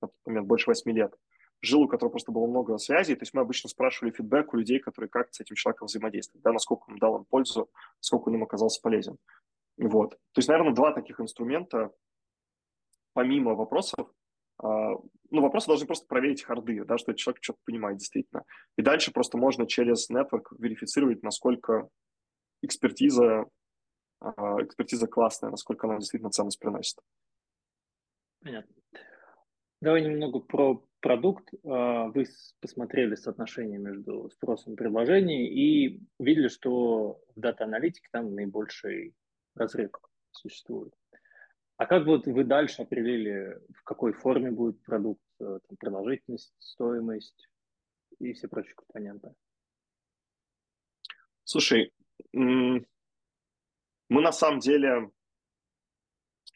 на 0.00 0.08
тот 0.08 0.12
момент 0.26 0.46
больше 0.46 0.70
восьми 0.70 0.92
лет 0.92 1.14
жил, 1.60 1.82
у 1.82 1.88
которого 1.88 2.12
просто 2.12 2.32
было 2.32 2.46
много 2.46 2.78
связей. 2.78 3.14
То 3.14 3.22
есть 3.22 3.34
мы 3.34 3.40
обычно 3.40 3.68
спрашивали 3.68 4.12
фидбэк 4.12 4.52
у 4.52 4.56
людей, 4.56 4.78
которые 4.78 5.08
как 5.08 5.32
с 5.32 5.40
этим 5.40 5.56
человеком 5.56 5.86
взаимодействуют, 5.86 6.42
да, 6.42 6.52
насколько 6.52 6.84
он 6.88 6.98
дал 6.98 7.18
им 7.18 7.24
пользу, 7.24 7.70
сколько 8.00 8.28
он 8.28 8.36
им 8.36 8.42
оказался 8.44 8.80
полезен. 8.80 9.18
Вот. 9.76 10.10
То 10.10 10.38
есть, 10.38 10.48
наверное, 10.48 10.74
два 10.74 10.92
таких 10.92 11.20
инструмента, 11.20 11.92
помимо 13.12 13.54
вопросов, 13.54 14.08
а, 14.60 14.96
ну, 15.30 15.40
вопросы 15.40 15.68
должны 15.68 15.86
просто 15.86 16.06
проверить 16.06 16.42
харды, 16.42 16.84
да, 16.84 16.98
что 16.98 17.14
человек 17.14 17.42
что-то 17.42 17.60
понимает 17.64 17.98
действительно. 17.98 18.44
И 18.76 18.82
дальше 18.82 19.12
просто 19.12 19.38
можно 19.38 19.66
через 19.66 20.10
network 20.10 20.46
верифицировать, 20.58 21.22
насколько 21.22 21.88
экспертиза, 22.62 23.46
а, 24.20 24.62
экспертиза 24.62 25.06
классная, 25.06 25.50
насколько 25.50 25.86
она 25.86 25.98
действительно 25.98 26.30
ценность 26.30 26.58
приносит. 26.58 26.98
Понятно. 28.40 28.74
Давай 29.80 30.02
немного 30.02 30.40
про 30.40 30.84
продукт. 31.00 31.48
А, 31.64 32.08
вы 32.08 32.26
посмотрели 32.60 33.14
соотношение 33.14 33.78
между 33.78 34.30
спросом 34.30 34.74
и 34.74 34.76
предложением 34.76 35.52
и 35.52 36.00
видели, 36.18 36.48
что 36.48 37.20
в 37.34 37.40
дата-аналитике 37.40 38.08
там 38.12 38.34
наибольший 38.34 39.14
разрыв 39.54 39.90
существует. 40.32 40.92
А 41.76 41.86
как 41.86 42.06
вот 42.06 42.26
вы 42.26 42.44
дальше 42.44 42.82
определили, 42.82 43.60
в 43.74 43.84
какой 43.84 44.12
форме 44.12 44.50
будет 44.50 44.82
продукт, 44.82 45.22
э, 45.40 45.60
там, 45.68 45.76
продолжительность, 45.78 46.52
стоимость 46.58 47.48
и 48.18 48.32
все 48.32 48.48
прочие 48.48 48.74
компоненты? 48.74 49.32
Слушай, 51.44 51.92
мы 52.32 52.84
на 54.08 54.32
самом 54.32 54.58
деле 54.58 55.10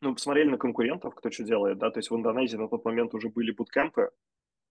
ну, 0.03 0.14
посмотрели 0.14 0.51
на 0.51 0.59
конкурентов, 0.59 1.14
кто 1.14 1.30
что 1.30 1.45
делает, 1.45 1.78
да, 1.78 1.90
то 1.90 2.01
есть 2.01 2.11
в 2.11 2.16
Индонезии 2.16 2.57
на 2.57 2.68
тот 2.68 2.84
момент 2.84 3.14
уже 3.14 3.28
были 3.28 3.53
буткемпы. 3.53 4.11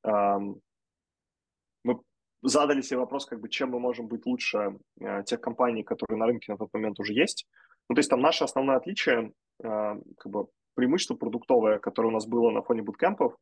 Мы 0.04 2.00
задали 2.42 2.82
себе 2.82 3.00
вопрос, 3.00 3.26
как 3.26 3.40
бы, 3.40 3.50
чем 3.50 3.70
мы 3.70 3.80
можем 3.80 4.08
быть 4.08 4.26
лучше 4.26 4.80
э, 5.00 5.24
тех 5.24 5.42
компаний, 5.42 5.84
которые 5.84 6.18
на 6.18 6.26
рынке 6.26 6.52
на 6.52 6.58
тот 6.58 6.74
момент 6.74 7.00
уже 7.00 7.14
есть. 7.14 7.48
Ну, 7.88 7.96
то 7.96 8.00
есть 8.00 8.10
там 8.10 8.22
наше 8.22 8.44
основное 8.44 8.78
отличие, 8.78 9.34
э, 9.64 9.96
как 10.18 10.32
бы, 10.32 10.48
преимущество 10.74 11.16
продуктовое, 11.16 11.80
которое 11.80 12.08
у 12.08 12.12
нас 12.12 12.26
было 12.26 12.50
на 12.50 12.62
фоне 12.64 12.82
буткемпов, 12.82 13.36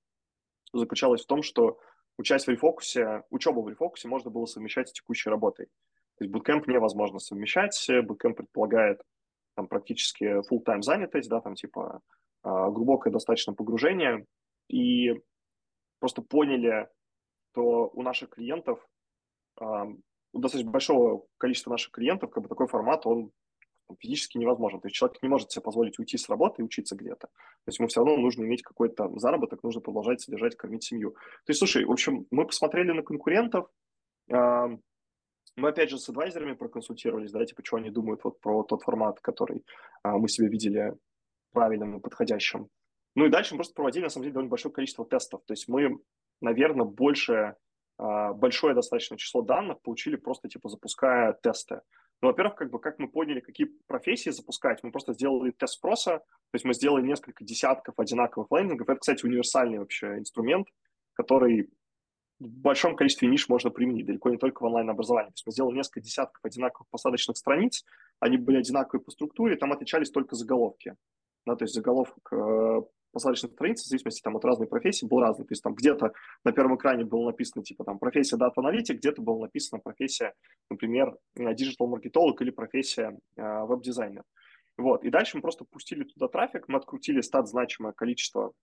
заключалось 0.74 1.24
в 1.24 1.28
том, 1.28 1.43
что 1.43 1.80
учась 2.18 2.45
в 2.45 2.49
рефокусе, 2.49 3.24
учебу 3.30 3.62
в 3.62 3.70
рефокусе 3.70 4.07
можно 4.07 4.30
было 4.30 4.45
совмещать 4.45 4.89
с 4.89 4.93
текущей 4.93 5.30
работой. 5.30 5.68
То 6.18 6.26
есть 6.26 6.34
буткемп 6.34 6.68
невозможно 6.68 7.20
совмещать, 7.20 7.89
буткемп 8.03 8.38
предполагает 8.38 9.01
там 9.55 9.68
практически 9.68 10.41
full-time 10.49 10.82
занятость, 10.82 11.30
да, 11.30 11.39
там 11.39 11.55
типа 11.55 12.01
а, 12.43 12.70
глубокое 12.70 13.12
достаточно 13.12 13.53
погружение, 13.53 14.26
и 14.68 15.14
просто 16.00 16.22
поняли, 16.22 16.89
что 17.52 17.89
у 17.93 18.02
наших 18.02 18.30
клиентов, 18.30 18.86
у 19.60 20.39
достаточно 20.39 20.72
большого 20.72 21.26
количества 21.38 21.72
наших 21.72 21.91
клиентов, 21.91 22.32
как 22.32 22.43
бы 22.43 22.50
такой 22.50 22.68
формат, 22.68 23.06
он 23.06 23.32
физически 24.00 24.38
невозможен. 24.38 24.80
То 24.80 24.88
есть 24.88 24.95
человек 24.95 25.22
не 25.22 25.30
может 25.30 25.52
себе 25.52 25.64
позволить 25.64 25.97
уйти 25.97 26.18
с 26.18 26.30
работы 26.30 26.62
и 26.62 26.66
учиться 26.66 26.95
где-то. 26.95 27.28
То 27.28 27.68
есть 27.68 27.80
ему 27.80 27.88
все 27.88 28.02
равно 28.02 28.18
нужно 28.18 28.43
иметь 28.43 28.62
какой-то 28.62 29.10
заработок, 29.18 29.64
нужно 29.64 29.82
продолжать 29.82 30.22
содержать, 30.22 30.56
кормить 30.56 30.84
семью. 30.84 31.12
То 31.45 31.50
есть, 31.50 31.60
слушай, 31.60 31.84
в 31.86 31.91
общем, 31.91 32.28
мы 32.30 32.45
посмотрели 32.45 32.91
на 32.91 33.02
конкурентов, 33.02 33.68
мы, 35.60 35.70
опять 35.70 35.89
же, 35.89 35.97
с 35.97 36.08
адвайзерами 36.08 36.54
проконсультировались, 36.54 37.32
да, 37.32 37.45
типа, 37.45 37.64
что 37.66 37.78
они 37.78 37.89
думают 37.89 38.24
вот 38.24 38.39
про 38.39 38.64
тот 38.64 38.84
формат, 38.84 39.20
который 39.20 39.66
а, 40.04 40.18
мы 40.18 40.30
себе 40.30 40.47
видели 40.47 40.93
правильным 41.52 41.97
и 41.97 42.00
подходящим. 42.00 42.70
Ну 43.16 43.26
и 43.26 43.30
дальше 43.30 43.53
мы 43.53 43.60
просто 43.60 43.74
проводили, 43.74 44.03
на 44.03 44.10
самом 44.10 44.24
деле, 44.24 44.34
довольно 44.34 44.49
большое 44.49 44.74
количество 44.74 45.05
тестов. 45.05 45.41
То 45.45 45.53
есть 45.53 45.68
мы, 45.68 45.99
наверное, 46.41 46.86
больше, 46.86 47.55
а, 47.97 48.34
большое 48.34 48.76
достаточно 48.76 49.18
число 49.18 49.41
данных 49.41 49.82
получили 49.82 50.16
просто, 50.16 50.47
типа, 50.47 50.70
запуская 50.70 51.34
тесты. 51.34 51.82
Ну, 52.22 52.28
во-первых, 52.28 52.55
как 52.55 52.70
бы, 52.70 52.80
как 52.80 52.99
мы 52.99 53.10
поняли, 53.10 53.39
какие 53.39 53.68
профессии 53.88 54.30
запускать, 54.30 54.84
мы 54.84 54.91
просто 54.91 55.14
сделали 55.14 55.51
тест 55.51 55.76
спроса, 55.76 56.20
то 56.20 56.55
есть 56.55 56.66
мы 56.66 56.74
сделали 56.74 57.05
несколько 57.05 57.45
десятков 57.45 57.95
одинаковых 57.97 58.51
лендингов. 58.51 58.89
Это, 58.89 58.99
кстати, 58.99 59.26
универсальный 59.26 59.80
вообще 59.80 60.18
инструмент, 60.18 60.68
который 61.14 61.70
в 62.39 62.47
большом 62.47 62.95
количестве 62.95 63.28
ниш 63.28 63.49
можно 63.49 63.70
применить, 63.70 64.05
далеко 64.05 64.30
не 64.30 64.38
только 64.38 64.64
в 64.64 64.66
онлайн-образовании. 64.66 65.30
То 65.30 65.36
есть 65.36 65.45
мы 65.45 65.51
сделали 65.51 65.76
несколько 65.76 66.01
десятков 66.01 66.43
одинаковых 66.43 66.88
посадочных 66.89 67.38
страниц, 67.38 67.86
они 68.20 68.38
были 68.38 68.57
одинаковые 68.57 69.03
по 69.03 69.12
структуре, 69.12 69.55
там 69.55 69.72
отличались 69.72 70.12
только 70.12 70.36
заголовки. 70.36 70.95
Да, 71.45 71.55
то 71.55 71.64
есть 71.64 71.74
заголовок 71.74 72.18
э, 72.32 72.82
посадочной 73.12 73.49
страницы, 73.51 73.86
в 73.86 73.88
зависимости 73.88 74.22
там, 74.22 74.38
от 74.38 74.45
разной 74.45 74.68
профессии, 74.68 75.05
был 75.05 75.20
разный. 75.20 75.45
То 75.45 75.51
есть 75.51 75.64
там 75.64 75.74
где-то 75.74 76.14
на 76.43 76.51
первом 76.51 76.76
экране 76.76 77.05
было 77.05 77.26
написано 77.28 77.64
типа 77.64 77.84
там 77.84 77.99
профессия 77.99 78.38
data 78.38 78.55
-аналитик, 78.55 78.97
где-то 78.97 79.22
было 79.22 79.41
написано 79.41 79.82
профессия, 79.82 80.34
например, 80.70 81.18
digital 81.36 81.77
-маркетолог 81.77 82.41
или 82.41 82.49
профессия 82.51 83.18
э, 83.36 83.64
веб-дизайнер. 83.66 84.24
Вот. 84.78 85.03
И 85.03 85.10
дальше 85.10 85.38
мы 85.38 85.41
просто 85.41 85.66
пустили 85.66 86.03
туда 86.03 86.28
трафик, 86.28 86.68
мы 86.68 86.78
открутили 86.78 87.22
стат 87.22 87.47
значимое 87.47 87.93
количество 87.93 88.53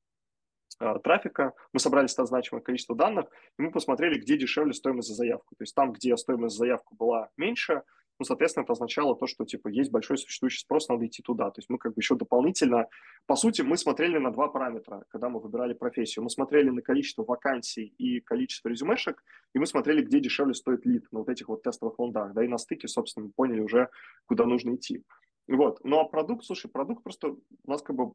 Э, 0.78 0.98
трафика, 1.02 1.54
мы 1.72 1.80
собрали 1.80 2.06
стат 2.06 2.28
значимое 2.28 2.62
количество 2.62 2.94
данных, 2.94 3.26
и 3.58 3.62
мы 3.62 3.70
посмотрели, 3.70 4.18
где 4.18 4.36
дешевле 4.36 4.74
стоимость 4.74 5.08
за 5.08 5.14
заявку. 5.14 5.54
То 5.56 5.62
есть 5.62 5.74
там, 5.74 5.92
где 5.92 6.16
стоимость 6.16 6.56
за 6.56 6.60
заявку 6.60 6.94
была 6.96 7.30
меньше, 7.36 7.82
ну, 8.18 8.24
соответственно, 8.24 8.64
это 8.64 8.72
означало 8.72 9.14
то, 9.16 9.26
что, 9.26 9.44
типа, 9.44 9.68
есть 9.68 9.90
большой 9.90 10.16
существующий 10.18 10.60
спрос, 10.60 10.88
надо 10.88 11.06
идти 11.06 11.22
туда. 11.22 11.50
То 11.50 11.58
есть 11.58 11.68
мы 11.68 11.78
как 11.78 11.94
бы 11.94 12.00
еще 12.00 12.14
дополнительно... 12.14 12.86
По 13.26 13.36
сути, 13.36 13.62
мы 13.62 13.76
смотрели 13.76 14.18
на 14.18 14.30
два 14.30 14.48
параметра, 14.48 15.04
когда 15.08 15.28
мы 15.28 15.40
выбирали 15.40 15.74
профессию. 15.74 16.22
Мы 16.22 16.30
смотрели 16.30 16.70
на 16.70 16.80
количество 16.82 17.24
вакансий 17.24 17.94
и 17.98 18.20
количество 18.20 18.68
резюмешек, 18.68 19.22
и 19.54 19.58
мы 19.58 19.66
смотрели, 19.66 20.02
где 20.02 20.20
дешевле 20.20 20.54
стоит 20.54 20.86
лид 20.86 21.06
на 21.12 21.20
вот 21.20 21.28
этих 21.28 21.48
вот 21.48 21.62
тестовых 21.62 21.98
лондах. 21.98 22.32
Да, 22.32 22.44
и 22.44 22.48
на 22.48 22.58
стыке, 22.58 22.88
собственно, 22.88 23.26
мы 23.26 23.32
поняли 23.32 23.60
уже, 23.60 23.88
куда 24.26 24.46
нужно 24.46 24.74
идти. 24.76 25.02
Вот. 25.48 25.80
Ну, 25.84 26.00
а 26.00 26.04
продукт, 26.04 26.44
слушай, 26.44 26.70
продукт 26.70 27.02
просто 27.02 27.28
у 27.28 27.70
нас 27.70 27.82
как 27.82 27.96
бы 27.96 28.12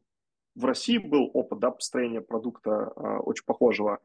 в 0.54 0.64
России 0.64 0.98
был 0.98 1.30
опыт 1.32 1.60
да, 1.60 1.70
построения 1.70 2.20
продукта 2.20 2.92
э, 2.94 3.00
очень 3.18 3.44
похожего. 3.44 3.96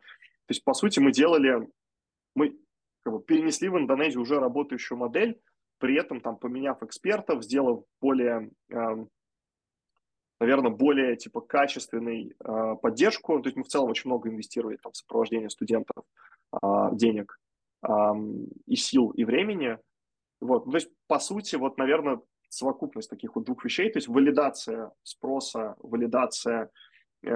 То 0.46 0.52
есть, 0.52 0.64
по 0.64 0.74
сути, 0.74 1.00
мы 1.00 1.12
делали, 1.12 1.68
мы 2.36 2.58
как 3.04 3.14
бы 3.14 3.22
перенесли 3.22 3.70
в 3.70 3.78
Индонезию 3.78 4.22
уже 4.22 4.40
работающую 4.40 4.98
модель, 4.98 5.42
при 5.80 6.00
этом 6.00 6.22
там 6.22 6.38
поменяв 6.38 6.82
экспертов, 6.84 7.44
сделав 7.44 7.84
более, 8.02 8.50
эм, 8.70 9.10
наверное, 10.40 10.72
более 10.72 11.16
типа 11.16 11.42
качественной 11.42 12.36
э, 12.40 12.76
поддержку. 12.82 13.40
То 13.40 13.48
есть 13.48 13.58
мы 13.58 13.64
в 13.64 13.68
целом 13.68 13.90
очень 13.90 14.10
много 14.10 14.30
инвестировали 14.30 14.78
там 14.78 14.92
в 14.92 14.98
сопровождение 14.98 15.50
студентов 15.50 16.04
э, 16.54 16.58
денег 16.94 17.40
и 18.66 18.76
сил, 18.76 19.12
и 19.12 19.24
времени. 19.24 19.78
Вот. 20.42 20.66
Ну, 20.66 20.72
то 20.72 20.78
есть, 20.78 20.90
по 21.08 21.20
сути, 21.20 21.56
вот, 21.56 21.78
наверное, 21.78 22.20
совокупность 22.50 23.10
таких 23.10 23.36
вот 23.36 23.46
двух 23.46 23.64
вещей, 23.64 23.92
то 23.92 23.98
есть 23.98 24.08
валидация 24.08 24.92
спроса, 25.04 25.76
валидация 25.80 26.70
э, 27.24 27.30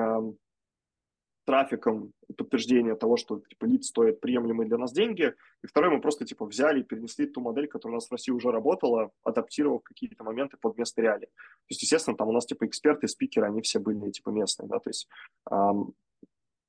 трафиком 1.45 2.13
подтверждение 2.37 2.95
того, 2.95 3.17
что 3.17 3.39
типа 3.39 3.65
лид 3.65 3.83
стоит 3.83 4.19
приемлемые 4.19 4.67
для 4.67 4.77
нас 4.77 4.91
деньги. 4.91 5.33
И 5.63 5.67
второе, 5.67 5.91
мы 5.91 6.01
просто 6.01 6.25
типа 6.25 6.45
взяли 6.45 6.81
и 6.81 6.83
перенесли 6.83 7.25
ту 7.25 7.41
модель, 7.41 7.67
которая 7.67 7.93
у 7.93 7.97
нас 7.97 8.07
в 8.07 8.11
России 8.11 8.31
уже 8.31 8.51
работала, 8.51 9.11
адаптировав 9.23 9.83
какие-то 9.83 10.23
моменты 10.23 10.57
под 10.57 10.77
местные 10.77 11.03
реалии. 11.03 11.25
То 11.25 11.69
есть, 11.69 11.81
естественно, 11.81 12.15
там 12.15 12.29
у 12.29 12.31
нас 12.31 12.45
типа 12.45 12.65
эксперты, 12.65 13.07
спикеры, 13.07 13.47
они 13.47 13.61
все 13.61 13.79
были 13.79 14.11
типа 14.11 14.29
местные, 14.29 14.67
да, 14.67 14.79
то 14.79 14.89
есть 14.89 15.07
эм, 15.49 15.93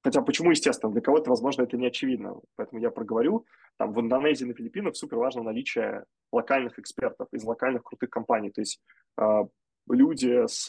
Хотя 0.05 0.21
почему, 0.21 0.51
естественно, 0.51 0.93
для 0.93 1.01
кого-то, 1.01 1.31
возможно, 1.31 1.63
это 1.63 1.77
не 1.77 1.87
очевидно. 1.87 2.41
Поэтому 2.57 2.81
я 2.83 2.91
проговорю. 2.91 3.47
Там 3.77 3.93
в 3.93 4.01
Индонезии, 4.01 4.45
на 4.45 4.55
Филиппинах 4.55 4.97
супер 4.97 5.17
важно 5.17 5.45
наличие 5.45 6.05
локальных 6.33 6.79
экспертов 6.79 7.29
из 7.33 7.45
локальных 7.45 7.85
крутых 7.85 8.11
компаний. 8.11 8.51
То 8.51 8.63
есть 8.63 8.81
э, 9.21 9.45
люди 9.89 10.45
с 10.49 10.67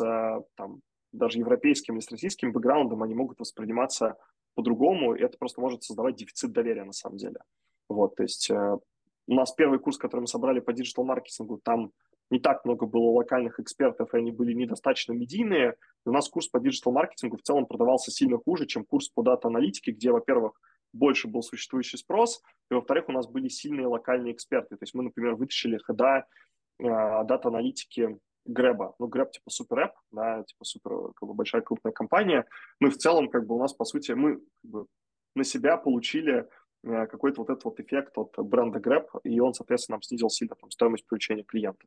там, 0.56 0.82
даже 1.14 1.40
европейским 1.40 1.96
или 1.96 2.02
с 2.02 2.12
российским 2.12 2.52
бэкграундом, 2.52 3.04
они 3.04 3.14
могут 3.14 3.40
восприниматься 3.40 4.18
по-другому, 4.56 5.16
и 5.16 5.22
это 5.22 5.38
просто 5.38 5.62
может 5.62 5.84
создавать 5.84 6.16
дефицит 6.16 6.52
доверия 6.52 6.84
на 6.84 6.92
самом 6.92 7.18
деле. 7.18 7.40
Вот, 7.90 8.16
то 8.16 8.24
есть 8.24 8.50
э, 8.50 8.78
у 9.28 9.34
нас 9.34 9.52
первый 9.54 9.80
курс, 9.80 9.98
который 9.98 10.22
мы 10.22 10.28
собрали 10.28 10.60
по 10.60 10.74
digital 10.74 11.05
-маркетингу, 11.05 11.60
там 11.64 11.92
не 12.30 12.40
так 12.40 12.66
много 12.66 12.86
было 12.86 13.12
локальных 13.12 13.60
экспертов, 13.60 14.14
и 14.14 14.18
они 14.18 14.32
были 14.32 14.54
недостаточно 14.54 15.14
медийные. 15.14 15.76
У 16.06 16.12
нас 16.12 16.30
курс 16.30 16.48
по 16.48 16.60
digital 16.60 16.90
-маркетингу 16.90 17.38
в 17.38 17.44
целом 17.44 17.66
продавался 17.66 18.12
сильно 18.12 18.38
хуже, 18.38 18.66
чем 18.66 18.86
курс 18.86 19.10
по 19.10 19.22
data 19.22 19.40
-аналитике, 19.40 19.92
где, 19.92 20.12
во-первых, 20.12 20.60
больше 20.94 21.28
был 21.28 21.42
существующий 21.42 21.98
спрос, 21.98 22.42
и, 22.70 22.74
во-вторых, 22.74 23.10
у 23.10 23.12
нас 23.12 23.28
были 23.28 23.48
сильные 23.48 23.88
локальные 23.88 24.34
эксперты. 24.34 24.78
То 24.78 24.84
есть 24.84 24.94
мы, 24.94 25.04
например, 25.04 25.36
вытащили 25.36 25.78
хода 25.78 26.26
э, 26.80 26.84
дата-аналитики 26.84 28.20
Грэба. 28.46 28.96
Ну, 29.00 29.08
Грэб 29.08 29.32
типа 29.32 29.50
супер 29.50 29.80
эп, 29.80 29.92
да, 30.12 30.44
типа 30.44 30.66
супер 30.66 31.14
как 31.16 31.28
бы, 31.28 31.34
большая 31.34 31.62
крупная 31.62 31.94
компания. 31.94 32.46
Мы 32.80 32.90
в 32.90 32.98
целом, 32.98 33.30
как 33.30 33.46
бы 33.46 33.56
у 33.56 33.60
нас, 33.60 33.74
по 33.74 33.86
сути, 33.86 34.12
мы 34.12 34.38
как 34.38 34.72
бы, 34.72 34.86
на 35.36 35.44
себя 35.44 35.78
получили 35.78 36.48
э, 36.84 37.08
какой-то 37.08 37.42
вот 37.42 37.50
этот 37.50 37.64
вот 37.66 37.80
эффект 37.80 38.18
от 38.18 38.36
бренда 38.38 38.80
Grab, 38.80 39.08
и 39.24 39.40
он, 39.40 39.54
соответственно, 39.54 39.96
нам 39.96 40.02
снизил 40.02 40.30
сильно 40.30 40.56
там, 40.56 40.72
стоимость 40.72 41.06
привлечения 41.06 41.44
клиента. 41.44 41.86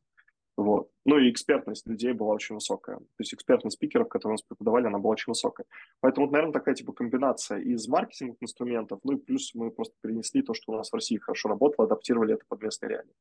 Вот. 0.57 0.89
Ну 1.05 1.19
и 1.19 1.29
экспертность 1.29 1.85
людей 1.85 2.13
была 2.13 2.33
очень 2.33 2.55
высокая. 2.55 2.97
То 2.97 3.19
есть 3.19 3.31
экспертность 3.31 3.77
спикеров, 3.77 4.09
которые 4.09 4.31
у 4.31 4.33
нас 4.33 4.41
преподавали, 4.41 4.87
она 4.87 4.97
была 4.97 5.11
очень 5.11 5.29
высокая. 5.29 5.67
Поэтому, 5.99 6.25
вот, 6.25 6.31
наверное, 6.33 6.53
такая 6.53 6.73
типа 6.73 6.93
комбинация 6.93 7.59
из 7.59 7.87
маркетинговых 7.87 8.41
инструментов, 8.41 8.99
ну 9.03 9.13
и 9.13 9.19
плюс 9.19 9.53
мы 9.53 9.69
просто 9.69 9.93
перенесли 10.01 10.41
то, 10.41 10.55
что 10.55 10.71
у 10.71 10.75
нас 10.75 10.89
в 10.89 10.95
России 10.95 11.17
хорошо 11.17 11.49
работало, 11.49 11.85
адаптировали 11.85 12.33
это 12.33 12.43
под 12.47 12.63
местные 12.63 12.89
реалии. 12.89 13.13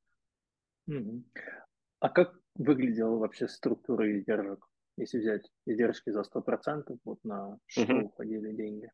А 2.00 2.08
как 2.08 2.38
выглядела 2.58 3.16
вообще 3.16 3.48
структура 3.48 4.10
издержек, 4.16 4.66
если 4.96 5.18
взять 5.18 5.50
издержки 5.66 6.10
за 6.10 6.20
100%, 6.20 6.98
вот 7.04 7.18
на 7.24 7.58
что 7.66 7.82
uh-huh. 7.82 8.02
уходили 8.02 8.52
деньги? 8.52 8.90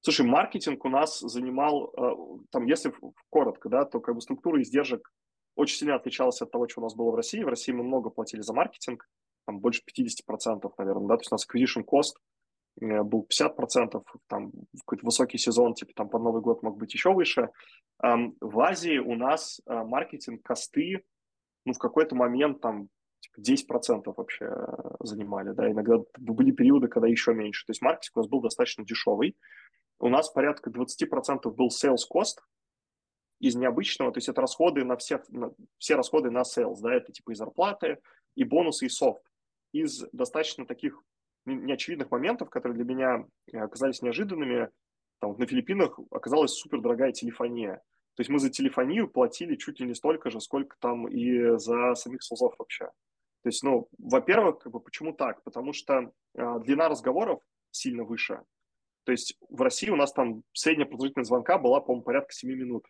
Слушай, 0.00 0.26
маркетинг 0.26 0.84
у 0.84 0.88
нас 0.88 1.18
занимал, 1.18 1.92
э, 1.96 2.44
там, 2.50 2.66
если 2.66 2.92
коротко, 3.28 3.68
да, 3.68 3.84
то 3.84 4.00
как 4.00 4.14
бы 4.14 4.20
структура 4.20 4.62
издержек 4.62 5.12
очень 5.56 5.78
сильно 5.78 5.96
отличалась 5.96 6.40
от 6.40 6.50
того, 6.50 6.68
что 6.68 6.80
у 6.80 6.84
нас 6.84 6.94
было 6.94 7.10
в 7.10 7.16
России. 7.16 7.42
В 7.42 7.48
России 7.48 7.72
мы 7.72 7.82
много 7.82 8.10
платили 8.10 8.40
за 8.40 8.52
маркетинг, 8.52 9.08
там 9.46 9.58
больше 9.58 9.82
50%, 9.82 10.70
наверное, 10.78 11.08
да, 11.08 11.16
то 11.16 11.22
есть 11.22 11.32
у 11.32 11.34
нас 11.34 11.46
acquisition 11.46 11.84
cost 11.84 12.14
э, 12.80 13.02
был 13.02 13.26
50%, 13.28 14.02
там 14.28 14.52
какой-то 14.78 15.04
высокий 15.04 15.38
сезон, 15.38 15.74
типа 15.74 15.92
там 15.96 16.08
под 16.08 16.22
Новый 16.22 16.40
год 16.40 16.62
мог 16.62 16.78
быть 16.78 16.94
еще 16.94 17.12
выше. 17.12 17.50
В 17.98 18.60
Азии 18.60 18.98
у 18.98 19.16
нас 19.16 19.60
э, 19.66 19.74
маркетинг 19.74 20.42
косты, 20.42 21.02
ну, 21.66 21.74
в 21.74 21.78
какой-то 21.78 22.14
момент 22.14 22.60
там 22.60 22.88
типа 23.20 23.40
10% 23.40 24.14
вообще 24.16 24.46
э, 24.46 24.66
занимали, 25.00 25.52
да, 25.52 25.70
иногда 25.70 25.98
были 26.18 26.50
периоды, 26.52 26.88
когда 26.88 27.08
еще 27.08 27.34
меньше. 27.34 27.66
То 27.66 27.70
есть 27.70 27.82
маркетинг 27.82 28.16
у 28.16 28.20
нас 28.20 28.28
был 28.28 28.40
достаточно 28.40 28.84
дешевый. 28.84 29.36
У 29.98 30.08
нас 30.08 30.30
порядка 30.30 30.70
20% 30.70 31.50
был 31.50 31.68
sales 31.68 32.04
cost, 32.12 32.36
из 33.38 33.54
необычного, 33.54 34.12
то 34.12 34.18
есть 34.18 34.28
это 34.28 34.40
расходы 34.40 34.84
на 34.84 34.96
все, 34.96 35.22
на, 35.28 35.52
все 35.78 35.94
расходы 35.94 36.30
на 36.30 36.42
sales, 36.42 36.76
да, 36.80 36.94
это 36.94 37.12
типа 37.12 37.32
и 37.32 37.34
зарплаты, 37.34 37.98
и 38.34 38.44
бонусы, 38.44 38.86
и 38.86 38.88
софт. 38.88 39.22
Из 39.72 40.06
достаточно 40.12 40.64
таких 40.64 41.02
неочевидных 41.44 42.10
моментов, 42.10 42.50
которые 42.50 42.82
для 42.82 42.94
меня 42.94 43.26
э, 43.52 43.58
оказались 43.58 44.02
неожиданными, 44.02 44.70
там 45.18 45.36
на 45.36 45.46
Филиппинах 45.46 45.98
оказалась 46.10 46.52
супер 46.52 46.80
дорогая 46.80 47.12
телефония. 47.12 47.82
То 48.16 48.22
есть 48.22 48.30
мы 48.30 48.38
за 48.38 48.48
телефонию 48.48 49.08
платили 49.08 49.56
чуть 49.56 49.78
ли 49.78 49.86
не 49.86 49.94
столько 49.94 50.30
же, 50.30 50.40
сколько 50.40 50.76
там 50.80 51.06
и 51.06 51.58
за 51.58 51.94
самих 51.94 52.22
СОЗов 52.22 52.54
вообще. 52.58 52.86
То 53.42 53.48
есть, 53.48 53.62
ну, 53.62 53.88
во-первых, 53.98 54.58
как 54.58 54.72
бы, 54.72 54.80
почему 54.80 55.12
так? 55.12 55.42
Потому 55.44 55.72
что 55.72 56.10
э, 56.34 56.58
длина 56.64 56.88
разговоров 56.88 57.42
сильно 57.70 58.04
выше. 58.04 58.40
То 59.04 59.12
есть 59.12 59.38
в 59.50 59.60
России 59.62 59.90
у 59.90 59.96
нас 59.96 60.12
там 60.12 60.42
средняя 60.52 60.88
продолжительность 60.88 61.28
звонка 61.28 61.58
была, 61.58 61.80
по-моему, 61.80 62.02
порядка 62.02 62.32
7 62.32 62.50
минут. 62.50 62.86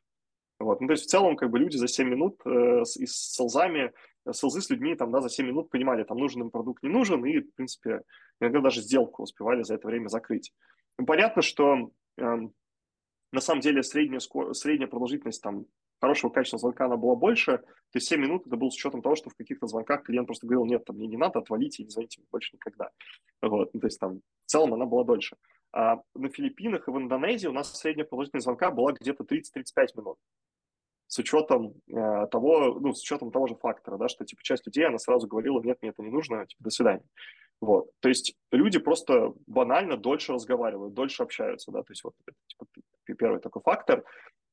Вот. 0.59 0.81
Ну, 0.81 0.87
то 0.87 0.93
есть 0.93 1.05
в 1.05 1.09
целом 1.09 1.37
как 1.37 1.51
бы 1.51 1.59
люди 1.59 1.77
за 1.77 1.89
7 1.89 2.09
минут 2.09 2.41
э, 2.47 2.85
с, 2.85 2.97
и 2.97 3.05
с 3.05 3.35
селзами, 3.35 3.93
селзы 4.33 4.63
с 4.63 4.71
людьми 4.71 4.95
там, 4.95 5.11
да, 5.11 5.21
за 5.21 5.29
7 5.29 5.47
минут 5.47 5.71
понимали, 5.71 6.05
там 6.05 6.19
нужен 6.19 6.43
им 6.43 6.51
продукт, 6.51 6.83
не 6.83 6.89
нужен, 6.89 7.25
и, 7.27 7.41
в 7.41 7.53
принципе, 7.55 8.03
иногда 8.41 8.61
даже 8.61 8.81
сделку 8.81 9.25
успевали 9.25 9.63
за 9.63 9.75
это 9.75 9.87
время 9.89 10.09
закрыть. 10.09 10.55
Ну, 10.99 11.05
понятно, 11.05 11.43
что 11.43 11.91
э, 12.17 12.37
на 13.37 13.43
самом 13.43 13.61
деле 13.61 13.83
средняя, 13.83 14.21
средняя 14.53 14.89
продолжительность 14.89 15.43
там 15.43 15.67
хорошего 16.01 16.31
качества 16.31 16.59
звонка 16.59 16.87
она 16.87 16.97
была 16.97 17.15
больше, 17.15 17.59
то 17.59 17.97
есть 17.97 18.09
7 18.09 18.21
минут 18.21 18.47
это 18.47 18.57
было 18.57 18.71
с 18.71 18.75
учетом 18.75 19.03
того, 19.03 19.15
что 19.15 19.31
в 19.31 19.35
каких-то 19.35 19.67
звонках 19.67 20.03
клиент 20.05 20.27
просто 20.27 20.47
говорил, 20.47 20.65
нет, 20.65 20.85
там 20.85 20.97
мне 20.97 21.07
не 21.07 21.19
надо, 21.19 21.39
отвалите 21.39 21.83
и 21.83 21.85
не 21.85 21.91
звоните 21.91 22.23
больше 22.33 22.55
никогда. 22.55 22.91
Вот, 23.43 23.73
ну, 23.75 23.81
то 23.81 23.87
есть 23.87 24.01
там 24.01 24.21
в 24.47 24.51
целом 24.51 24.75
она 24.75 24.87
была 24.87 25.05
дольше. 25.05 25.37
А 25.73 26.01
на 26.15 26.31
Филиппинах 26.31 26.89
и 26.89 26.91
в 26.91 26.97
Индонезии 26.97 27.47
у 27.47 27.53
нас 27.53 27.73
средняя 27.79 28.07
продолжительность 28.07 28.45
звонка 28.45 28.71
была 28.71 28.93
где-то 28.93 29.25
30-35 29.25 29.87
минут 29.97 30.19
с 31.09 31.19
учетом 31.19 31.75
э, 31.89 32.27
того, 32.31 32.79
ну, 32.81 32.93
с 32.93 33.03
учетом 33.03 33.31
того 33.31 33.47
же 33.47 33.55
фактора, 33.55 33.97
да, 33.97 34.09
что, 34.09 34.25
типа, 34.25 34.43
часть 34.43 34.67
людей, 34.67 34.87
она 34.87 34.99
сразу 34.99 35.29
говорила, 35.29 35.63
нет, 35.63 35.79
мне 35.81 35.91
это 35.91 36.03
не 36.03 36.11
нужно, 36.11 36.47
типа, 36.47 36.65
до 36.65 36.71
свидания. 36.71 37.05
Вот, 37.61 37.91
то 38.01 38.09
есть 38.09 38.35
люди 38.53 38.79
просто 38.79 39.33
банально 39.47 39.97
дольше 39.97 40.33
разговаривают, 40.33 40.93
дольше 40.95 41.23
общаются, 41.23 41.73
да, 41.73 41.83
то 41.83 41.93
есть 41.93 42.05
вот 42.05 42.15
типа, 42.49 42.67
первый 43.19 43.41
такой 43.41 43.63
фактор. 43.63 44.05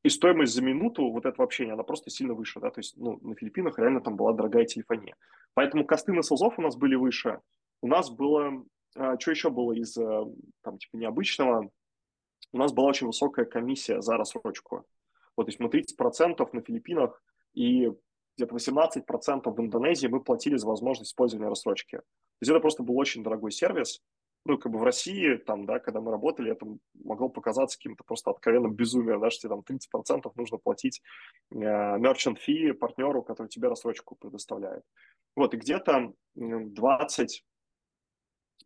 И 0.04 0.10
стоимость 0.10 0.54
за 0.54 0.62
минуту 0.62 1.10
вот 1.12 1.26
этого 1.26 1.46
общения, 1.46 1.74
она 1.74 1.84
просто 1.84 2.10
сильно 2.10 2.34
выше, 2.34 2.60
да, 2.60 2.72
то 2.72 2.80
есть, 2.80 2.98
ну, 2.98 3.20
на 3.22 3.36
Филиппинах 3.36 3.80
реально 3.80 4.02
там 4.02 4.16
была 4.16 4.34
дорогая 4.34 4.66
телефония. 4.66 5.16
Поэтому 5.54 5.86
косты 5.86 6.12
на 6.12 6.22
СОЗов 6.22 6.60
у 6.60 6.62
нас 6.62 6.76
были 6.76 6.96
выше. 6.96 7.40
У 7.82 7.88
нас 7.88 8.10
было, 8.10 8.66
а, 8.96 9.18
что 9.18 9.32
еще 9.32 9.50
было 9.50 9.72
из, 9.72 9.98
э, 9.98 10.24
там, 10.62 10.78
типа, 10.78 10.98
необычного? 10.98 11.70
У 12.52 12.58
нас 12.58 12.74
была 12.74 12.88
очень 12.88 13.08
высокая 13.08 13.46
комиссия 13.46 14.02
за 14.02 14.18
рассрочку. 14.18 14.86
Вот, 15.38 15.46
то 15.46 15.50
есть 15.50 15.60
мы 15.60 15.70
30% 15.70 16.52
на 16.54 16.62
Филиппинах 16.62 17.22
и 17.54 17.90
где-то 18.36 18.56
18% 18.56 19.56
в 19.56 19.60
Индонезии 19.60 20.08
мы 20.08 20.22
платили 20.22 20.58
за 20.58 20.68
возможность 20.68 21.12
использования 21.12 21.50
рассрочки. 21.50 22.02
Есть 22.44 22.52
это 22.52 22.60
просто 22.60 22.84
был 22.84 22.98
очень 22.98 23.24
дорогой 23.24 23.54
сервис. 23.54 24.02
Ну, 24.46 24.58
как 24.58 24.70
бы 24.74 24.78
в 24.78 24.84
России, 24.84 25.38
там, 25.38 25.66
да, 25.66 25.80
когда 25.80 26.02
мы 26.02 26.12
работали, 26.12 26.52
это 26.52 26.68
могло 27.06 27.30
показаться 27.30 27.78
каким-то 27.78 28.04
просто 28.04 28.32
откровенным 28.32 28.74
безумием, 28.74 29.22
да, 29.22 29.30
что 29.30 29.48
тебе 29.48 29.56
там 29.56 29.64
30% 30.20 30.30
нужно 30.36 30.58
платить 30.58 31.02
э, 31.52 31.56
merchant 31.56 32.38
fee 32.46 32.74
партнеру, 32.74 33.24
который 33.24 33.48
тебе 33.48 33.70
рассрочку 33.70 34.16
предоставляет. 34.16 34.84
Вот, 35.38 35.54
и 35.54 35.58
где-то 35.58 36.14
20 36.36 37.46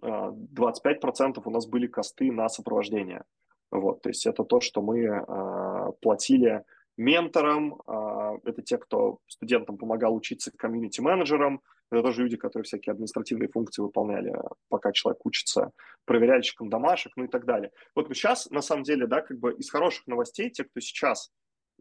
25% 0.01 1.41
у 1.43 1.49
нас 1.51 1.67
были 1.67 1.87
косты 1.87 2.31
на 2.31 2.49
сопровождение. 2.49 3.23
Вот, 3.69 4.01
то 4.01 4.09
есть 4.09 4.25
это 4.25 4.43
то, 4.43 4.59
что 4.59 4.81
мы 4.81 5.01
э, 5.01 5.91
платили 6.01 6.63
менторам, 6.97 7.79
э, 7.87 8.39
это 8.45 8.63
те, 8.63 8.79
кто 8.79 9.19
студентам 9.27 9.77
помогал 9.77 10.15
учиться 10.15 10.51
комьюнити-менеджерам, 10.51 11.61
это 11.91 12.01
тоже 12.01 12.23
люди, 12.23 12.37
которые 12.37 12.65
всякие 12.65 12.91
административные 12.91 13.49
функции 13.49 13.81
выполняли, 13.81 14.33
пока 14.69 14.91
человек 14.91 15.25
учится, 15.25 15.71
проверяльщиком 16.05 16.69
домашек, 16.69 17.13
ну 17.15 17.25
и 17.25 17.27
так 17.27 17.45
далее. 17.45 17.71
Вот 17.95 18.07
сейчас, 18.09 18.49
на 18.49 18.61
самом 18.61 18.83
деле, 18.83 19.07
да, 19.07 19.21
как 19.21 19.39
бы 19.39 19.53
из 19.53 19.69
хороших 19.69 20.07
новостей, 20.07 20.49
те, 20.49 20.63
кто 20.63 20.79
сейчас 20.79 21.31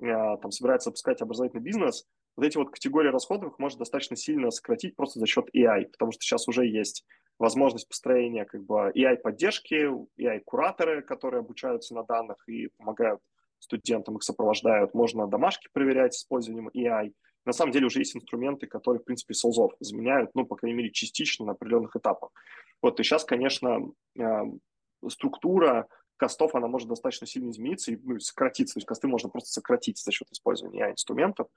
э, 0.00 0.04
там 0.06 0.50
собирается 0.50 0.90
запускать 0.90 1.22
образовательный 1.22 1.62
бизнес, 1.62 2.06
вот 2.36 2.44
эти 2.44 2.56
вот 2.56 2.70
категории 2.70 3.08
расходов 3.08 3.52
их 3.52 3.58
можно 3.58 3.78
достаточно 3.78 4.16
сильно 4.16 4.50
сократить 4.50 4.94
просто 4.94 5.18
за 5.18 5.26
счет 5.26 5.46
AI, 5.54 5.86
потому 5.86 6.12
что 6.12 6.20
сейчас 6.22 6.46
уже 6.48 6.66
есть 6.66 7.04
возможность 7.38 7.88
построения 7.88 8.44
как 8.44 8.64
бы 8.64 8.92
AI-поддержки, 8.94 9.90
AI-кураторы, 10.20 11.02
которые 11.02 11.40
обучаются 11.40 11.94
на 11.94 12.04
данных 12.04 12.36
и 12.48 12.68
помогают 12.76 13.20
студентам, 13.58 14.16
их 14.16 14.22
сопровождают, 14.22 14.94
можно 14.94 15.26
домашки 15.26 15.68
проверять 15.72 16.14
с 16.14 16.18
использованием 16.18 16.68
AI. 16.68 17.12
На 17.46 17.52
самом 17.52 17.72
деле 17.72 17.86
уже 17.86 18.00
есть 18.00 18.16
инструменты, 18.16 18.66
которые, 18.66 19.00
в 19.00 19.04
принципе, 19.04 19.32
солзов 19.32 19.72
заменяют, 19.80 20.32
ну, 20.34 20.44
по 20.44 20.56
крайней 20.56 20.76
мере, 20.76 20.90
частично 20.90 21.46
на 21.46 21.52
определенных 21.52 21.94
этапах. 21.96 22.30
Вот, 22.82 22.98
и 22.98 23.02
сейчас, 23.04 23.24
конечно, 23.24 23.92
э, 24.18 24.42
структура 25.08 25.86
костов, 26.16 26.54
она 26.54 26.66
может 26.66 26.88
достаточно 26.88 27.26
сильно 27.26 27.50
измениться 27.50 27.92
и 27.92 27.96
ну, 28.02 28.18
сократиться. 28.18 28.74
То 28.74 28.78
есть 28.78 28.86
косты 28.86 29.06
можно 29.06 29.28
просто 29.28 29.50
сократить 29.50 29.98
за 29.98 30.10
счет 30.10 30.28
использования 30.32 30.90
инструментов. 30.90 31.48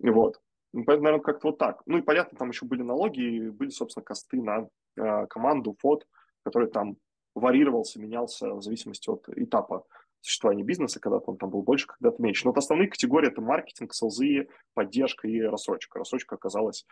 И 0.00 0.10
вот. 0.10 0.40
Ну, 0.72 0.84
поэтому, 0.84 1.04
наверное, 1.04 1.24
как-то 1.24 1.48
вот 1.48 1.58
так. 1.58 1.82
Ну 1.86 1.98
и 1.98 2.02
понятно, 2.02 2.36
там 2.38 2.48
еще 2.48 2.64
были 2.64 2.82
налоги, 2.82 3.48
были, 3.50 3.70
собственно, 3.70 4.04
косты 4.04 4.42
на 4.42 4.68
э, 4.96 5.26
команду, 5.26 5.76
фот, 5.78 6.06
который 6.42 6.68
там 6.68 6.96
варьировался, 7.34 8.00
менялся 8.00 8.54
в 8.54 8.62
зависимости 8.62 9.08
от 9.08 9.28
этапа 9.28 9.84
существования 10.22 10.64
бизнеса, 10.64 11.00
когда-то 11.00 11.32
он 11.32 11.36
там 11.36 11.50
был 11.50 11.62
больше, 11.62 11.86
когда-то 11.86 12.22
меньше. 12.22 12.44
Но 12.44 12.52
вот 12.52 12.58
основные 12.58 12.88
категории 12.88 13.28
это 13.28 13.42
маркетинг, 13.42 13.92
селзы, 13.92 14.48
поддержка 14.72 15.28
и 15.28 15.40
рассрочка. 15.40 15.98
Рассрочка 15.98 16.36
оказалась 16.36 16.86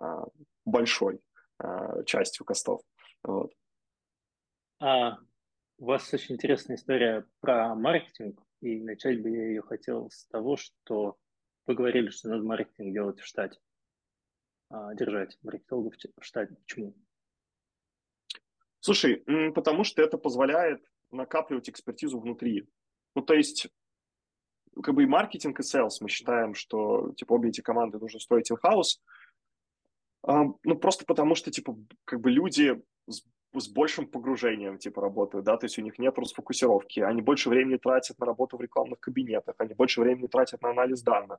э, 0.00 0.02
большой 0.64 1.20
э, 1.62 2.04
частью 2.06 2.46
костов. 2.46 2.80
Вот. 3.22 3.52
А 4.80 5.18
у 5.78 5.86
вас 5.86 6.12
очень 6.14 6.36
интересная 6.36 6.76
история 6.76 7.26
про 7.40 7.74
маркетинг, 7.74 8.40
и 8.60 8.80
начать 8.80 9.22
бы 9.22 9.30
я 9.30 9.48
ее 9.48 9.62
хотел 9.62 10.10
с 10.10 10.26
того, 10.26 10.56
что 10.56 11.18
вы 11.66 11.74
говорили, 11.74 12.10
что 12.10 12.28
надо 12.28 12.44
маркетинг 12.44 12.92
делать 12.92 13.20
в 13.20 13.26
штате, 13.26 13.58
а, 14.70 14.94
держать 14.94 15.36
маркетологов 15.42 15.94
в 15.94 16.24
штате. 16.24 16.54
Почему? 16.54 16.94
Слушай, 18.80 19.24
потому 19.54 19.82
что 19.82 20.02
это 20.02 20.16
позволяет 20.16 20.82
накапливать 21.10 21.68
экспертизу 21.68 22.20
внутри. 22.20 22.68
Ну, 23.16 23.22
то 23.22 23.34
есть, 23.34 23.68
как 24.82 24.94
бы 24.94 25.02
и 25.02 25.06
маркетинг, 25.06 25.58
и 25.58 25.62
sales 25.62 25.96
мы 26.02 26.08
считаем, 26.10 26.54
что, 26.54 27.12
типа, 27.16 27.32
обе 27.32 27.48
эти 27.48 27.62
команды 27.62 27.98
нужно 27.98 28.20
строить 28.20 28.50
in-house, 28.52 29.00
ну, 30.22 30.76
просто 30.78 31.06
потому 31.06 31.34
что, 31.34 31.50
типа, 31.50 31.76
как 32.04 32.20
бы 32.20 32.30
люди 32.30 32.80
с 33.08 33.24
с 33.58 33.68
большим 33.68 34.06
погружением, 34.06 34.76
типа, 34.76 35.00
работают, 35.00 35.46
да, 35.46 35.56
то 35.56 35.64
есть 35.64 35.78
у 35.78 35.82
них 35.82 35.98
нет 35.98 36.18
расфокусировки, 36.18 37.00
они 37.00 37.22
больше 37.22 37.48
времени 37.48 37.78
тратят 37.78 38.18
на 38.18 38.26
работу 38.26 38.58
в 38.58 38.60
рекламных 38.60 39.00
кабинетах, 39.00 39.54
они 39.56 39.72
больше 39.72 40.02
времени 40.02 40.26
тратят 40.26 40.60
на 40.60 40.70
анализ 40.70 41.00
данных. 41.00 41.38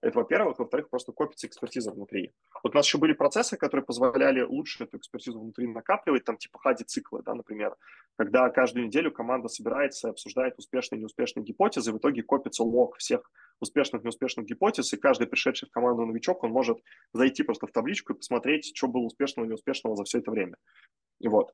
Это, 0.00 0.18
во-первых. 0.18 0.58
Во-вторых, 0.58 0.90
просто 0.90 1.12
копится 1.12 1.46
экспертиза 1.46 1.90
внутри. 1.90 2.32
Вот 2.62 2.72
у 2.74 2.76
нас 2.76 2.86
еще 2.86 2.98
были 2.98 3.12
процессы, 3.14 3.56
которые 3.56 3.84
позволяли 3.84 4.42
лучше 4.42 4.84
эту 4.84 4.98
экспертизу 4.98 5.40
внутри 5.40 5.66
накапливать, 5.66 6.24
там 6.24 6.36
типа 6.36 6.58
хади-циклы, 6.58 7.22
да, 7.24 7.34
например, 7.34 7.74
когда 8.16 8.48
каждую 8.50 8.86
неделю 8.86 9.10
команда 9.10 9.48
собирается, 9.48 10.10
обсуждает 10.10 10.54
успешные 10.58 10.98
и 10.98 11.02
неуспешные 11.02 11.44
гипотезы, 11.44 11.92
в 11.92 11.98
итоге 11.98 12.22
копится 12.22 12.62
лог 12.62 12.96
всех 12.96 13.30
успешных 13.60 14.02
и 14.02 14.04
неуспешных 14.04 14.46
гипотез, 14.46 14.92
и 14.92 14.96
каждый 14.96 15.26
пришедший 15.26 15.68
в 15.68 15.72
команду 15.72 16.06
новичок, 16.06 16.44
он 16.44 16.50
может 16.50 16.78
зайти 17.12 17.42
просто 17.42 17.66
в 17.66 17.72
табличку 17.72 18.12
и 18.12 18.16
посмотреть, 18.16 18.76
что 18.76 18.86
было 18.86 19.02
успешного 19.02 19.46
и 19.46 19.48
неуспешного 19.48 19.96
за 19.96 20.04
все 20.04 20.18
это 20.18 20.30
время. 20.30 20.56
И 21.20 21.28
вот. 21.28 21.52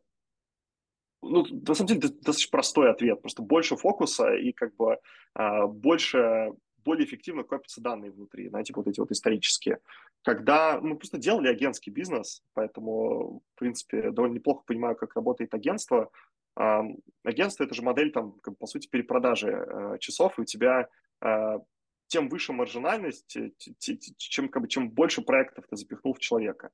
Ну, 1.22 1.46
на 1.46 1.74
самом 1.74 1.88
деле, 1.88 2.00
достаточно 2.00 2.50
простой 2.50 2.90
ответ. 2.90 3.22
Просто 3.22 3.42
больше 3.42 3.76
фокуса 3.76 4.34
и 4.34 4.52
как 4.52 4.76
бы 4.76 4.98
а, 5.34 5.66
больше, 5.66 6.52
более 6.84 7.06
эффективно 7.06 7.42
копятся 7.42 7.80
данные 7.80 8.10
внутри, 8.10 8.48
знаете, 8.48 8.72
вот 8.74 8.86
эти 8.86 9.00
вот 9.00 9.10
исторические. 9.10 9.78
Когда 10.22 10.80
мы 10.80 10.96
просто 10.96 11.18
делали 11.18 11.48
агентский 11.48 11.90
бизнес, 11.90 12.42
поэтому, 12.54 13.42
в 13.54 13.58
принципе, 13.58 14.10
довольно 14.10 14.34
неплохо 14.34 14.62
понимаю, 14.66 14.96
как 14.96 15.14
работает 15.14 15.54
агентство. 15.54 16.10
А, 16.56 16.82
агентство– 17.24 17.64
это 17.64 17.74
же 17.74 17.82
модель, 17.82 18.12
там, 18.12 18.32
как 18.42 18.56
по 18.58 18.66
сути, 18.66 18.88
перепродажи 18.88 19.52
а, 19.52 19.98
часов, 19.98 20.38
и 20.38 20.42
у 20.42 20.44
тебя 20.44 20.88
а, 21.20 21.60
тем 22.06 22.28
выше 22.28 22.52
маржинальность, 22.52 23.36
чем, 24.18 24.48
как 24.48 24.62
бы, 24.62 24.68
чем 24.68 24.90
больше 24.90 25.22
проектов 25.22 25.66
ты 25.68 25.76
запихнул 25.76 26.14
в 26.14 26.20
человека. 26.20 26.70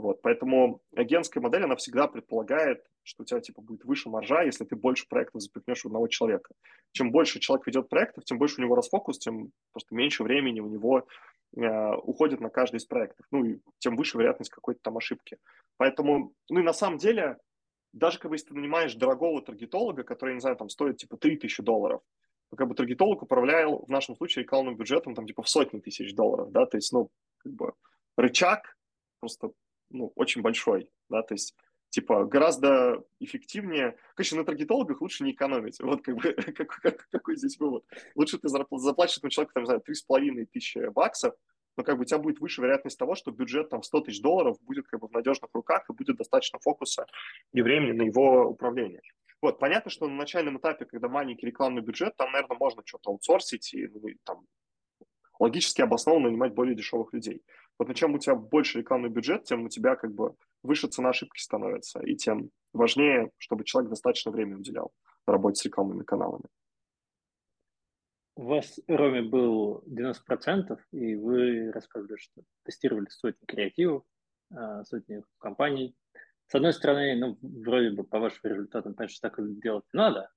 Вот, 0.00 0.22
поэтому 0.22 0.80
агентская 0.96 1.42
модель, 1.42 1.64
она 1.64 1.76
всегда 1.76 2.08
предполагает, 2.08 2.82
что 3.02 3.22
у 3.22 3.26
тебя 3.26 3.40
типа 3.40 3.60
будет 3.60 3.84
выше 3.84 4.08
маржа, 4.08 4.42
если 4.42 4.64
ты 4.64 4.74
больше 4.76 5.06
проектов 5.08 5.42
запихнешь 5.42 5.84
у 5.84 5.88
одного 5.88 6.08
человека. 6.08 6.54
Чем 6.92 7.12
больше 7.12 7.38
человек 7.38 7.66
ведет 7.66 7.88
проектов, 7.90 8.24
тем 8.24 8.38
больше 8.38 8.60
у 8.60 8.64
него 8.64 8.74
расфокус, 8.74 9.18
тем 9.18 9.50
просто 9.72 9.94
меньше 9.94 10.22
времени 10.22 10.60
у 10.60 10.68
него 10.68 11.06
э, 11.54 11.94
уходит 11.96 12.40
на 12.40 12.48
каждый 12.48 12.76
из 12.76 12.86
проектов. 12.86 13.26
Ну 13.30 13.44
и 13.44 13.58
тем 13.78 13.96
выше 13.96 14.16
вероятность 14.16 14.50
какой-то 14.50 14.80
там 14.82 14.96
ошибки. 14.96 15.36
Поэтому, 15.76 16.32
ну 16.48 16.60
и 16.60 16.64
на 16.64 16.72
самом 16.72 16.96
деле, 16.96 17.36
даже 17.92 18.18
как 18.18 18.30
бы 18.30 18.36
если 18.36 18.48
ты 18.48 18.54
нанимаешь 18.54 18.94
дорогого 18.94 19.42
таргетолога, 19.42 20.02
который, 20.02 20.34
не 20.34 20.40
знаю, 20.40 20.56
там 20.56 20.70
стоит 20.70 20.96
типа 20.96 21.18
3000 21.18 21.62
долларов, 21.62 22.00
то 22.48 22.56
как 22.56 22.68
бы 22.68 22.74
таргетолог 22.74 23.22
управлял 23.22 23.84
в 23.84 23.90
нашем 23.90 24.16
случае 24.16 24.44
рекламным 24.44 24.76
бюджетом 24.76 25.14
там 25.14 25.26
типа 25.26 25.42
в 25.42 25.48
сотни 25.48 25.78
тысяч 25.78 26.14
долларов, 26.14 26.50
да, 26.52 26.64
то 26.64 26.78
есть, 26.78 26.90
ну, 26.92 27.10
как 27.38 27.52
бы 27.52 27.72
рычаг 28.16 28.76
просто 29.20 29.50
ну, 29.90 30.12
очень 30.14 30.42
большой, 30.42 30.88
да, 31.08 31.22
то 31.22 31.34
есть 31.34 31.54
типа 31.90 32.24
гораздо 32.24 33.04
эффективнее. 33.18 33.96
Конечно, 34.14 34.38
на 34.38 34.44
таргетологах 34.44 35.00
лучше 35.00 35.24
не 35.24 35.32
экономить. 35.32 35.80
Вот 35.80 36.02
как 36.02 36.16
бы 36.16 36.32
как, 36.56 36.68
как, 36.68 37.08
какой 37.10 37.36
здесь 37.36 37.58
вывод. 37.58 37.84
Лучше 38.14 38.38
ты 38.38 38.48
заплатишь 38.48 39.18
этому 39.18 39.30
человеку, 39.30 39.52
там, 39.54 39.64
не 39.64 39.66
знаю, 39.66 39.80
три 39.80 39.94
с 39.94 40.02
половиной 40.02 40.46
тысячи 40.46 40.78
баксов, 40.90 41.34
но 41.76 41.84
как 41.84 41.96
бы 41.96 42.02
у 42.02 42.04
тебя 42.04 42.18
будет 42.18 42.40
выше 42.40 42.62
вероятность 42.62 42.98
того, 42.98 43.14
что 43.14 43.30
бюджет 43.30 43.70
там 43.70 43.82
100 43.82 44.00
тысяч 44.02 44.20
долларов 44.20 44.56
будет 44.62 44.86
как 44.86 45.00
бы 45.00 45.08
в 45.08 45.12
надежных 45.12 45.50
руках 45.52 45.88
и 45.88 45.92
будет 45.92 46.16
достаточно 46.16 46.58
фокуса 46.58 47.06
и 47.52 47.62
времени 47.62 47.92
на 47.92 48.02
его 48.02 48.46
управление. 48.46 49.02
Вот, 49.42 49.58
понятно, 49.58 49.90
что 49.90 50.06
на 50.06 50.14
начальном 50.14 50.58
этапе, 50.58 50.84
когда 50.84 51.08
маленький 51.08 51.46
рекламный 51.46 51.80
бюджет, 51.80 52.14
там, 52.16 52.32
наверное, 52.32 52.58
можно 52.58 52.82
что-то 52.84 53.10
аутсорсить 53.10 53.72
и 53.72 53.88
ну, 53.88 54.00
там 54.24 54.46
логически 55.38 55.80
обоснованно 55.80 56.28
нанимать 56.28 56.52
более 56.52 56.76
дешевых 56.76 57.14
людей. 57.14 57.42
Вот 57.80 57.88
на 57.88 57.94
чем 57.94 58.14
у 58.14 58.18
тебя 58.18 58.34
больше 58.34 58.80
рекламный 58.80 59.08
бюджет, 59.08 59.44
тем 59.44 59.64
у 59.64 59.70
тебя 59.70 59.96
как 59.96 60.12
бы 60.12 60.34
выше 60.62 60.86
цена 60.86 61.08
ошибки 61.08 61.40
становится, 61.40 62.00
и 62.00 62.14
тем 62.14 62.50
важнее, 62.74 63.30
чтобы 63.38 63.64
человек 63.64 63.88
достаточно 63.88 64.30
времени 64.30 64.56
уделял 64.56 64.92
работе 65.26 65.62
с 65.62 65.64
рекламными 65.64 66.02
каналами. 66.02 66.44
У 68.36 68.42
вас, 68.42 68.78
Роме, 68.86 69.22
был 69.22 69.82
90%, 69.86 70.78
и 70.92 71.14
вы 71.14 71.72
рассказывали, 71.72 72.18
что 72.18 72.42
тестировали 72.64 73.06
сотни 73.08 73.46
креативов, 73.46 74.04
а, 74.54 74.84
сотни 74.84 75.22
компаний. 75.38 75.96
С 76.48 76.56
одной 76.56 76.74
стороны, 76.74 77.16
ну, 77.16 77.38
вроде 77.40 77.96
бы 77.96 78.04
по 78.04 78.18
вашим 78.18 78.40
результатам, 78.42 78.94
что 79.08 79.30
так 79.30 79.38
делать 79.58 79.86
надо. 79.94 80.28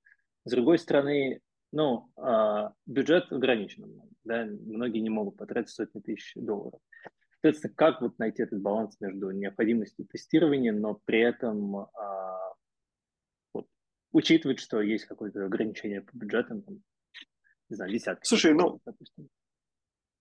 С 0.46 0.50
другой 0.50 0.78
стороны, 0.78 1.42
ну, 1.72 2.10
а, 2.16 2.72
бюджет 2.86 3.30
ограничен. 3.30 4.00
Да? 4.24 4.46
Многие 4.46 5.00
не 5.00 5.10
могут 5.10 5.36
потратить 5.36 5.74
сотни 5.74 6.00
тысяч 6.00 6.32
долларов. 6.36 6.80
Соответственно, 7.44 7.74
как 7.76 8.00
вот 8.00 8.18
найти 8.18 8.42
этот 8.42 8.62
баланс 8.62 8.96
между 9.00 9.30
необходимостью 9.30 10.06
тестирования, 10.06 10.72
но 10.72 10.98
при 11.04 11.20
этом 11.20 11.76
а, 11.76 12.54
вот, 13.52 13.66
учитывать, 14.12 14.60
что 14.60 14.80
есть 14.80 15.04
какое-то 15.04 15.44
ограничение 15.44 16.00
по 16.00 16.16
бюджетам, 16.16 16.62
там, 16.62 16.76
не 17.68 17.76
знаю, 17.76 17.92
десятки. 17.92 18.26
Слушай, 18.26 18.54
ну, 18.54 18.80
допустим. 18.86 19.28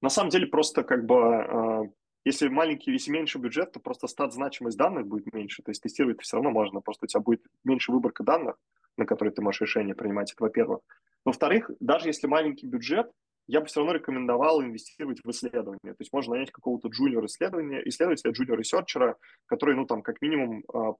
на 0.02 0.10
самом 0.10 0.32
деле 0.32 0.48
просто 0.48 0.84
как 0.84 1.06
бы, 1.06 1.16
э, 1.16 1.82
если 2.26 2.50
маленький, 2.50 2.92
если 2.92 3.12
меньше 3.12 3.40
бюджет, 3.40 3.72
то 3.72 3.80
просто 3.80 4.08
стат 4.08 4.34
значимость 4.34 4.78
данных 4.78 5.08
будет 5.08 5.34
меньше, 5.34 5.64
то 5.64 5.72
есть 5.72 5.82
тестировать 5.82 6.22
все 6.22 6.36
равно 6.36 6.52
можно, 6.52 6.82
просто 6.82 7.06
у 7.06 7.08
тебя 7.08 7.22
будет 7.22 7.46
меньше 7.64 7.94
выборка 7.94 8.24
данных, 8.24 8.58
на 8.98 9.06
которые 9.06 9.34
ты 9.34 9.42
можешь 9.42 9.62
решение 9.62 9.96
принимать, 9.96 10.34
это 10.34 10.44
во-первых. 10.44 10.82
Во-вторых, 11.24 11.72
даже 11.80 12.10
если 12.10 12.28
маленький 12.28 12.68
бюджет, 12.68 13.10
я 13.48 13.60
бы 13.60 13.68
все 13.68 13.82
равно 13.82 13.94
рекомендовал 13.94 14.62
инвестировать 14.62 15.20
в 15.24 15.30
исследование. 15.30 15.94
То 15.94 16.02
есть 16.02 16.14
можно 16.14 16.36
нанять 16.36 16.52
какого-то 16.52 16.88
junior 16.88 17.26
исследования, 17.26 17.82
исследователя, 17.86 18.32
junior 18.32 18.60
researcher 18.60 19.08
а, 19.08 19.18
который, 19.46 19.76
ну, 19.76 19.86
там, 19.86 20.02
как 20.02 20.22
минимум, 20.22 20.64
а, 20.74 20.94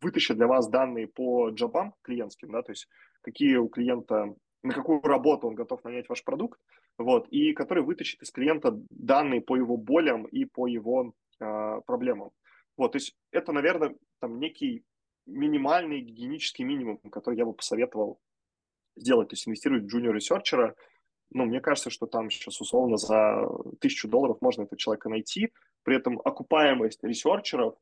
вытащит 0.00 0.36
для 0.36 0.46
вас 0.46 0.68
данные 0.68 1.08
по 1.08 1.50
job 1.50 1.76
ам 1.76 1.94
клиентским, 2.02 2.52
да, 2.52 2.62
то 2.62 2.72
есть 2.72 2.88
какие 3.20 3.56
у 3.56 3.68
клиента, 3.68 4.34
на 4.62 4.74
какую 4.74 5.00
работу 5.02 5.48
он 5.48 5.54
готов 5.54 5.82
нанять 5.84 6.08
ваш 6.08 6.24
продукт, 6.24 6.60
вот, 6.98 7.28
и 7.28 7.52
который 7.52 7.82
вытащит 7.82 8.22
из 8.22 8.30
клиента 8.30 8.78
данные 8.90 9.40
по 9.40 9.56
его 9.56 9.76
болям 9.76 10.24
и 10.26 10.44
по 10.44 10.66
его 10.66 11.14
э, 11.40 11.80
проблемам. 11.86 12.30
Вот, 12.76 12.92
то 12.92 12.96
есть 12.96 13.16
это, 13.30 13.52
наверное, 13.52 13.94
там 14.20 14.38
некий 14.38 14.84
минимальный 15.26 16.00
гигиенический 16.00 16.64
минимум, 16.64 16.98
который 17.10 17.38
я 17.38 17.44
бы 17.44 17.54
посоветовал 17.54 18.20
сделать, 18.96 19.28
то 19.28 19.34
есть 19.34 19.46
инвестировать 19.46 19.84
в 19.84 19.86
junior 19.86 20.14
researcher 20.14 20.64
а, 20.64 20.74
ну, 21.34 21.44
мне 21.44 21.60
кажется, 21.60 21.90
что 21.90 22.06
там 22.06 22.30
сейчас 22.30 22.60
условно 22.60 22.96
за 22.96 23.48
тысячу 23.80 24.08
долларов 24.08 24.38
можно 24.40 24.62
этого 24.62 24.78
человека 24.78 25.08
найти, 25.08 25.52
при 25.82 25.96
этом 25.96 26.20
окупаемость 26.24 27.02
ресерчеров, 27.02 27.74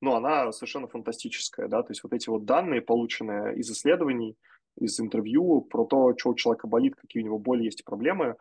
ну, 0.00 0.14
она 0.14 0.52
совершенно 0.52 0.88
фантастическая, 0.88 1.68
да, 1.68 1.82
то 1.82 1.92
есть 1.92 2.02
вот 2.02 2.12
эти 2.12 2.28
вот 2.28 2.44
данные, 2.44 2.82
полученные 2.82 3.56
из 3.56 3.70
исследований, 3.70 4.36
из 4.78 4.98
интервью 5.00 5.60
про 5.62 5.84
то, 5.84 6.14
что 6.18 6.30
у 6.30 6.34
человека 6.34 6.66
болит, 6.66 6.96
какие 6.96 7.22
у 7.22 7.26
него 7.26 7.38
боли 7.38 7.64
есть 7.64 7.84
проблемы, 7.84 8.36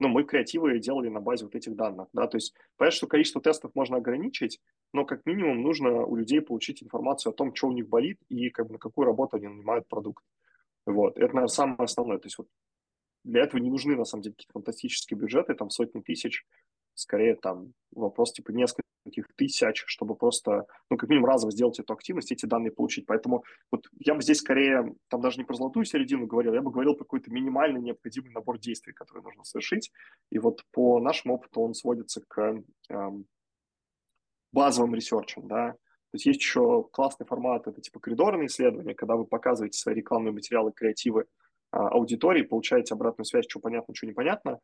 ну, 0.00 0.08
мы 0.08 0.24
креативы 0.24 0.78
делали 0.80 1.08
на 1.08 1.20
базе 1.20 1.44
вот 1.44 1.54
этих 1.54 1.76
данных, 1.76 2.08
да, 2.12 2.26
то 2.26 2.36
есть 2.36 2.54
понятно, 2.76 2.96
что 2.96 3.06
количество 3.06 3.40
тестов 3.40 3.72
можно 3.74 3.98
ограничить, 3.98 4.60
но 4.92 5.04
как 5.04 5.26
минимум 5.26 5.62
нужно 5.62 6.04
у 6.04 6.16
людей 6.16 6.40
получить 6.40 6.82
информацию 6.82 7.30
о 7.30 7.34
том, 7.34 7.54
что 7.54 7.68
у 7.68 7.72
них 7.72 7.88
болит 7.88 8.18
и 8.28 8.50
как 8.50 8.66
бы 8.66 8.74
на 8.74 8.78
какую 8.78 9.06
работу 9.06 9.36
они 9.36 9.48
нанимают 9.48 9.88
продукт. 9.88 10.24
Вот, 10.86 11.16
это, 11.16 11.34
наверное, 11.34 11.46
самое 11.48 11.84
основное. 11.84 12.18
То 12.18 12.26
есть 12.26 12.38
вот 12.38 12.48
для 13.24 13.42
этого 13.42 13.60
не 13.60 13.70
нужны, 13.70 13.96
на 13.96 14.04
самом 14.04 14.22
деле, 14.22 14.34
какие-то 14.34 14.52
фантастические 14.52 15.18
бюджеты, 15.18 15.54
там 15.54 15.70
сотни 15.70 16.00
тысяч, 16.00 16.44
скорее 16.94 17.34
там 17.34 17.72
вопрос 17.90 18.32
типа 18.32 18.50
нескольких 18.50 19.26
тысяч, 19.36 19.82
чтобы 19.86 20.14
просто, 20.14 20.66
ну, 20.90 20.96
как 20.96 21.08
минимум 21.08 21.28
разово 21.28 21.50
сделать 21.50 21.78
эту 21.78 21.92
активность, 21.92 22.32
эти 22.32 22.46
данные 22.46 22.70
получить. 22.70 23.06
Поэтому 23.06 23.44
вот 23.70 23.86
я 23.98 24.14
бы 24.14 24.22
здесь 24.22 24.38
скорее, 24.38 24.94
там 25.08 25.20
даже 25.20 25.38
не 25.38 25.44
про 25.44 25.54
золотую 25.54 25.84
середину 25.84 26.26
говорил, 26.26 26.54
я 26.54 26.62
бы 26.62 26.70
говорил 26.70 26.94
про 26.94 27.04
какой-то 27.04 27.30
минимальный 27.30 27.80
необходимый 27.80 28.30
набор 28.30 28.58
действий, 28.58 28.92
которые 28.92 29.24
нужно 29.24 29.44
совершить. 29.44 29.90
И 30.30 30.38
вот 30.38 30.64
по 30.70 31.00
нашему 31.00 31.34
опыту 31.34 31.62
он 31.62 31.74
сводится 31.74 32.22
к 32.26 32.62
эм, 32.90 33.26
базовым 34.52 34.94
ресерчам, 34.94 35.48
да, 35.48 35.72
то 35.72 36.16
есть 36.16 36.26
есть 36.26 36.40
еще 36.40 36.84
классный 36.92 37.26
формат, 37.26 37.66
это 37.66 37.80
типа 37.80 37.98
коридорные 37.98 38.46
исследования, 38.46 38.94
когда 38.94 39.16
вы 39.16 39.26
показываете 39.26 39.76
свои 39.76 39.96
рекламные 39.96 40.30
материалы, 40.30 40.70
креативы 40.70 41.26
аудитории, 41.74 42.42
получаете 42.42 42.94
обратную 42.94 43.24
связь, 43.24 43.46
что 43.48 43.60
понятно, 43.60 43.94
что 43.94 44.06
непонятно, 44.06 44.60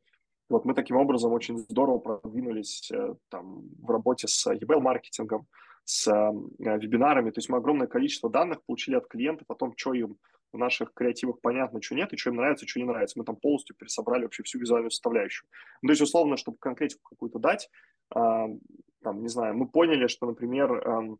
вот 0.48 0.64
мы 0.64 0.74
таким 0.74 0.96
образом 0.96 1.32
очень 1.32 1.58
здорово 1.58 1.98
продвинулись 1.98 2.90
э, 2.92 3.14
там, 3.28 3.62
в 3.80 3.90
работе 3.90 4.26
с 4.26 4.46
email-маркетингом, 4.48 5.46
с 5.84 6.08
э, 6.08 6.32
вебинарами. 6.78 7.30
То 7.30 7.38
есть 7.38 7.48
мы 7.48 7.58
огромное 7.58 7.86
количество 7.86 8.28
данных 8.28 8.62
получили 8.64 8.96
от 8.96 9.06
клиентов 9.06 9.46
о 9.48 9.54
том, 9.54 9.72
что 9.76 9.94
им 9.94 10.18
в 10.52 10.58
наших 10.58 10.92
креативах 10.92 11.40
понятно, 11.40 11.80
что 11.80 11.94
нет, 11.94 12.12
и 12.12 12.16
что 12.16 12.30
им 12.30 12.36
нравится, 12.36 12.66
что 12.66 12.80
не 12.80 12.86
нравится. 12.86 13.18
Мы 13.18 13.24
там 13.24 13.36
полностью 13.36 13.76
пересобрали 13.76 14.24
вообще 14.24 14.42
всю 14.42 14.58
визуальную 14.58 14.90
составляющую. 14.90 15.48
Ну, 15.82 15.86
то 15.86 15.92
есть, 15.92 16.02
условно, 16.02 16.36
чтобы 16.36 16.58
конкретику 16.58 17.02
какую-то 17.08 17.38
дать, 17.38 17.70
э, 18.14 18.18
там, 18.18 19.22
не 19.22 19.28
знаю, 19.28 19.56
мы 19.56 19.68
поняли, 19.68 20.08
что, 20.08 20.26
например, 20.26 20.72
э, 20.72 21.16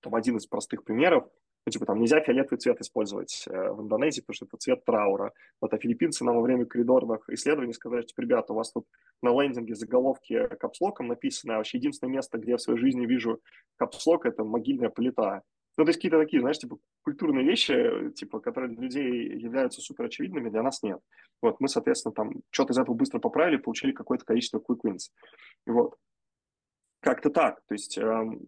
там 0.00 0.14
один 0.14 0.36
из 0.36 0.46
простых 0.46 0.84
примеров, 0.84 1.28
ну, 1.68 1.72
типа, 1.72 1.84
там 1.84 2.00
нельзя 2.00 2.20
фиолетовый 2.22 2.58
цвет 2.58 2.80
использовать 2.80 3.44
э, 3.46 3.70
в 3.72 3.82
Индонезии, 3.82 4.22
потому 4.22 4.34
что 4.36 4.46
это 4.46 4.56
цвет 4.56 4.84
траура. 4.86 5.34
Вот, 5.60 5.74
а 5.74 5.76
филиппинцы 5.76 6.24
нам 6.24 6.36
во 6.36 6.40
время 6.40 6.64
коридорных 6.64 7.28
исследований 7.28 7.74
сказали, 7.74 8.06
что, 8.06 8.22
ребята, 8.22 8.54
у 8.54 8.56
вас 8.56 8.72
тут 8.72 8.86
на 9.20 9.38
лендинге 9.38 9.74
заголовки 9.74 10.48
капслоком 10.56 11.08
написано, 11.08 11.54
а 11.54 11.56
вообще 11.58 11.76
единственное 11.76 12.14
место, 12.14 12.38
где 12.38 12.52
я 12.52 12.56
в 12.56 12.62
своей 12.62 12.78
жизни 12.78 13.04
вижу 13.04 13.42
капслок, 13.76 14.24
это 14.24 14.44
могильная 14.44 14.88
плита. 14.88 15.42
Ну, 15.76 15.84
то 15.84 15.90
есть 15.90 15.98
какие-то 15.98 16.18
такие, 16.18 16.40
знаешь, 16.40 16.58
типа 16.58 16.78
культурные 17.02 17.44
вещи, 17.44 18.10
типа, 18.12 18.40
которые 18.40 18.74
для 18.74 18.84
людей 18.84 19.38
являются 19.38 19.82
супер 19.82 20.06
очевидными, 20.06 20.48
для 20.48 20.62
нас 20.62 20.82
нет. 20.82 21.00
Вот, 21.42 21.60
мы, 21.60 21.68
соответственно, 21.68 22.14
там 22.14 22.32
что-то 22.48 22.72
из 22.72 22.78
этого 22.78 22.94
быстро 22.94 23.18
поправили, 23.18 23.58
получили 23.58 23.92
какое-то 23.92 24.24
количество 24.24 24.58
quick 24.58 24.78
wins. 24.86 25.10
Вот. 25.66 25.96
Как-то 27.00 27.28
так. 27.28 27.60
То 27.66 27.74
есть 27.74 27.98
эм, 27.98 28.40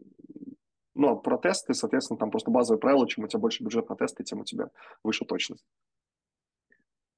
ну, 1.00 1.08
а 1.08 1.16
про 1.16 1.38
тесты, 1.38 1.72
соответственно, 1.74 2.18
там 2.18 2.30
просто 2.30 2.50
базовые 2.50 2.78
правила, 2.78 3.08
чем 3.08 3.24
у 3.24 3.28
тебя 3.28 3.40
больше 3.40 3.64
бюджет 3.64 3.88
на 3.88 3.96
тесты, 3.96 4.22
тем 4.22 4.40
у 4.40 4.44
тебя 4.44 4.70
выше 5.02 5.24
точность. 5.24 5.64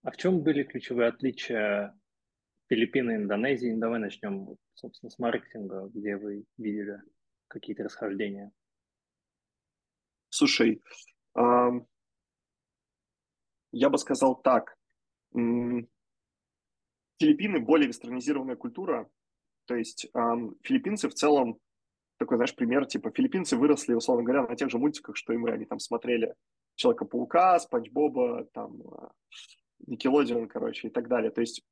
А 0.03 0.11
в 0.11 0.16
чем 0.16 0.41
были 0.43 0.62
ключевые 0.62 1.09
отличия 1.09 1.99
Филиппины 2.68 3.11
и 3.12 3.16
Индонезии? 3.16 3.74
Давай 3.74 3.99
начнем, 3.99 4.57
собственно, 4.74 5.11
с 5.11 5.18
маркетинга, 5.18 5.89
где 5.89 6.16
вы 6.16 6.45
видели 6.59 7.03
какие-то 7.49 7.83
расхождения. 7.83 8.53
Слушай, 10.30 10.80
я 11.35 11.80
бы 13.91 13.99
сказал 13.99 14.41
так. 14.41 14.78
Филиппины 17.20 17.59
более 17.61 17.89
вестернизированная 17.89 18.57
культура, 18.57 19.11
то 19.66 19.74
есть 19.74 20.07
филиппинцы 20.62 21.09
в 21.09 21.14
целом 21.14 21.59
такой, 22.22 22.36
знаешь, 22.36 22.54
пример, 22.54 22.86
типа, 22.86 23.10
филиппинцы 23.10 23.56
выросли, 23.56 23.94
условно 23.94 24.24
говоря, 24.24 24.46
на 24.46 24.56
тех 24.56 24.70
же 24.70 24.78
мультиках, 24.78 25.16
что 25.16 25.32
и 25.32 25.36
мы. 25.36 25.50
Они 25.50 25.64
там 25.64 25.78
смотрели 25.78 26.34
Человека-паука, 26.76 27.58
Спанч 27.58 27.90
Боба, 27.90 28.44
там, 28.52 28.82
Никелодион, 29.86 30.48
короче, 30.48 30.88
и 30.88 30.90
так 30.90 31.08
далее. 31.08 31.30
То 31.30 31.40
есть 31.40 31.62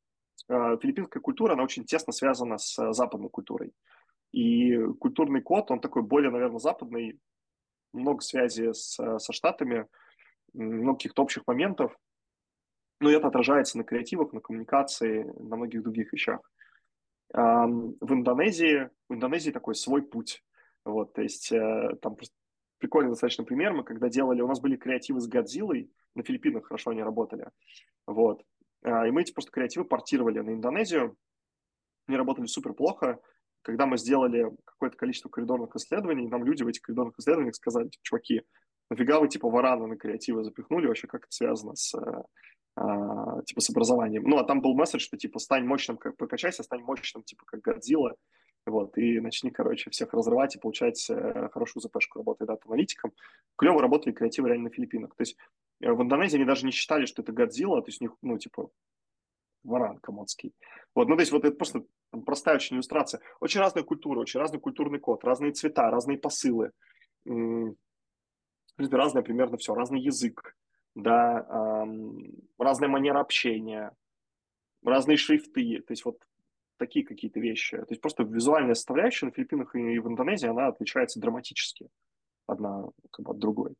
э, 0.49 0.77
филиппинская 0.83 1.21
культура, 1.21 1.53
она 1.53 1.63
очень 1.63 1.85
тесно 1.85 2.13
связана 2.13 2.59
с 2.59 2.79
э, 2.79 2.93
западной 2.93 3.31
культурой. 3.31 3.73
И 4.33 4.77
культурный 4.99 5.41
код, 5.41 5.71
он 5.71 5.81
такой 5.81 6.03
более, 6.03 6.31
наверное, 6.31 6.59
западный, 6.59 7.19
много 7.93 8.21
связи 8.21 8.73
с, 8.73 8.99
э, 8.99 9.19
со 9.19 9.33
Штатами, 9.33 9.87
много 10.53 10.99
каких-то 10.99 11.23
общих 11.23 11.47
моментов. 11.47 11.97
Но 13.01 13.11
это 13.11 13.29
отражается 13.29 13.79
на 13.79 13.85
креативах, 13.85 14.33
на 14.33 14.41
коммуникации, 14.41 15.25
на 15.39 15.57
многих 15.57 15.83
других 15.83 16.13
вещах. 16.13 16.41
В 17.33 18.13
Индонезии, 18.13 18.91
в 19.09 19.15
Индонезии 19.15 19.51
такой 19.51 19.75
свой 19.75 20.03
путь. 20.03 20.45
Вот, 20.85 21.13
то 21.13 21.23
есть 21.23 21.53
э, 21.53 21.97
там 22.01 22.17
просто 22.17 22.35
прикольный 22.79 23.11
достаточно 23.11 23.45
пример. 23.45 23.73
Мы 23.73 23.85
когда 23.85 24.09
делали, 24.09 24.41
у 24.41 24.49
нас 24.49 24.61
были 24.61 24.77
креативы 24.77 25.21
с 25.21 25.29
Годзиллой, 25.29 25.91
на 26.15 26.23
Филиппинах 26.23 26.67
хорошо 26.67 26.91
они 26.91 27.03
работали. 27.03 27.51
Вот. 28.07 28.43
А, 28.83 29.07
и 29.07 29.11
мы 29.11 29.23
эти 29.23 29.33
просто 29.33 29.53
креативы 29.53 29.85
портировали 29.85 30.41
на 30.41 30.51
Индонезию. 30.51 31.17
Они 32.07 32.17
работали 32.17 32.47
супер 32.47 32.73
плохо. 32.73 33.21
Когда 33.63 33.87
мы 33.87 33.99
сделали 33.99 34.51
какое-то 34.65 34.97
количество 34.97 35.29
коридорных 35.29 35.77
исследований, 35.77 36.27
нам 36.27 36.45
люди 36.45 36.63
в 36.63 36.67
этих 36.67 36.81
коридорных 36.83 37.19
исследованиях 37.19 37.55
сказали, 37.55 37.89
типа, 37.89 38.03
чуваки, 38.03 38.43
нафига 38.91 39.21
вы 39.21 39.29
типа 39.29 39.49
варана 39.49 39.87
на 39.87 39.97
креативы 39.97 40.45
запихнули, 40.45 40.87
вообще 40.87 41.07
как 41.07 41.23
это 41.23 41.33
связано 41.33 41.75
с 41.77 41.95
э, 41.95 42.23
а, 42.77 43.43
типа 43.43 43.61
с 43.61 43.71
образованием. 43.71 44.25
Ну, 44.25 44.39
а 44.39 44.45
там 44.45 44.61
был 44.61 44.75
месседж, 44.75 45.01
что 45.01 45.17
типа 45.17 45.39
стань 45.39 45.65
мощным, 45.65 45.97
как 45.97 46.17
прокачайся, 46.17 46.63
стань 46.63 46.83
мощным, 46.83 47.23
типа 47.23 47.45
как 47.47 47.61
Годзилла, 47.61 48.17
вот, 48.67 48.97
и 48.99 49.21
начни, 49.21 49.51
короче, 49.51 49.91
всех 49.91 50.13
разрывать 50.13 50.57
и 50.57 50.59
получать 50.59 51.09
э, 51.09 51.49
хорошую 51.53 51.83
ЗПшку, 51.83 52.19
работая 52.19 52.47
дата-аналитиком. 52.47 53.13
Клево 53.57 53.81
работали 53.81 54.13
креативы 54.13 54.49
реально 54.49 54.65
на 54.65 54.71
Филиппинах. 54.71 55.15
То 55.15 55.23
есть 55.23 55.37
э, 55.81 55.91
в 55.91 56.03
Индонезии 56.03 56.37
они 56.37 56.45
даже 56.45 56.67
не 56.67 56.73
считали, 56.73 57.07
что 57.07 57.23
это 57.23 57.33
Годзилла, 57.33 57.81
то 57.81 57.89
есть 57.89 58.01
у 58.01 58.05
них, 58.05 58.13
ну, 58.23 58.39
типа, 58.39 58.71
варан 59.65 59.99
комодский. 59.99 60.55
Вот, 60.95 61.09
ну, 61.09 61.17
то 61.17 61.21
есть 61.21 61.33
вот 61.33 61.45
это 61.45 61.57
просто 61.57 61.85
простая 62.27 62.57
очень 62.57 62.77
иллюстрация. 62.77 63.21
Очень 63.41 63.61
разная 63.61 63.83
культура, 63.83 64.21
очень 64.21 64.41
разный 64.41 64.61
культурный 64.61 64.99
код, 64.99 65.25
разные 65.25 65.53
цвета, 65.53 65.91
разные 65.91 66.19
посылы. 66.19 66.73
Принципе, 68.81 68.97
разное 68.97 69.23
примерно 69.23 69.57
все, 69.57 69.75
разный 69.75 70.01
язык 70.01 70.57
да, 70.95 71.47
эм, 71.49 72.33
разная 72.59 72.89
манера 72.89 73.21
общения, 73.21 73.93
разные 74.83 75.17
шрифты, 75.17 75.81
то 75.81 75.93
есть 75.93 76.05
вот 76.05 76.19
такие 76.79 77.05
какие-то 77.05 77.41
вещи. 77.41 77.77
То 77.77 77.87
есть 77.91 78.01
просто 78.01 78.23
визуальная 78.23 78.75
составляющая 78.75 79.27
на 79.27 79.33
Филиппинах 79.33 79.75
и 79.75 79.99
в 79.99 80.09
Индонезии, 80.09 80.49
она 80.49 80.69
отличается 80.69 81.21
драматически 81.21 81.89
одна 82.47 82.85
как 83.11 83.27
бы, 83.27 83.33
от 83.33 83.39
другой. 83.39 83.75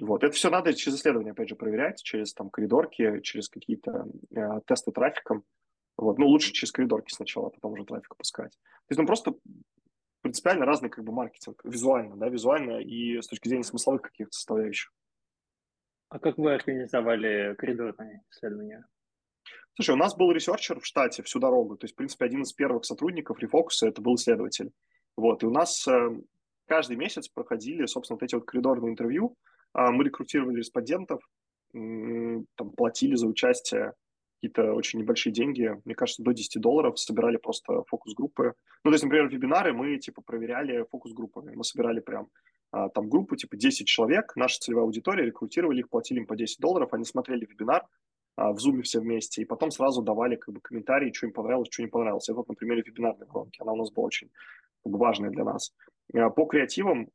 Вот. 0.00 0.24
Это 0.24 0.32
все 0.32 0.50
надо 0.50 0.74
через 0.74 0.98
исследования, 0.98 1.30
опять 1.30 1.48
же, 1.48 1.54
проверять, 1.54 2.02
через 2.02 2.34
там 2.34 2.50
коридорки, 2.50 3.20
через 3.20 3.48
какие-то 3.48 4.06
э, 4.34 4.60
тесты 4.66 4.90
трафиком. 4.90 5.44
Вот. 5.96 6.18
Ну, 6.18 6.26
лучше 6.26 6.52
через 6.52 6.72
коридорки 6.72 7.14
сначала, 7.14 7.48
а 7.48 7.50
потом 7.50 7.74
уже 7.74 7.84
трафик 7.84 8.10
опускать. 8.10 8.50
То 8.52 8.90
есть, 8.90 8.98
ну, 8.98 9.06
просто 9.06 9.34
принципиально 10.24 10.64
разный 10.64 10.88
как 10.88 11.04
бы 11.04 11.12
маркетинг, 11.12 11.60
визуально, 11.64 12.16
да, 12.16 12.30
визуально 12.30 12.78
и 12.78 13.20
с 13.20 13.26
точки 13.26 13.46
зрения 13.46 13.62
смысловых 13.62 14.00
каких-то 14.00 14.32
составляющих. 14.32 14.90
А 16.08 16.18
как 16.18 16.38
вы 16.38 16.54
организовали 16.54 17.54
коридорные 17.58 18.22
исследования? 18.30 18.86
Слушай, 19.74 19.90
у 19.90 19.98
нас 19.98 20.16
был 20.16 20.32
researcher 20.32 20.80
в 20.80 20.86
штате 20.86 21.22
всю 21.22 21.40
дорогу. 21.40 21.76
То 21.76 21.84
есть, 21.84 21.92
в 21.92 21.98
принципе, 21.98 22.24
один 22.24 22.40
из 22.40 22.54
первых 22.54 22.86
сотрудников 22.86 23.42
Refocus 23.42 23.86
это 23.86 24.00
был 24.00 24.14
исследователь. 24.14 24.72
Вот, 25.14 25.42
и 25.42 25.46
у 25.46 25.50
нас 25.50 25.86
э, 25.86 26.18
каждый 26.68 26.96
месяц 26.96 27.28
проходили, 27.28 27.84
собственно, 27.84 28.16
вот 28.16 28.22
эти 28.22 28.34
вот 28.34 28.46
коридорные 28.46 28.92
интервью. 28.92 29.36
Э, 29.74 29.90
мы 29.90 30.04
рекрутировали 30.04 30.56
респондентов, 30.56 31.20
там, 31.72 32.70
платили 32.76 33.14
за 33.14 33.26
участие 33.26 33.92
какие-то 34.44 34.74
очень 34.74 35.00
небольшие 35.00 35.32
деньги, 35.32 35.80
мне 35.84 35.94
кажется, 35.94 36.22
до 36.22 36.32
10 36.32 36.60
долларов, 36.60 36.98
собирали 36.98 37.38
просто 37.38 37.82
фокус-группы. 37.84 38.54
Ну, 38.84 38.90
то 38.90 38.94
есть, 38.94 39.04
например, 39.04 39.28
вебинары 39.28 39.72
мы, 39.72 39.96
типа, 39.96 40.20
проверяли 40.20 40.84
фокус-группами. 40.90 41.54
Мы 41.54 41.64
собирали 41.64 42.00
прям 42.00 42.28
а, 42.70 42.90
там 42.90 43.08
группу, 43.08 43.36
типа 43.36 43.56
10 43.56 43.86
человек, 43.86 44.36
наша 44.36 44.58
целевая 44.58 44.84
аудитория, 44.84 45.24
рекрутировали 45.24 45.80
их, 45.80 45.88
платили 45.88 46.18
им 46.18 46.26
по 46.26 46.36
10 46.36 46.60
долларов, 46.60 46.92
они 46.92 47.04
смотрели 47.04 47.46
вебинар 47.46 47.86
а, 48.36 48.52
в 48.52 48.56
Zoom 48.56 48.82
все 48.82 49.00
вместе, 49.00 49.40
и 49.40 49.44
потом 49.46 49.70
сразу 49.70 50.02
давали 50.02 50.36
как 50.36 50.54
бы 50.54 50.60
комментарии, 50.60 51.12
что 51.12 51.26
им 51.26 51.32
понравилось, 51.32 51.68
что 51.70 51.82
не 51.82 51.88
понравилось. 51.88 52.28
Это 52.28 52.36
вот 52.36 52.48
на 52.48 52.54
примере 52.54 52.82
вебинарной 52.82 53.26
гонки, 53.26 53.62
она 53.62 53.72
у 53.72 53.76
нас 53.76 53.90
была 53.90 54.06
очень 54.06 54.30
важная 54.84 55.30
для 55.30 55.44
нас. 55.44 55.72
А, 56.14 56.28
по 56.28 56.44
креативам 56.44 57.08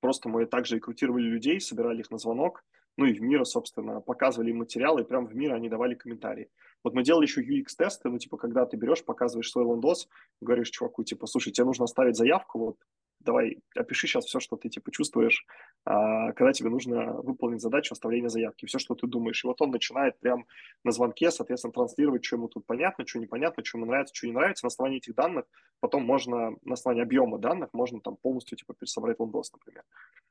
просто 0.00 0.30
мы 0.30 0.46
также 0.46 0.76
рекрутировали 0.76 1.24
людей, 1.24 1.60
собирали 1.60 2.00
их 2.00 2.10
на 2.10 2.16
звонок, 2.16 2.64
ну 3.00 3.06
и 3.06 3.14
в 3.14 3.22
мира, 3.22 3.44
собственно, 3.44 4.02
показывали 4.02 4.52
материалы, 4.52 5.00
и 5.00 5.04
прямо 5.04 5.26
в 5.26 5.34
мира 5.34 5.54
они 5.54 5.70
давали 5.70 5.94
комментарии. 5.94 6.50
Вот 6.84 6.92
мы 6.92 7.02
делали 7.02 7.24
еще 7.24 7.40
UX-тесты, 7.40 8.10
ну, 8.10 8.18
типа, 8.18 8.36
когда 8.36 8.66
ты 8.66 8.76
берешь, 8.76 9.02
показываешь 9.02 9.50
свой 9.50 9.64
лендос, 9.64 10.06
говоришь 10.42 10.68
чуваку, 10.68 11.02
типа, 11.02 11.26
слушай, 11.26 11.50
тебе 11.50 11.64
нужно 11.64 11.86
оставить 11.86 12.16
заявку, 12.16 12.58
вот 12.58 12.76
давай 13.20 13.58
опиши 13.74 14.06
сейчас 14.06 14.26
все, 14.26 14.38
что 14.38 14.56
ты 14.56 14.68
типа 14.68 14.90
чувствуешь, 14.90 15.46
а, 15.86 16.32
когда 16.32 16.52
тебе 16.52 16.68
нужно 16.68 17.14
выполнить 17.22 17.62
задачу 17.62 17.92
оставления 17.92 18.28
заявки, 18.28 18.66
все, 18.66 18.78
что 18.78 18.94
ты 18.94 19.06
думаешь. 19.06 19.42
И 19.44 19.46
вот 19.46 19.60
он 19.62 19.70
начинает 19.70 20.18
прям 20.20 20.46
на 20.84 20.90
звонке, 20.90 21.30
соответственно, 21.30 21.72
транслировать, 21.72 22.24
что 22.24 22.36
ему 22.36 22.48
тут 22.48 22.66
понятно, 22.66 23.06
что 23.06 23.18
непонятно, 23.18 23.64
что 23.64 23.78
ему 23.78 23.86
нравится, 23.86 24.14
что 24.14 24.26
не 24.26 24.32
нравится. 24.32 24.66
На 24.66 24.68
основании 24.68 24.98
этих 24.98 25.14
данных 25.14 25.46
потом 25.80 26.04
можно, 26.04 26.56
на 26.62 26.74
основании 26.74 27.02
объема 27.02 27.38
данных, 27.38 27.70
можно 27.72 28.00
там 28.00 28.16
полностью 28.16 28.58
типа 28.58 28.74
пересобрать 28.74 29.18
лондос, 29.18 29.52
например. 29.52 29.84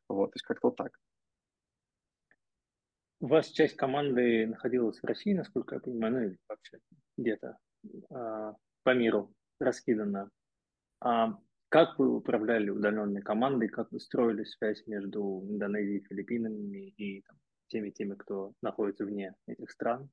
Вот, 0.07 0.31
то 0.31 0.35
есть 0.35 0.45
как-то 0.45 0.67
вот 0.67 0.75
так. 0.75 0.99
У 3.21 3.27
вас 3.27 3.49
часть 3.51 3.75
команды 3.75 4.47
находилась 4.47 4.99
в 4.99 5.05
России, 5.05 5.33
насколько 5.33 5.75
я 5.75 5.81
понимаю, 5.81 6.13
ну 6.13 6.21
или 6.21 6.37
вообще 6.47 6.79
где-то 7.17 7.57
э, 7.85 8.53
по 8.83 8.93
миру 8.93 9.33
раскидана. 9.59 10.29
А 11.01 11.37
как 11.67 11.99
вы 11.99 12.15
управляли 12.15 12.69
удаленной 12.69 13.21
командой, 13.21 13.67
как 13.67 13.91
вы 13.91 13.99
строили 13.99 14.43
связь 14.45 14.87
между 14.87 15.45
Индонезией, 15.49 16.05
Филиппинами 16.07 16.89
и 16.97 17.21
там, 17.21 17.37
теми, 17.67 17.89
теми, 17.89 18.15
кто 18.15 18.53
находится 18.61 19.05
вне 19.05 19.35
этих 19.47 19.69
стран? 19.69 20.09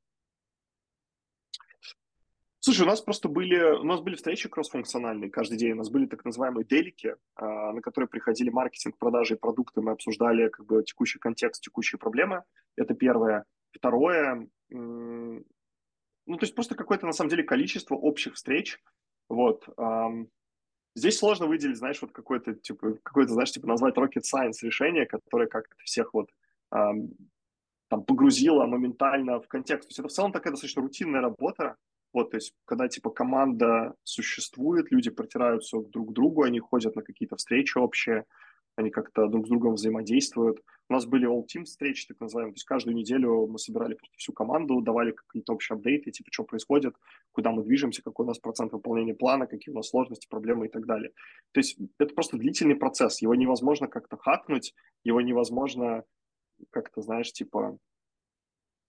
Слушай, 2.67 2.83
у 2.83 2.87
нас 2.87 3.01
просто 3.01 3.29
были, 3.29 3.61
у 3.79 3.85
нас 3.85 4.01
были 4.01 4.17
встречи 4.17 4.49
кроссфункциональные 4.49 5.31
каждый 5.31 5.57
день. 5.57 5.75
У 5.75 5.77
нас 5.77 5.89
были 5.89 6.07
так 6.07 6.25
называемые 6.25 6.65
делики, 6.65 7.15
а, 7.37 7.73
на 7.73 7.81
которые 7.81 8.09
приходили 8.09 8.51
маркетинг, 8.51 8.99
продажи 8.99 9.35
и 9.35 9.39
продукты. 9.39 9.83
Мы 9.83 9.93
обсуждали 9.93 10.49
как 10.49 10.67
бы 10.67 10.83
текущий 10.83 11.21
контекст, 11.21 11.63
текущие 11.63 12.01
проблемы. 12.01 12.43
Это 12.75 12.95
первое. 12.95 13.45
Второе, 13.71 14.49
ну, 14.69 15.45
то 16.27 16.41
есть 16.41 16.57
просто 16.57 16.75
какое-то, 16.75 17.07
на 17.07 17.13
самом 17.13 17.31
деле, 17.31 17.45
количество 17.45 17.95
общих 17.95 18.35
встреч. 18.35 18.83
Вот. 19.29 19.69
Здесь 20.97 21.19
сложно 21.19 21.47
выделить, 21.47 21.77
знаешь, 21.77 22.03
вот 22.03 22.11
какое-то, 22.11 22.55
типа, 22.55 22.99
какое-то, 23.05 23.33
знаешь, 23.35 23.53
типа 23.53 23.69
назвать 23.69 23.95
rocket 23.95 24.25
science 24.25 24.59
решение, 24.63 25.07
которое 25.07 25.47
как-то 25.47 25.77
всех 25.85 26.13
вот 26.15 26.31
там 26.71 28.03
погрузило 28.05 28.67
моментально 28.67 29.41
в 29.41 29.47
контекст. 29.47 29.89
То 29.89 29.91
есть 29.91 30.01
это 30.01 30.09
в 30.09 30.13
целом 30.13 30.33
такая 30.33 30.51
достаточно 30.51 30.83
рутинная 30.83 31.21
работа, 31.21 31.77
вот, 32.13 32.31
то 32.31 32.37
есть, 32.37 32.55
когда, 32.65 32.89
типа, 32.89 33.11
команда 33.11 33.95
существует, 34.05 34.91
люди 34.91 35.11
протираются 35.11 35.81
друг 35.81 36.11
к 36.11 36.13
другу, 36.13 36.43
они 36.43 36.61
ходят 36.61 36.97
на 36.97 37.03
какие-то 37.03 37.37
встречи 37.37 37.77
общие, 37.79 38.25
они 38.77 38.91
как-то 38.91 39.27
друг 39.27 39.47
с 39.47 39.49
другом 39.49 39.75
взаимодействуют. 39.75 40.63
У 40.89 40.93
нас 40.93 41.07
были 41.07 41.27
all-team 41.27 41.65
встречи, 41.65 42.07
так 42.07 42.21
называемые, 42.21 42.53
то 42.53 42.57
есть 42.57 42.67
каждую 42.67 42.95
неделю 42.95 43.47
мы 43.49 43.59
собирали 43.59 43.99
всю 44.17 44.33
команду, 44.33 44.81
давали 44.83 45.13
какие-то 45.13 45.55
общие 45.55 45.75
апдейты, 45.77 46.11
типа, 46.11 46.29
что 46.31 46.45
происходит, 46.45 46.95
куда 47.33 47.51
мы 47.51 47.65
движемся, 47.65 48.03
какой 48.03 48.25
у 48.25 48.29
нас 48.29 48.39
процент 48.39 48.73
выполнения 48.73 49.15
плана, 49.15 49.47
какие 49.47 49.73
у 49.73 49.77
нас 49.77 49.89
сложности, 49.89 50.29
проблемы 50.29 50.67
и 50.67 50.69
так 50.69 50.87
далее. 50.87 51.11
То 51.53 51.61
есть 51.61 51.79
это 51.99 52.15
просто 52.15 52.37
длительный 52.37 52.77
процесс, 52.77 53.23
его 53.23 53.35
невозможно 53.35 53.89
как-то 53.89 54.17
хакнуть, 54.17 54.75
его 55.05 55.21
невозможно 55.21 56.05
как-то, 56.71 57.01
знаешь, 57.01 57.33
типа, 57.33 57.79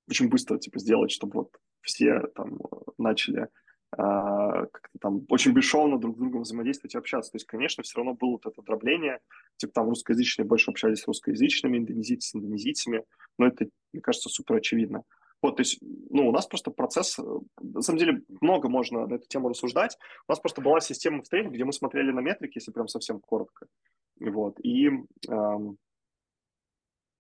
очень 0.09 0.30
быстро, 0.30 0.57
типа, 0.57 0.80
сделать, 0.80 1.11
чтобы 1.11 1.39
вот 1.39 1.57
все 1.88 2.27
там 2.35 2.59
начали 2.97 3.47
а, 3.91 4.65
как-то 4.65 4.99
там 4.99 5.25
очень 5.29 5.53
бесшовно 5.53 5.97
друг 5.97 6.17
с 6.17 6.19
другом 6.19 6.41
взаимодействовать 6.41 6.93
и 6.93 6.97
общаться. 6.97 7.31
То 7.31 7.38
есть, 7.38 7.45
конечно, 7.45 7.83
все 7.83 7.97
равно 7.97 8.13
было 8.13 8.31
вот 8.31 8.45
это 8.45 8.61
дробление, 8.61 9.19
типа 9.55 9.73
там 9.73 9.89
русскоязычные 9.89 10.45
больше 10.45 10.71
общались 10.71 10.99
с 10.99 11.07
русскоязычными, 11.07 11.77
индонезийцы 11.77 12.29
с 12.29 12.35
индонезийцами, 12.35 13.03
но 13.38 13.47
это, 13.47 13.67
мне 13.93 14.01
кажется, 14.01 14.29
супер 14.29 14.55
очевидно. 14.55 15.03
Вот, 15.41 15.57
то 15.57 15.61
есть, 15.61 15.79
ну, 16.09 16.27
у 16.27 16.31
нас 16.31 16.47
просто 16.47 16.71
процесс, 16.71 17.17
на 17.61 17.81
самом 17.81 17.99
деле, 17.99 18.23
много 18.41 18.69
можно 18.69 19.05
на 19.05 19.15
эту 19.15 19.27
тему 19.27 19.49
рассуждать. 19.49 19.95
У 20.27 20.31
нас 20.31 20.39
просто 20.39 20.61
была 20.61 20.79
система 20.81 21.21
встреч, 21.21 21.47
где 21.47 21.63
мы 21.63 21.73
смотрели 21.73 22.11
на 22.11 22.21
метрики, 22.21 22.57
если 22.57 22.71
прям 22.71 22.88
совсем 22.88 23.19
коротко, 23.19 23.67
вот, 24.19 24.59
и 24.63 24.89
эм, 25.29 25.77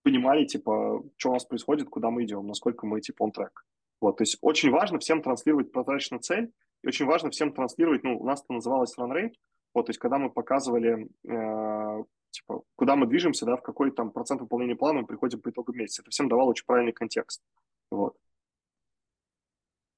понимали, 0.03 0.45
типа, 0.45 1.03
что 1.17 1.29
у 1.29 1.33
нас 1.33 1.45
происходит, 1.45 1.89
куда 1.89 2.09
мы 2.09 2.23
идем, 2.23 2.47
насколько 2.47 2.87
мы, 2.87 3.01
типа, 3.01 3.23
on 3.23 3.31
track. 3.31 3.51
Вот, 3.99 4.17
то 4.17 4.23
есть 4.23 4.37
очень 4.41 4.69
важно 4.69 4.99
всем 4.99 5.21
транслировать 5.21 5.71
прозрачную 5.71 6.21
цель, 6.21 6.51
и 6.83 6.87
очень 6.87 7.05
важно 7.05 7.31
всем 7.31 7.51
транслировать, 7.51 8.03
ну, 8.03 8.19
у 8.19 8.25
нас 8.25 8.43
это 8.43 8.53
называлось 8.53 8.97
run 8.97 9.11
rate, 9.11 9.33
вот, 9.73 9.87
то 9.87 9.89
есть 9.89 9.99
когда 9.99 10.17
мы 10.17 10.31
показывали, 10.31 11.07
э, 11.27 12.03
типа, 12.31 12.63
куда 12.75 12.95
мы 12.95 13.07
движемся, 13.07 13.45
да, 13.45 13.57
в 13.57 13.61
какой 13.61 13.91
там 13.91 14.11
процент 14.11 14.41
выполнения 14.41 14.75
плана 14.75 15.01
мы 15.01 15.07
приходим 15.07 15.41
по 15.41 15.49
итогу 15.49 15.73
месяца. 15.73 16.01
Это 16.01 16.11
всем 16.11 16.29
давало 16.29 16.49
очень 16.49 16.65
правильный 16.65 16.93
контекст. 16.93 17.41
Вот. 17.89 18.15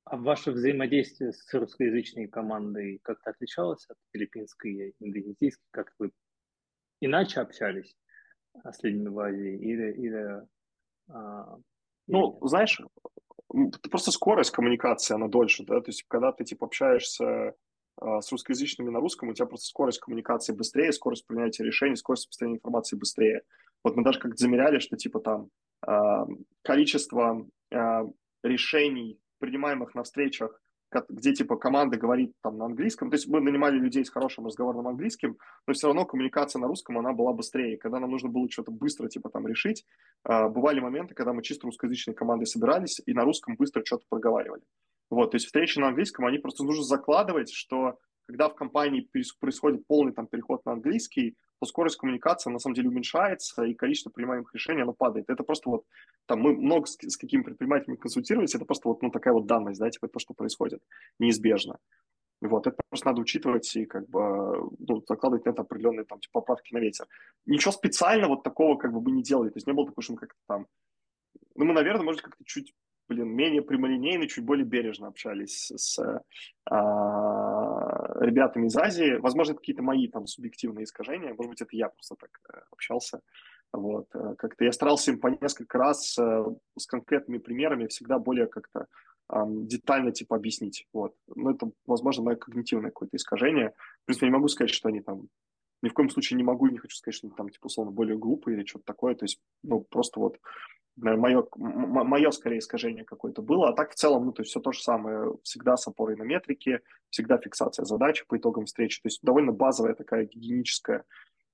А 0.05 0.17
ваше 0.17 0.51
взаимодействие 0.51 1.33
с 1.33 1.53
русскоязычной 1.53 2.27
командой 2.27 2.99
как-то 3.03 3.29
отличалось 3.29 3.85
от 3.89 3.97
филиппинской 4.11 4.71
и 4.71 4.95
индонезийской? 4.99 5.67
Как 5.71 5.93
вы 5.99 6.11
иначе 6.99 7.41
общались 7.41 7.95
с 8.63 8.81
людьми 8.81 9.07
в 9.07 9.19
Азии? 9.19 9.55
Или, 9.59 9.91
или, 9.93 10.47
а, 11.09 11.59
ну, 12.07 12.39
знаешь, 12.41 12.81
просто 13.89 14.11
скорость 14.11 14.51
коммуникации, 14.51 15.15
она 15.15 15.27
дольше, 15.27 15.63
да, 15.63 15.81
то 15.81 15.89
есть 15.89 16.03
когда 16.07 16.31
ты, 16.31 16.43
типа, 16.43 16.67
общаешься 16.67 17.55
а, 17.97 18.21
с 18.21 18.31
русскоязычными 18.31 18.89
на 18.89 18.99
русском, 18.99 19.29
у 19.29 19.33
тебя 19.33 19.45
просто 19.45 19.67
скорость 19.67 19.99
коммуникации 19.99 20.53
быстрее, 20.53 20.91
скорость 20.91 21.25
принятия 21.27 21.63
решений, 21.63 21.95
скорость 21.95 22.23
распространения 22.23 22.57
информации 22.57 22.95
быстрее. 22.95 23.41
Вот 23.83 23.95
мы 23.95 24.03
даже 24.03 24.19
как-то 24.19 24.37
замеряли, 24.37 24.79
что, 24.79 24.97
типа, 24.97 25.19
там, 25.19 25.49
а, 25.81 26.25
количество 26.61 27.45
а, 27.73 28.03
решений, 28.43 29.19
принимаемых 29.39 29.95
на 29.95 30.03
встречах 30.03 30.58
где 31.09 31.33
типа 31.33 31.55
команда 31.55 31.97
говорит 31.97 32.33
там 32.41 32.57
на 32.57 32.65
английском. 32.65 33.09
То 33.09 33.15
есть 33.15 33.27
мы 33.27 33.41
нанимали 33.41 33.77
людей 33.77 34.03
с 34.03 34.09
хорошим 34.09 34.45
разговорным 34.45 34.87
английским, 34.87 35.37
но 35.67 35.73
все 35.73 35.87
равно 35.87 36.05
коммуникация 36.05 36.59
на 36.59 36.67
русском, 36.67 36.97
она 36.97 37.13
была 37.13 37.33
быстрее. 37.33 37.77
Когда 37.77 37.99
нам 37.99 38.11
нужно 38.11 38.29
было 38.29 38.49
что-то 38.49 38.71
быстро 38.71 39.07
типа 39.07 39.29
там 39.29 39.47
решить, 39.47 39.85
э, 40.27 40.47
бывали 40.47 40.79
моменты, 40.79 41.13
когда 41.13 41.33
мы 41.33 41.43
чисто 41.43 41.67
русскоязычной 41.67 42.15
командой 42.15 42.45
собирались 42.45 43.01
и 43.05 43.13
на 43.13 43.23
русском 43.23 43.55
быстро 43.55 43.83
что-то 43.85 44.05
проговаривали. 44.09 44.63
Вот, 45.09 45.31
то 45.31 45.35
есть 45.35 45.47
встречи 45.47 45.79
на 45.79 45.87
английском, 45.87 46.25
они 46.25 46.37
просто 46.37 46.63
нужно 46.63 46.83
закладывать, 46.83 47.51
что 47.51 47.97
когда 48.29 48.47
в 48.47 48.53
компании 48.53 49.09
происходит 49.39 49.87
полный 49.87 50.13
там 50.13 50.27
переход 50.27 50.63
на 50.63 50.73
английский, 50.73 51.35
то 51.59 51.65
скорость 51.65 51.97
коммуникации 51.97 52.51
на 52.51 52.59
самом 52.59 52.75
деле 52.75 52.89
уменьшается, 52.89 53.63
и 53.63 53.73
количество 53.73 54.11
принимаемых 54.11 54.53
решений, 54.53 54.83
оно 54.83 54.93
падает. 54.93 55.31
Это 55.31 55.43
просто 55.43 55.71
вот, 55.71 55.85
там, 56.27 56.39
мы 56.39 56.53
много 56.53 56.85
с, 56.85 56.95
с 57.01 57.17
какими 57.17 57.41
предпринимателями 57.41 57.97
консультировались, 57.97 58.53
это 58.53 58.65
просто 58.65 58.87
вот, 58.87 59.01
ну, 59.01 59.09
такая 59.09 59.33
вот 59.33 59.47
данность, 59.47 59.79
да, 59.79 59.89
типа, 59.89 60.09
то, 60.09 60.19
что 60.19 60.35
происходит, 60.35 60.79
неизбежно. 61.17 61.79
Вот, 62.39 62.67
это 62.67 62.77
просто 62.87 63.07
надо 63.07 63.21
учитывать 63.21 63.75
и 63.75 63.85
как 63.85 64.07
бы 64.07 64.69
ну, 64.77 65.03
закладывать 65.07 65.45
на 65.45 65.49
это 65.49 65.63
определенные 65.63 66.05
там 66.05 66.19
типа 66.19 66.41
поправки 66.41 66.71
на 66.71 66.77
ветер. 66.77 67.07
Ничего 67.47 67.71
специально 67.71 68.27
вот 68.27 68.43
такого 68.43 68.77
как 68.77 68.93
бы 68.93 69.01
мы 69.01 69.11
не 69.11 69.23
делали. 69.23 69.49
То 69.49 69.57
есть 69.57 69.65
не 69.65 69.73
было 69.73 69.87
такого, 69.87 70.03
что 70.03 70.13
мы 70.13 70.19
как-то 70.19 70.39
там... 70.47 70.67
Ну, 71.55 71.65
мы, 71.65 71.73
наверное, 71.73 72.03
может, 72.03 72.21
как-то 72.21 72.43
чуть 72.45 72.75
блин, 73.09 73.29
менее 73.29 73.61
прямолинейно, 73.61 74.27
чуть 74.27 74.45
более 74.45 74.65
бережно 74.65 75.07
общались 75.07 75.71
с 75.75 75.99
а, 76.69 78.23
ребятами 78.23 78.67
из 78.67 78.77
Азии. 78.77 79.17
Возможно, 79.17 79.53
это 79.53 79.59
какие-то 79.59 79.81
мои 79.81 80.07
там 80.07 80.27
субъективные 80.27 80.83
искажения, 80.83 81.33
может 81.33 81.49
быть, 81.49 81.61
это 81.61 81.75
я 81.75 81.89
просто 81.89 82.15
так 82.15 82.29
э, 82.53 82.59
общался. 82.71 83.21
Вот, 83.73 84.07
э, 84.13 84.35
как-то 84.37 84.63
я 84.63 84.71
старался 84.71 85.11
им 85.11 85.19
по 85.19 85.27
несколько 85.27 85.77
раз 85.77 86.17
э, 86.17 86.45
с 86.77 86.85
конкретными 86.85 87.39
примерами 87.39 87.87
всегда 87.87 88.19
более 88.19 88.47
как-то 88.47 88.85
детально 89.31 90.11
типа 90.11 90.37
объяснить. 90.37 90.87
Вот. 90.91 91.13
Но 91.27 91.51
это, 91.51 91.69
возможно, 91.85 92.23
мое 92.23 92.35
когнитивное 92.35 92.89
какое-то 92.89 93.15
искажение. 93.15 93.73
Принципе, 94.05 94.25
я 94.25 94.31
не 94.31 94.35
могу 94.35 94.47
сказать, 94.47 94.71
что 94.71 94.89
они 94.89 95.01
там 95.01 95.27
ни 95.83 95.89
в 95.89 95.93
коем 95.93 96.09
случае 96.09 96.37
не 96.37 96.43
могу 96.43 96.65
и 96.65 96.71
не 96.71 96.79
хочу 96.79 96.97
сказать, 96.97 97.15
что 97.15 97.27
они 97.27 97.35
там, 97.35 97.49
типа, 97.49 97.67
условно, 97.67 97.91
более 97.91 98.17
глупые 98.17 98.57
или 98.57 98.65
что-то 98.65 98.85
такое. 98.85 99.13
То 99.13 99.25
есть, 99.25 99.39
ну, 99.63 99.81
просто 99.81 100.19
вот 100.19 100.39
мое, 101.01 101.47
мое 101.55 102.31
скорее 102.31 102.59
искажение 102.59 103.05
какое-то 103.05 103.41
было, 103.41 103.69
а 103.69 103.73
так 103.73 103.91
в 103.91 103.95
целом, 103.95 104.25
ну, 104.25 104.31
то 104.31 104.41
есть 104.41 104.51
все 104.51 104.59
то 104.59 104.71
же 104.71 104.81
самое, 104.81 105.33
всегда 105.43 105.77
с 105.77 105.87
опорой 105.87 106.15
на 106.15 106.23
метрики, 106.23 106.81
всегда 107.09 107.37
фиксация 107.37 107.85
задачи 107.85 108.25
по 108.27 108.37
итогам 108.37 108.65
встречи, 108.65 109.01
то 109.01 109.07
есть 109.07 109.19
довольно 109.21 109.51
базовая 109.51 109.95
такая 109.95 110.25
гигиеническая 110.25 111.05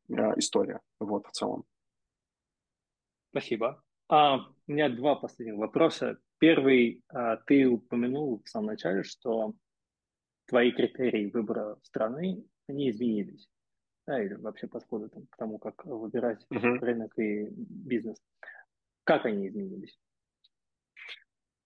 э, 0.10 0.14
история, 0.38 0.82
вот, 1.00 1.28
в 1.28 1.32
целом. 1.32 1.64
Спасибо. 3.32 3.84
А, 4.08 4.38
у 4.68 4.72
меня 4.72 4.90
два 4.90 5.16
последних 5.16 5.58
вопроса. 5.58 6.18
Первый, 6.38 7.04
а, 7.10 7.38
ты 7.38 7.68
упомянул 7.68 8.42
в 8.44 8.50
самом 8.50 8.68
начале, 8.68 9.04
что 9.04 9.54
твои 10.48 10.72
критерии 10.72 11.30
выбора 11.30 11.78
страны, 11.84 12.46
они 12.68 12.90
изменились. 12.90 13.48
Да, 14.08 14.22
или 14.24 14.36
вообще 14.36 14.68
подходы 14.68 15.10
там, 15.10 15.26
к 15.26 15.36
тому, 15.36 15.58
как 15.58 15.84
выбирать 15.84 16.46
uh-huh. 16.54 16.78
рынок 16.78 17.18
и 17.18 17.48
бизнес. 17.50 18.22
Как 19.06 19.26
они 19.26 19.48
изменились? 19.48 19.98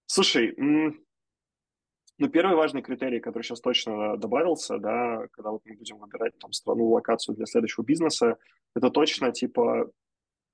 Слушай, 0.06 0.54
ну, 0.58 2.28
первый 2.28 2.56
важный 2.56 2.82
критерий, 2.82 3.22
который 3.22 3.44
сейчас 3.44 3.62
точно 3.62 4.18
добавился, 4.18 4.78
да, 4.78 5.26
когда 5.32 5.52
вот 5.52 5.62
мы 5.66 5.76
будем 5.76 5.98
выбирать 5.98 6.38
там 6.38 6.52
страну, 6.52 6.90
локацию 6.90 7.36
для 7.36 7.46
следующего 7.46 7.84
бизнеса, 7.84 8.38
это 8.76 8.90
точно, 8.90 9.32
типа, 9.32 9.90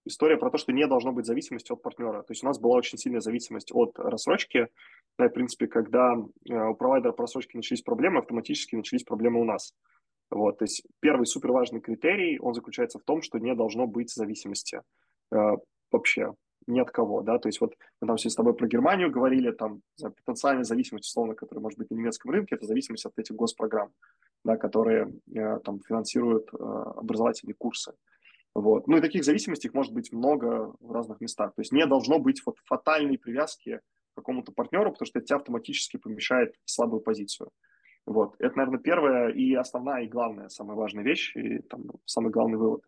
история 0.05 0.37
про 0.37 0.51
то, 0.51 0.57
что 0.57 0.71
не 0.73 0.85
должно 0.85 1.11
быть 1.11 1.25
зависимости 1.25 1.71
от 1.71 1.81
партнера. 1.81 2.21
То 2.21 2.31
есть 2.31 2.43
у 2.43 2.47
нас 2.47 2.59
была 2.59 2.77
очень 2.77 2.99
сильная 2.99 3.19
зависимость 3.19 3.71
от 3.73 3.97
рассрочки. 3.97 4.67
Да, 5.17 5.27
в 5.27 5.33
принципе, 5.33 5.67
когда 5.67 6.13
э, 6.13 6.53
у 6.53 6.75
провайдера 6.75 7.13
по 7.13 7.25
начались 7.53 7.81
проблемы, 7.81 8.19
автоматически 8.19 8.75
начались 8.75 9.03
проблемы 9.03 9.41
у 9.41 9.45
нас. 9.45 9.73
Вот, 10.29 10.59
то 10.59 10.65
есть 10.65 10.83
первый 10.99 11.25
супер 11.25 11.51
важный 11.51 11.81
критерий, 11.81 12.39
он 12.39 12.53
заключается 12.53 12.99
в 12.99 13.03
том, 13.03 13.21
что 13.21 13.39
не 13.39 13.55
должно 13.55 13.87
быть 13.87 14.11
зависимости 14.11 14.81
э, 15.33 15.37
вообще 15.91 16.33
ни 16.67 16.79
от 16.79 16.91
кого, 16.91 17.21
да, 17.21 17.37
то 17.37 17.47
есть 17.47 17.61
вот 17.61 17.75
мы 18.01 18.07
там 18.07 18.17
все 18.17 18.29
с 18.29 18.35
тобой 18.35 18.55
про 18.55 18.67
Германию 18.67 19.11
говорили, 19.11 19.51
там 19.51 19.81
за 19.97 20.09
потенциальная 20.09 20.63
зависимость, 20.63 21.05
условно, 21.05 21.35
которая 21.35 21.61
может 21.61 21.77
быть 21.77 21.91
на 21.91 21.95
немецком 21.95 22.31
рынке, 22.31 22.55
это 22.55 22.65
зависимость 22.65 23.05
от 23.05 23.17
этих 23.17 23.35
госпрограмм, 23.35 23.91
да, 24.43 24.57
которые 24.57 25.13
э, 25.33 25.59
там 25.63 25.79
финансируют 25.81 26.49
э, 26.53 26.57
образовательные 26.57 27.55
курсы. 27.55 27.93
Вот. 28.55 28.87
Ну 28.87 28.97
и 28.97 29.01
таких 29.01 29.25
зависимостей 29.25 29.69
может 29.73 29.93
быть 29.93 30.13
много 30.13 30.73
в 30.79 30.91
разных 30.91 31.19
местах. 31.19 31.53
То 31.55 31.61
есть 31.61 31.73
не 31.73 31.85
должно 31.85 32.19
быть 32.19 32.41
вот 32.45 32.57
фатальной 32.63 33.17
привязки 33.17 33.81
к 34.13 34.15
какому-то 34.15 34.53
партнеру, 34.53 34.91
потому 34.91 35.05
что 35.05 35.19
это 35.19 35.27
тебя 35.27 35.37
автоматически 35.37 35.97
помешает 35.97 36.55
в 36.63 36.71
слабую 36.71 37.01
позицию. 37.01 37.49
Вот. 38.05 38.35
Это, 38.39 38.55
наверное, 38.57 38.79
первая 38.79 39.29
и 39.29 39.53
основная, 39.55 40.03
и 40.03 40.07
главная, 40.07 40.47
самая 40.47 40.77
важная 40.77 41.03
вещь, 41.03 41.35
и 41.35 41.59
там, 41.59 41.83
самый 42.05 42.31
главный 42.31 42.57
вывод. 42.57 42.81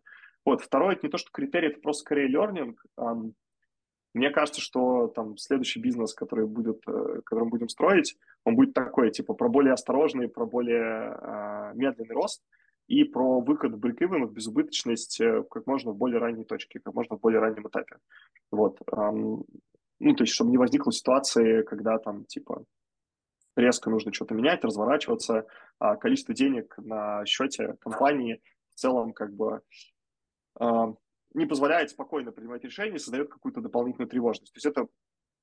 Вот. 0.46 0.62
Второе, 0.62 0.94
это 0.94 1.06
не 1.06 1.10
то, 1.10 1.18
что 1.18 1.30
критерий, 1.30 1.68
это 1.68 1.80
просто 1.80 2.00
скорее 2.00 2.34
learning. 2.34 2.76
Мне 4.18 4.30
кажется, 4.30 4.60
что 4.60 5.06
там 5.06 5.36
следующий 5.36 5.78
бизнес, 5.78 6.12
который 6.12 6.44
будет, 6.44 6.82
э, 6.88 7.20
который 7.24 7.44
мы 7.44 7.50
будем 7.50 7.68
строить, 7.68 8.18
он 8.44 8.56
будет 8.56 8.74
такой, 8.74 9.12
типа, 9.12 9.32
про 9.32 9.48
более 9.48 9.74
осторожный, 9.74 10.28
про 10.28 10.44
более 10.44 11.16
э, 11.20 11.72
медленный 11.74 12.16
рост 12.16 12.42
и 12.88 13.04
про 13.04 13.40
выход 13.40 13.74
в 13.74 13.78
брейк 13.78 14.00
в 14.00 14.32
безубыточность 14.32 15.20
э, 15.20 15.44
как 15.48 15.68
можно 15.68 15.92
в 15.92 15.96
более 15.96 16.18
ранней 16.18 16.44
точке, 16.44 16.80
как 16.80 16.94
можно 16.94 17.16
в 17.16 17.20
более 17.20 17.38
раннем 17.38 17.68
этапе. 17.68 17.98
Вот. 18.50 18.80
Ну, 20.00 20.14
то 20.14 20.24
есть, 20.24 20.32
чтобы 20.34 20.50
не 20.50 20.58
возникло 20.58 20.90
ситуации, 20.90 21.62
когда 21.62 21.98
там, 21.98 22.24
типа, 22.24 22.64
резко 23.54 23.88
нужно 23.88 24.12
что-то 24.12 24.34
менять, 24.34 24.64
разворачиваться, 24.64 25.46
а 25.78 25.94
количество 25.94 26.34
денег 26.34 26.74
на 26.78 27.24
счете 27.24 27.76
компании 27.80 28.42
в 28.70 28.80
целом 28.80 29.12
как 29.12 29.32
бы 29.32 29.62
не 31.34 31.46
позволяет 31.46 31.90
спокойно 31.90 32.32
принимать 32.32 32.64
решения, 32.64 32.98
создает 32.98 33.28
какую-то 33.28 33.60
дополнительную 33.60 34.08
тревожность. 34.08 34.52
То 34.52 34.58
есть 34.58 34.66
это, 34.66 34.88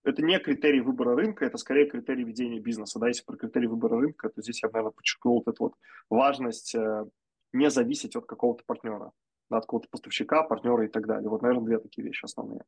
это 0.03 0.21
не 0.21 0.39
критерий 0.39 0.81
выбора 0.81 1.15
рынка, 1.15 1.45
это 1.45 1.57
скорее 1.57 1.89
критерий 1.89 2.23
ведения 2.23 2.59
бизнеса. 2.59 2.99
Да? 2.99 3.07
Если 3.07 3.23
про 3.23 3.37
критерий 3.37 3.67
выбора 3.67 3.99
рынка, 3.99 4.29
то 4.29 4.41
здесь 4.41 4.63
я, 4.63 4.69
наверное, 4.69 4.91
подчеркнул 4.91 5.43
вот 5.45 5.53
эту 5.53 5.63
вот 5.63 5.73
важность 6.09 6.75
э, 6.75 7.05
не 7.53 7.69
зависеть 7.69 8.15
от 8.15 8.25
какого-то 8.25 8.63
партнера, 8.65 9.11
да, 9.49 9.57
от 9.57 9.63
какого-то 9.63 9.87
поставщика, 9.89 10.43
партнера 10.43 10.85
и 10.85 10.89
так 10.89 11.07
далее. 11.07 11.29
Вот, 11.29 11.41
наверное, 11.41 11.65
две 11.65 11.79
такие 11.79 12.05
вещи 12.05 12.25
основные. 12.25 12.63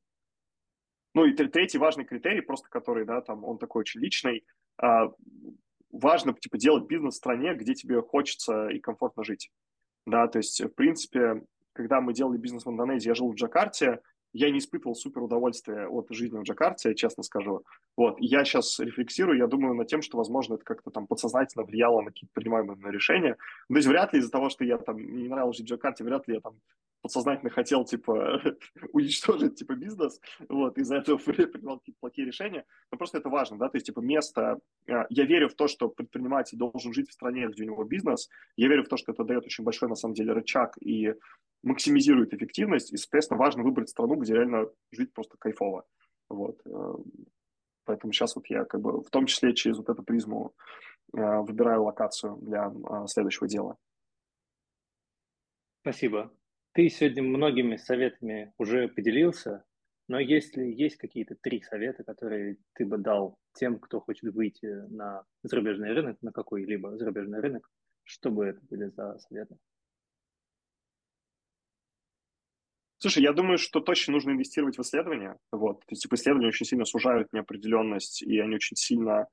Ну 1.13 1.26
и 1.26 1.34
третий 1.34 1.80
важный 1.80 2.05
критерий, 2.05 2.41
просто 2.41 2.70
который, 2.70 3.05
да, 3.05 3.22
там, 3.22 3.43
он 3.43 3.57
такой 3.57 3.82
очень 3.82 4.01
личный, 4.01 4.45
а, 4.78 5.11
важно, 5.91 6.34
типа, 6.34 6.57
делать 6.57 6.86
бизнес 6.88 7.15
в 7.15 7.18
стране, 7.18 7.55
где 7.55 7.74
тебе 7.74 8.01
хочется 8.01 8.68
и 8.68 8.80
комфортно 8.80 9.24
жить. 9.24 9.49
Да, 10.05 10.28
то 10.28 10.38
есть, 10.38 10.61
в 10.61 10.70
принципе, 10.70 11.43
когда 11.78 12.02
мы 12.02 12.14
делали 12.14 12.38
бизнес 12.38 12.66
в 12.66 12.70
Индонезии, 12.70 13.08
я 13.08 13.16
жил 13.16 13.32
в 13.32 13.36
Джакарте, 13.36 14.02
я 14.34 14.50
не 14.52 14.58
испытывал 14.58 14.96
супер 14.96 15.22
удовольствия 15.22 15.88
от 15.88 16.08
жизни 16.10 16.38
в 16.38 16.44
Джакарте, 16.44 16.96
честно 16.96 17.24
скажу. 17.24 17.64
Вот, 17.96 18.18
я 18.20 18.44
сейчас 18.44 18.80
рефлексирую, 18.80 19.38
я 19.38 19.48
думаю 19.48 19.74
над 19.76 19.88
тем, 19.88 20.02
что, 20.02 20.18
возможно, 20.18 20.56
это 20.56 20.64
как-то 20.66 20.92
там 20.92 21.08
подсознательно 21.08 21.64
влияло 21.64 22.02
на 22.02 22.08
какие-то 22.08 22.34
принимаемые 22.34 22.92
решения. 22.92 23.38
То 23.70 23.76
есть 23.76 23.88
вряд 23.88 24.14
ли 24.14 24.20
из-за 24.20 24.32
того, 24.32 24.50
что 24.50 24.66
я 24.66 24.78
там 24.78 24.98
не 24.98 25.30
нравилось 25.30 25.58
жить 25.58 25.68
в 25.68 25.70
Джакарте, 25.70 26.04
вряд 26.04 26.28
ли 26.28 26.36
я 26.36 26.42
там 26.42 26.60
подсознательно 27.08 27.49
хотел, 27.49 27.86
типа, 27.86 28.41
уничтожить, 28.91 29.55
типа, 29.55 29.76
бизнес, 29.76 30.20
вот, 30.49 30.78
из-за 30.78 30.97
этого 30.97 31.18
принимал 31.26 31.80
какие-то 31.80 31.99
плохие 32.01 32.28
решения, 32.28 32.66
но 32.91 32.97
просто 32.97 33.18
это 33.20 33.30
важно, 33.30 33.58
да, 33.58 33.70
то 33.70 33.78
есть, 33.78 33.86
типа, 33.86 34.01
место, 34.01 34.60
а, 34.89 35.05
я 35.10 35.24
верю 35.24 35.47
в 35.47 35.55
то, 35.55 35.68
что 35.68 35.88
предприниматель 35.88 36.58
должен 36.58 36.93
жить 36.93 37.10
в 37.10 37.14
стране, 37.14 37.47
где 37.47 37.64
у 37.64 37.68
него 37.68 37.84
бизнес, 37.86 38.30
я 38.58 38.68
верю 38.68 38.84
в 38.84 38.89
то, 38.89 38.97
что 38.97 39.14
это 39.14 39.24
дает 39.24 39.45
очень 39.45 39.64
большой, 39.64 39.88
на 39.88 39.95
самом 39.95 40.16
деле, 40.16 40.34
рычаг 40.34 40.76
и 40.82 41.14
максимизирует 41.64 42.34
эффективность, 42.34 42.91
и, 42.91 42.97
соответственно, 42.97 43.39
важно 43.39 43.64
выбрать 43.64 43.89
страну, 43.89 44.16
где 44.16 44.34
реально 44.34 44.70
жить 44.91 45.14
просто 45.14 45.38
кайфово, 45.39 45.86
вот, 46.30 46.60
э, 46.66 46.93
поэтому 47.86 48.12
сейчас 48.12 48.36
вот 48.36 48.47
я, 48.47 48.66
как 48.66 48.82
бы, 48.82 49.01
в 49.01 49.10
том 49.10 49.28
числе 49.28 49.53
через 49.53 49.78
вот 49.78 49.88
эту 49.88 50.03
призму 50.03 50.53
э, 51.16 51.39
выбираю 51.39 51.84
локацию 51.84 52.36
для 52.41 52.70
э, 52.70 53.08
следующего 53.08 53.47
дела. 53.47 53.78
Спасибо. 55.82 56.30
Ты 56.78 56.90
сегодня 56.90 57.24
многими 57.24 57.76
советами 57.76 58.54
уже 58.60 58.88
поделился, 58.88 59.66
но 60.08 60.20
если 60.20 60.64
есть 60.64 60.98
какие-то 60.98 61.34
три 61.34 61.60
совета, 61.64 62.04
которые 62.04 62.58
ты 62.76 62.86
бы 62.86 63.00
дал 63.00 63.40
тем, 63.56 63.80
кто 63.80 64.00
хочет 64.00 64.32
выйти 64.32 64.68
на 64.92 65.24
зарубежный 65.42 65.92
рынок, 65.94 66.22
на 66.22 66.32
какой-либо 66.32 66.96
зарубежный 66.96 67.40
рынок, 67.40 67.68
что 68.04 68.30
бы 68.30 68.46
это 68.46 68.62
были 68.70 68.90
за 68.90 69.18
советы? 69.18 69.58
Слушай, 73.00 73.24
я 73.24 73.34
думаю, 73.34 73.58
что 73.58 73.80
точно 73.80 74.14
нужно 74.14 74.30
инвестировать 74.30 74.78
в 74.78 74.82
исследования. 74.82 75.36
Вот. 75.52 75.80
То 75.80 75.94
есть, 75.94 76.04
типа, 76.04 76.14
исследования 76.14 76.50
очень 76.50 76.68
сильно 76.68 76.86
сужают 76.86 77.34
неопределенность, 77.34 78.22
и 78.22 78.38
они 78.38 78.54
очень 78.54 78.78
сильно, 78.78 79.26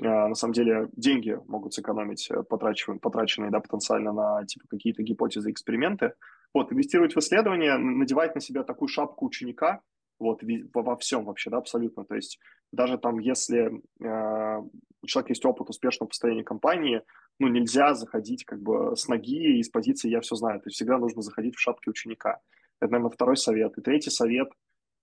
э, 0.00 0.04
на 0.04 0.34
самом 0.34 0.52
деле, 0.52 0.88
деньги 0.92 1.36
могут 1.48 1.74
сэкономить, 1.74 2.30
э, 2.30 2.44
потраченные, 2.44 3.00
потраченные 3.00 3.50
да, 3.50 3.58
потенциально 3.58 4.12
на 4.12 4.46
типа, 4.46 4.66
какие-то 4.70 5.02
гипотезы, 5.02 5.50
эксперименты. 5.50 6.12
Вот, 6.54 6.72
инвестировать 6.72 7.14
в 7.14 7.18
исследования, 7.18 7.76
надевать 7.76 8.34
на 8.34 8.40
себя 8.40 8.62
такую 8.62 8.88
шапку 8.88 9.26
ученика, 9.26 9.80
вот, 10.18 10.42
во, 10.72 10.96
всем 10.96 11.24
вообще, 11.24 11.50
да, 11.50 11.58
абсолютно. 11.58 12.04
То 12.04 12.14
есть 12.14 12.38
даже 12.72 12.98
там, 12.98 13.18
если 13.18 13.82
э, 14.00 14.58
у 15.02 15.06
человека 15.06 15.32
есть 15.32 15.44
опыт 15.44 15.68
успешного 15.68 16.08
построения 16.08 16.44
компании, 16.44 17.02
ну, 17.38 17.48
нельзя 17.48 17.94
заходить 17.94 18.44
как 18.44 18.62
бы 18.62 18.96
с 18.96 19.08
ноги 19.08 19.58
и 19.58 19.62
с 19.62 19.68
позиции 19.68 20.08
«я 20.08 20.20
все 20.20 20.36
знаю». 20.36 20.60
То 20.60 20.68
есть 20.68 20.76
всегда 20.76 20.98
нужно 20.98 21.20
заходить 21.20 21.54
в 21.54 21.60
шапке 21.60 21.90
ученика. 21.90 22.40
Это, 22.80 22.92
наверное, 22.92 23.12
второй 23.12 23.36
совет. 23.36 23.76
И 23.76 23.82
третий 23.82 24.10
совет, 24.10 24.48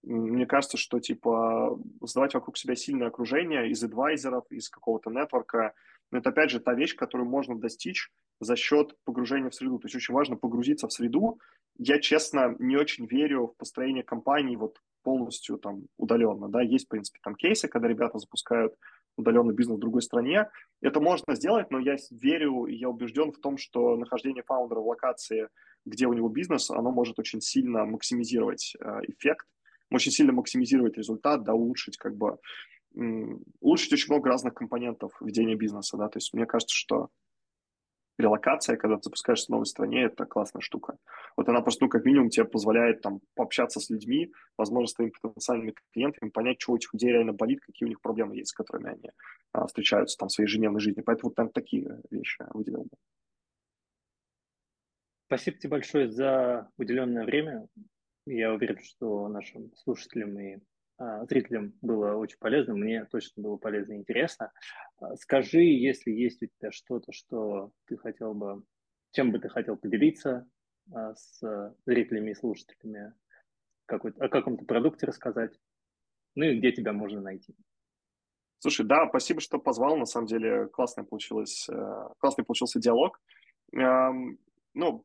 мне 0.03 0.45
кажется, 0.45 0.77
что, 0.77 0.99
типа, 0.99 1.79
создавать 2.01 2.33
вокруг 2.33 2.57
себя 2.57 2.75
сильное 2.75 3.07
окружение 3.07 3.69
из 3.69 3.83
адвайзеров, 3.83 4.45
из 4.51 4.69
какого-то 4.69 5.11
нетворка. 5.11 5.73
Но 6.13 6.19
это, 6.19 6.29
опять 6.29 6.51
же, 6.51 6.59
та 6.59 6.75
вещь, 6.75 6.95
которую 6.95 7.27
можно 7.27 7.57
достичь 7.57 8.11
за 8.39 8.55
счет 8.55 8.95
погружения 9.03 9.49
в 9.49 9.55
среду. 9.55 9.79
То 9.79 9.87
есть 9.87 9.95
очень 9.95 10.13
важно 10.13 10.35
погрузиться 10.35 10.87
в 10.87 10.93
среду. 10.93 11.39
Я, 11.79 11.99
честно, 11.99 12.55
не 12.59 12.77
очень 12.77 13.07
верю 13.07 13.47
в 13.47 13.57
построение 13.57 14.03
компании 14.03 14.55
вот 14.55 14.77
полностью 15.01 15.57
там 15.57 15.87
удаленно. 15.97 16.49
Да? 16.49 16.61
Есть, 16.61 16.85
в 16.85 16.89
принципе, 16.89 17.19
там 17.23 17.33
кейсы, 17.33 17.67
когда 17.67 17.87
ребята 17.87 18.19
запускают 18.19 18.75
удаленный 19.17 19.55
бизнес 19.55 19.77
в 19.77 19.81
другой 19.81 20.03
стране. 20.03 20.51
Это 20.81 21.01
можно 21.01 21.33
сделать, 21.33 21.71
но 21.71 21.79
я 21.79 21.97
верю 22.11 22.67
я 22.67 22.89
убежден 22.89 23.31
в 23.31 23.39
том, 23.39 23.57
что 23.57 23.97
нахождение 23.97 24.43
фаундера 24.43 24.81
в 24.81 24.87
локации, 24.87 25.49
где 25.83 26.05
у 26.05 26.13
него 26.13 26.29
бизнес, 26.29 26.69
оно 26.69 26.91
может 26.91 27.17
очень 27.17 27.41
сильно 27.41 27.85
максимизировать 27.85 28.75
э, 28.79 28.99
эффект, 29.07 29.47
очень 29.89 30.11
сильно 30.11 30.31
максимизировать 30.31 30.95
результат, 30.95 31.43
да, 31.43 31.55
улучшить 31.55 31.97
как 31.97 32.15
бы 32.15 32.37
улучшить 32.93 33.93
очень 33.93 34.13
много 34.13 34.29
разных 34.29 34.53
компонентов 34.53 35.11
ведения 35.21 35.55
бизнеса, 35.55 35.97
да, 35.97 36.09
то 36.09 36.17
есть 36.17 36.33
мне 36.33 36.45
кажется, 36.45 36.75
что 36.75 37.09
релокация, 38.17 38.77
когда 38.77 38.97
ты 38.97 39.03
запускаешься 39.03 39.47
в 39.47 39.49
новой 39.49 39.65
стране, 39.65 40.03
это 40.03 40.25
классная 40.25 40.61
штука. 40.61 40.97
Вот 41.35 41.49
она 41.49 41.61
просто, 41.61 41.85
ну, 41.85 41.89
как 41.89 42.05
минимум, 42.05 42.29
тебе 42.29 42.45
позволяет 42.45 43.01
там 43.01 43.21
пообщаться 43.35 43.79
с 43.79 43.89
людьми, 43.89 44.31
возможно, 44.57 44.87
с 44.87 44.93
твоими 44.93 45.13
потенциальными 45.21 45.73
клиентами, 45.91 46.29
понять, 46.29 46.61
что 46.61 46.73
у 46.73 46.75
этих 46.75 46.93
людей 46.93 47.11
реально 47.11 47.33
болит, 47.33 47.61
какие 47.61 47.87
у 47.87 47.89
них 47.89 48.01
проблемы 48.01 48.35
есть, 48.35 48.49
с 48.49 48.53
которыми 48.53 48.91
они 48.91 49.09
а, 49.51 49.65
встречаются 49.65 50.17
там 50.17 50.29
в 50.29 50.31
своей 50.31 50.47
ежедневной 50.47 50.79
жизни. 50.79 51.01
Поэтому 51.01 51.29
вот 51.29 51.35
там 51.35 51.49
такие 51.49 52.01
вещи 52.11 52.43
выделил 52.53 52.83
бы. 52.83 52.97
Спасибо 55.27 55.57
тебе 55.57 55.69
большое 55.71 56.11
за 56.11 56.69
уделенное 56.77 57.25
время. 57.25 57.67
Я 58.25 58.53
уверен, 58.53 58.77
что 58.83 59.27
нашим 59.27 59.73
слушателям 59.75 60.37
и 60.39 60.59
зрителям 61.27 61.73
было 61.81 62.15
очень 62.15 62.37
полезно, 62.39 62.75
мне 62.75 63.05
точно 63.05 63.43
было 63.43 63.57
полезно 63.57 63.93
и 63.93 63.97
интересно. 63.97 64.51
А, 64.97 65.15
скажи, 65.15 65.61
если 65.61 66.11
есть 66.11 66.41
у 66.43 66.47
тебя 66.47 66.71
что-то, 66.71 67.11
что 67.11 67.71
ты 67.87 67.97
хотел 67.97 68.33
бы, 68.33 68.63
чем 69.11 69.31
бы 69.31 69.39
ты 69.39 69.49
хотел 69.49 69.77
поделиться 69.77 70.47
а, 70.91 71.15
с 71.15 71.41
зрителями 71.85 72.31
и 72.31 72.35
слушателями, 72.35 73.13
о 73.87 74.29
каком-то 74.29 74.65
продукте 74.65 75.05
рассказать, 75.05 75.59
ну 76.35 76.45
и 76.45 76.57
где 76.57 76.71
тебя 76.71 76.93
можно 76.93 77.21
найти. 77.21 77.55
Слушай, 78.59 78.85
да, 78.85 79.07
спасибо, 79.09 79.41
что 79.41 79.59
позвал. 79.59 79.97
На 79.97 80.05
самом 80.05 80.27
деле 80.27 80.67
классный 80.67 81.03
получилось, 81.03 81.67
э, 81.69 82.07
классный 82.17 82.45
получился 82.45 82.79
диалог. 82.79 83.19
Ну, 84.73 85.03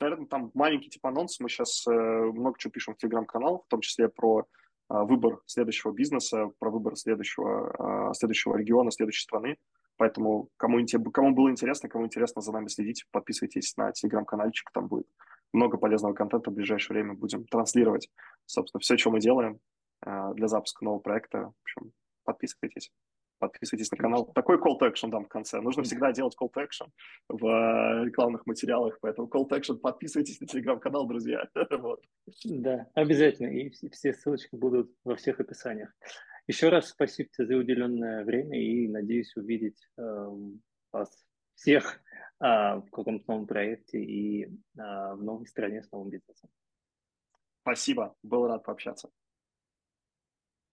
наверное, 0.00 0.26
там 0.26 0.50
маленький 0.54 0.90
типа 0.90 1.10
анонс. 1.10 1.40
Мы 1.40 1.48
сейчас 1.48 1.86
э, 1.86 1.90
много 1.90 2.58
чего 2.58 2.70
пишем 2.70 2.94
в 2.94 2.98
телеграм-канал, 2.98 3.64
в 3.66 3.68
том 3.68 3.80
числе 3.80 4.08
про 4.08 4.38
а, 4.40 4.44
выбор 4.90 5.40
следующего 5.46 5.92
бизнеса, 5.92 6.50
про 6.58 6.70
выбор 6.70 6.96
следующего, 6.96 8.10
а, 8.10 8.14
следующего 8.14 8.56
региона, 8.56 8.90
следующей 8.90 9.22
страны. 9.22 9.56
Поэтому 9.96 10.48
кому, 10.56 10.78
кому 11.12 11.34
было 11.34 11.50
интересно, 11.50 11.88
кому 11.88 12.06
интересно 12.06 12.42
за 12.42 12.52
нами 12.52 12.68
следить, 12.68 13.06
подписывайтесь 13.12 13.76
на 13.76 13.92
телеграм-канальчик, 13.92 14.70
там 14.72 14.88
будет 14.88 15.06
много 15.52 15.78
полезного 15.78 16.12
контента 16.12 16.50
в 16.50 16.54
ближайшее 16.54 16.94
время 16.94 17.14
будем 17.14 17.44
транслировать. 17.44 18.10
Собственно, 18.46 18.80
все, 18.80 18.96
что 18.96 19.10
мы 19.10 19.20
делаем 19.20 19.60
а, 20.00 20.32
для 20.34 20.48
запуска 20.48 20.84
нового 20.84 21.00
проекта. 21.00 21.38
В 21.38 21.54
общем, 21.62 21.92
подписывайтесь 22.24 22.90
подписывайтесь 23.40 23.90
на 23.90 23.96
канал. 23.96 24.26
Такой 24.34 24.58
call 24.58 24.78
to 24.80 24.88
action 24.88 25.10
дам 25.10 25.24
в 25.24 25.28
конце. 25.28 25.60
Нужно 25.60 25.82
всегда 25.82 26.12
делать 26.12 26.36
call 26.40 26.50
to 26.54 26.64
action 26.64 26.88
в 27.28 27.44
э, 27.44 28.04
рекламных 28.04 28.46
материалах, 28.46 28.98
поэтому 29.00 29.28
call 29.28 29.48
to 29.48 29.58
action 29.58 29.78
подписывайтесь 29.78 30.40
на 30.40 30.46
телеграм-канал, 30.46 31.06
друзья. 31.08 31.48
вот. 31.70 32.04
Да, 32.44 32.86
обязательно. 32.94 33.48
И 33.48 33.70
все 33.70 34.12
ссылочки 34.12 34.54
будут 34.54 34.92
во 35.04 35.16
всех 35.16 35.40
описаниях. 35.40 35.92
Еще 36.46 36.68
раз 36.68 36.88
спасибо 36.88 37.28
тебе 37.32 37.46
за 37.46 37.56
уделенное 37.56 38.24
время 38.24 38.60
и 38.60 38.88
надеюсь 38.88 39.34
увидеть 39.36 39.88
э, 39.98 40.26
вас 40.92 41.24
всех 41.54 42.00
э, 42.40 42.44
в 42.44 42.86
каком-то 42.90 43.24
новом 43.28 43.46
проекте 43.46 44.02
и 44.02 44.44
э, 44.44 44.48
в 44.74 45.22
новой 45.22 45.46
стране 45.46 45.82
с 45.82 45.90
новым 45.90 46.10
бизнесом. 46.10 46.50
Спасибо, 47.62 48.16
был 48.22 48.46
рад 48.46 48.64
пообщаться. 48.64 49.10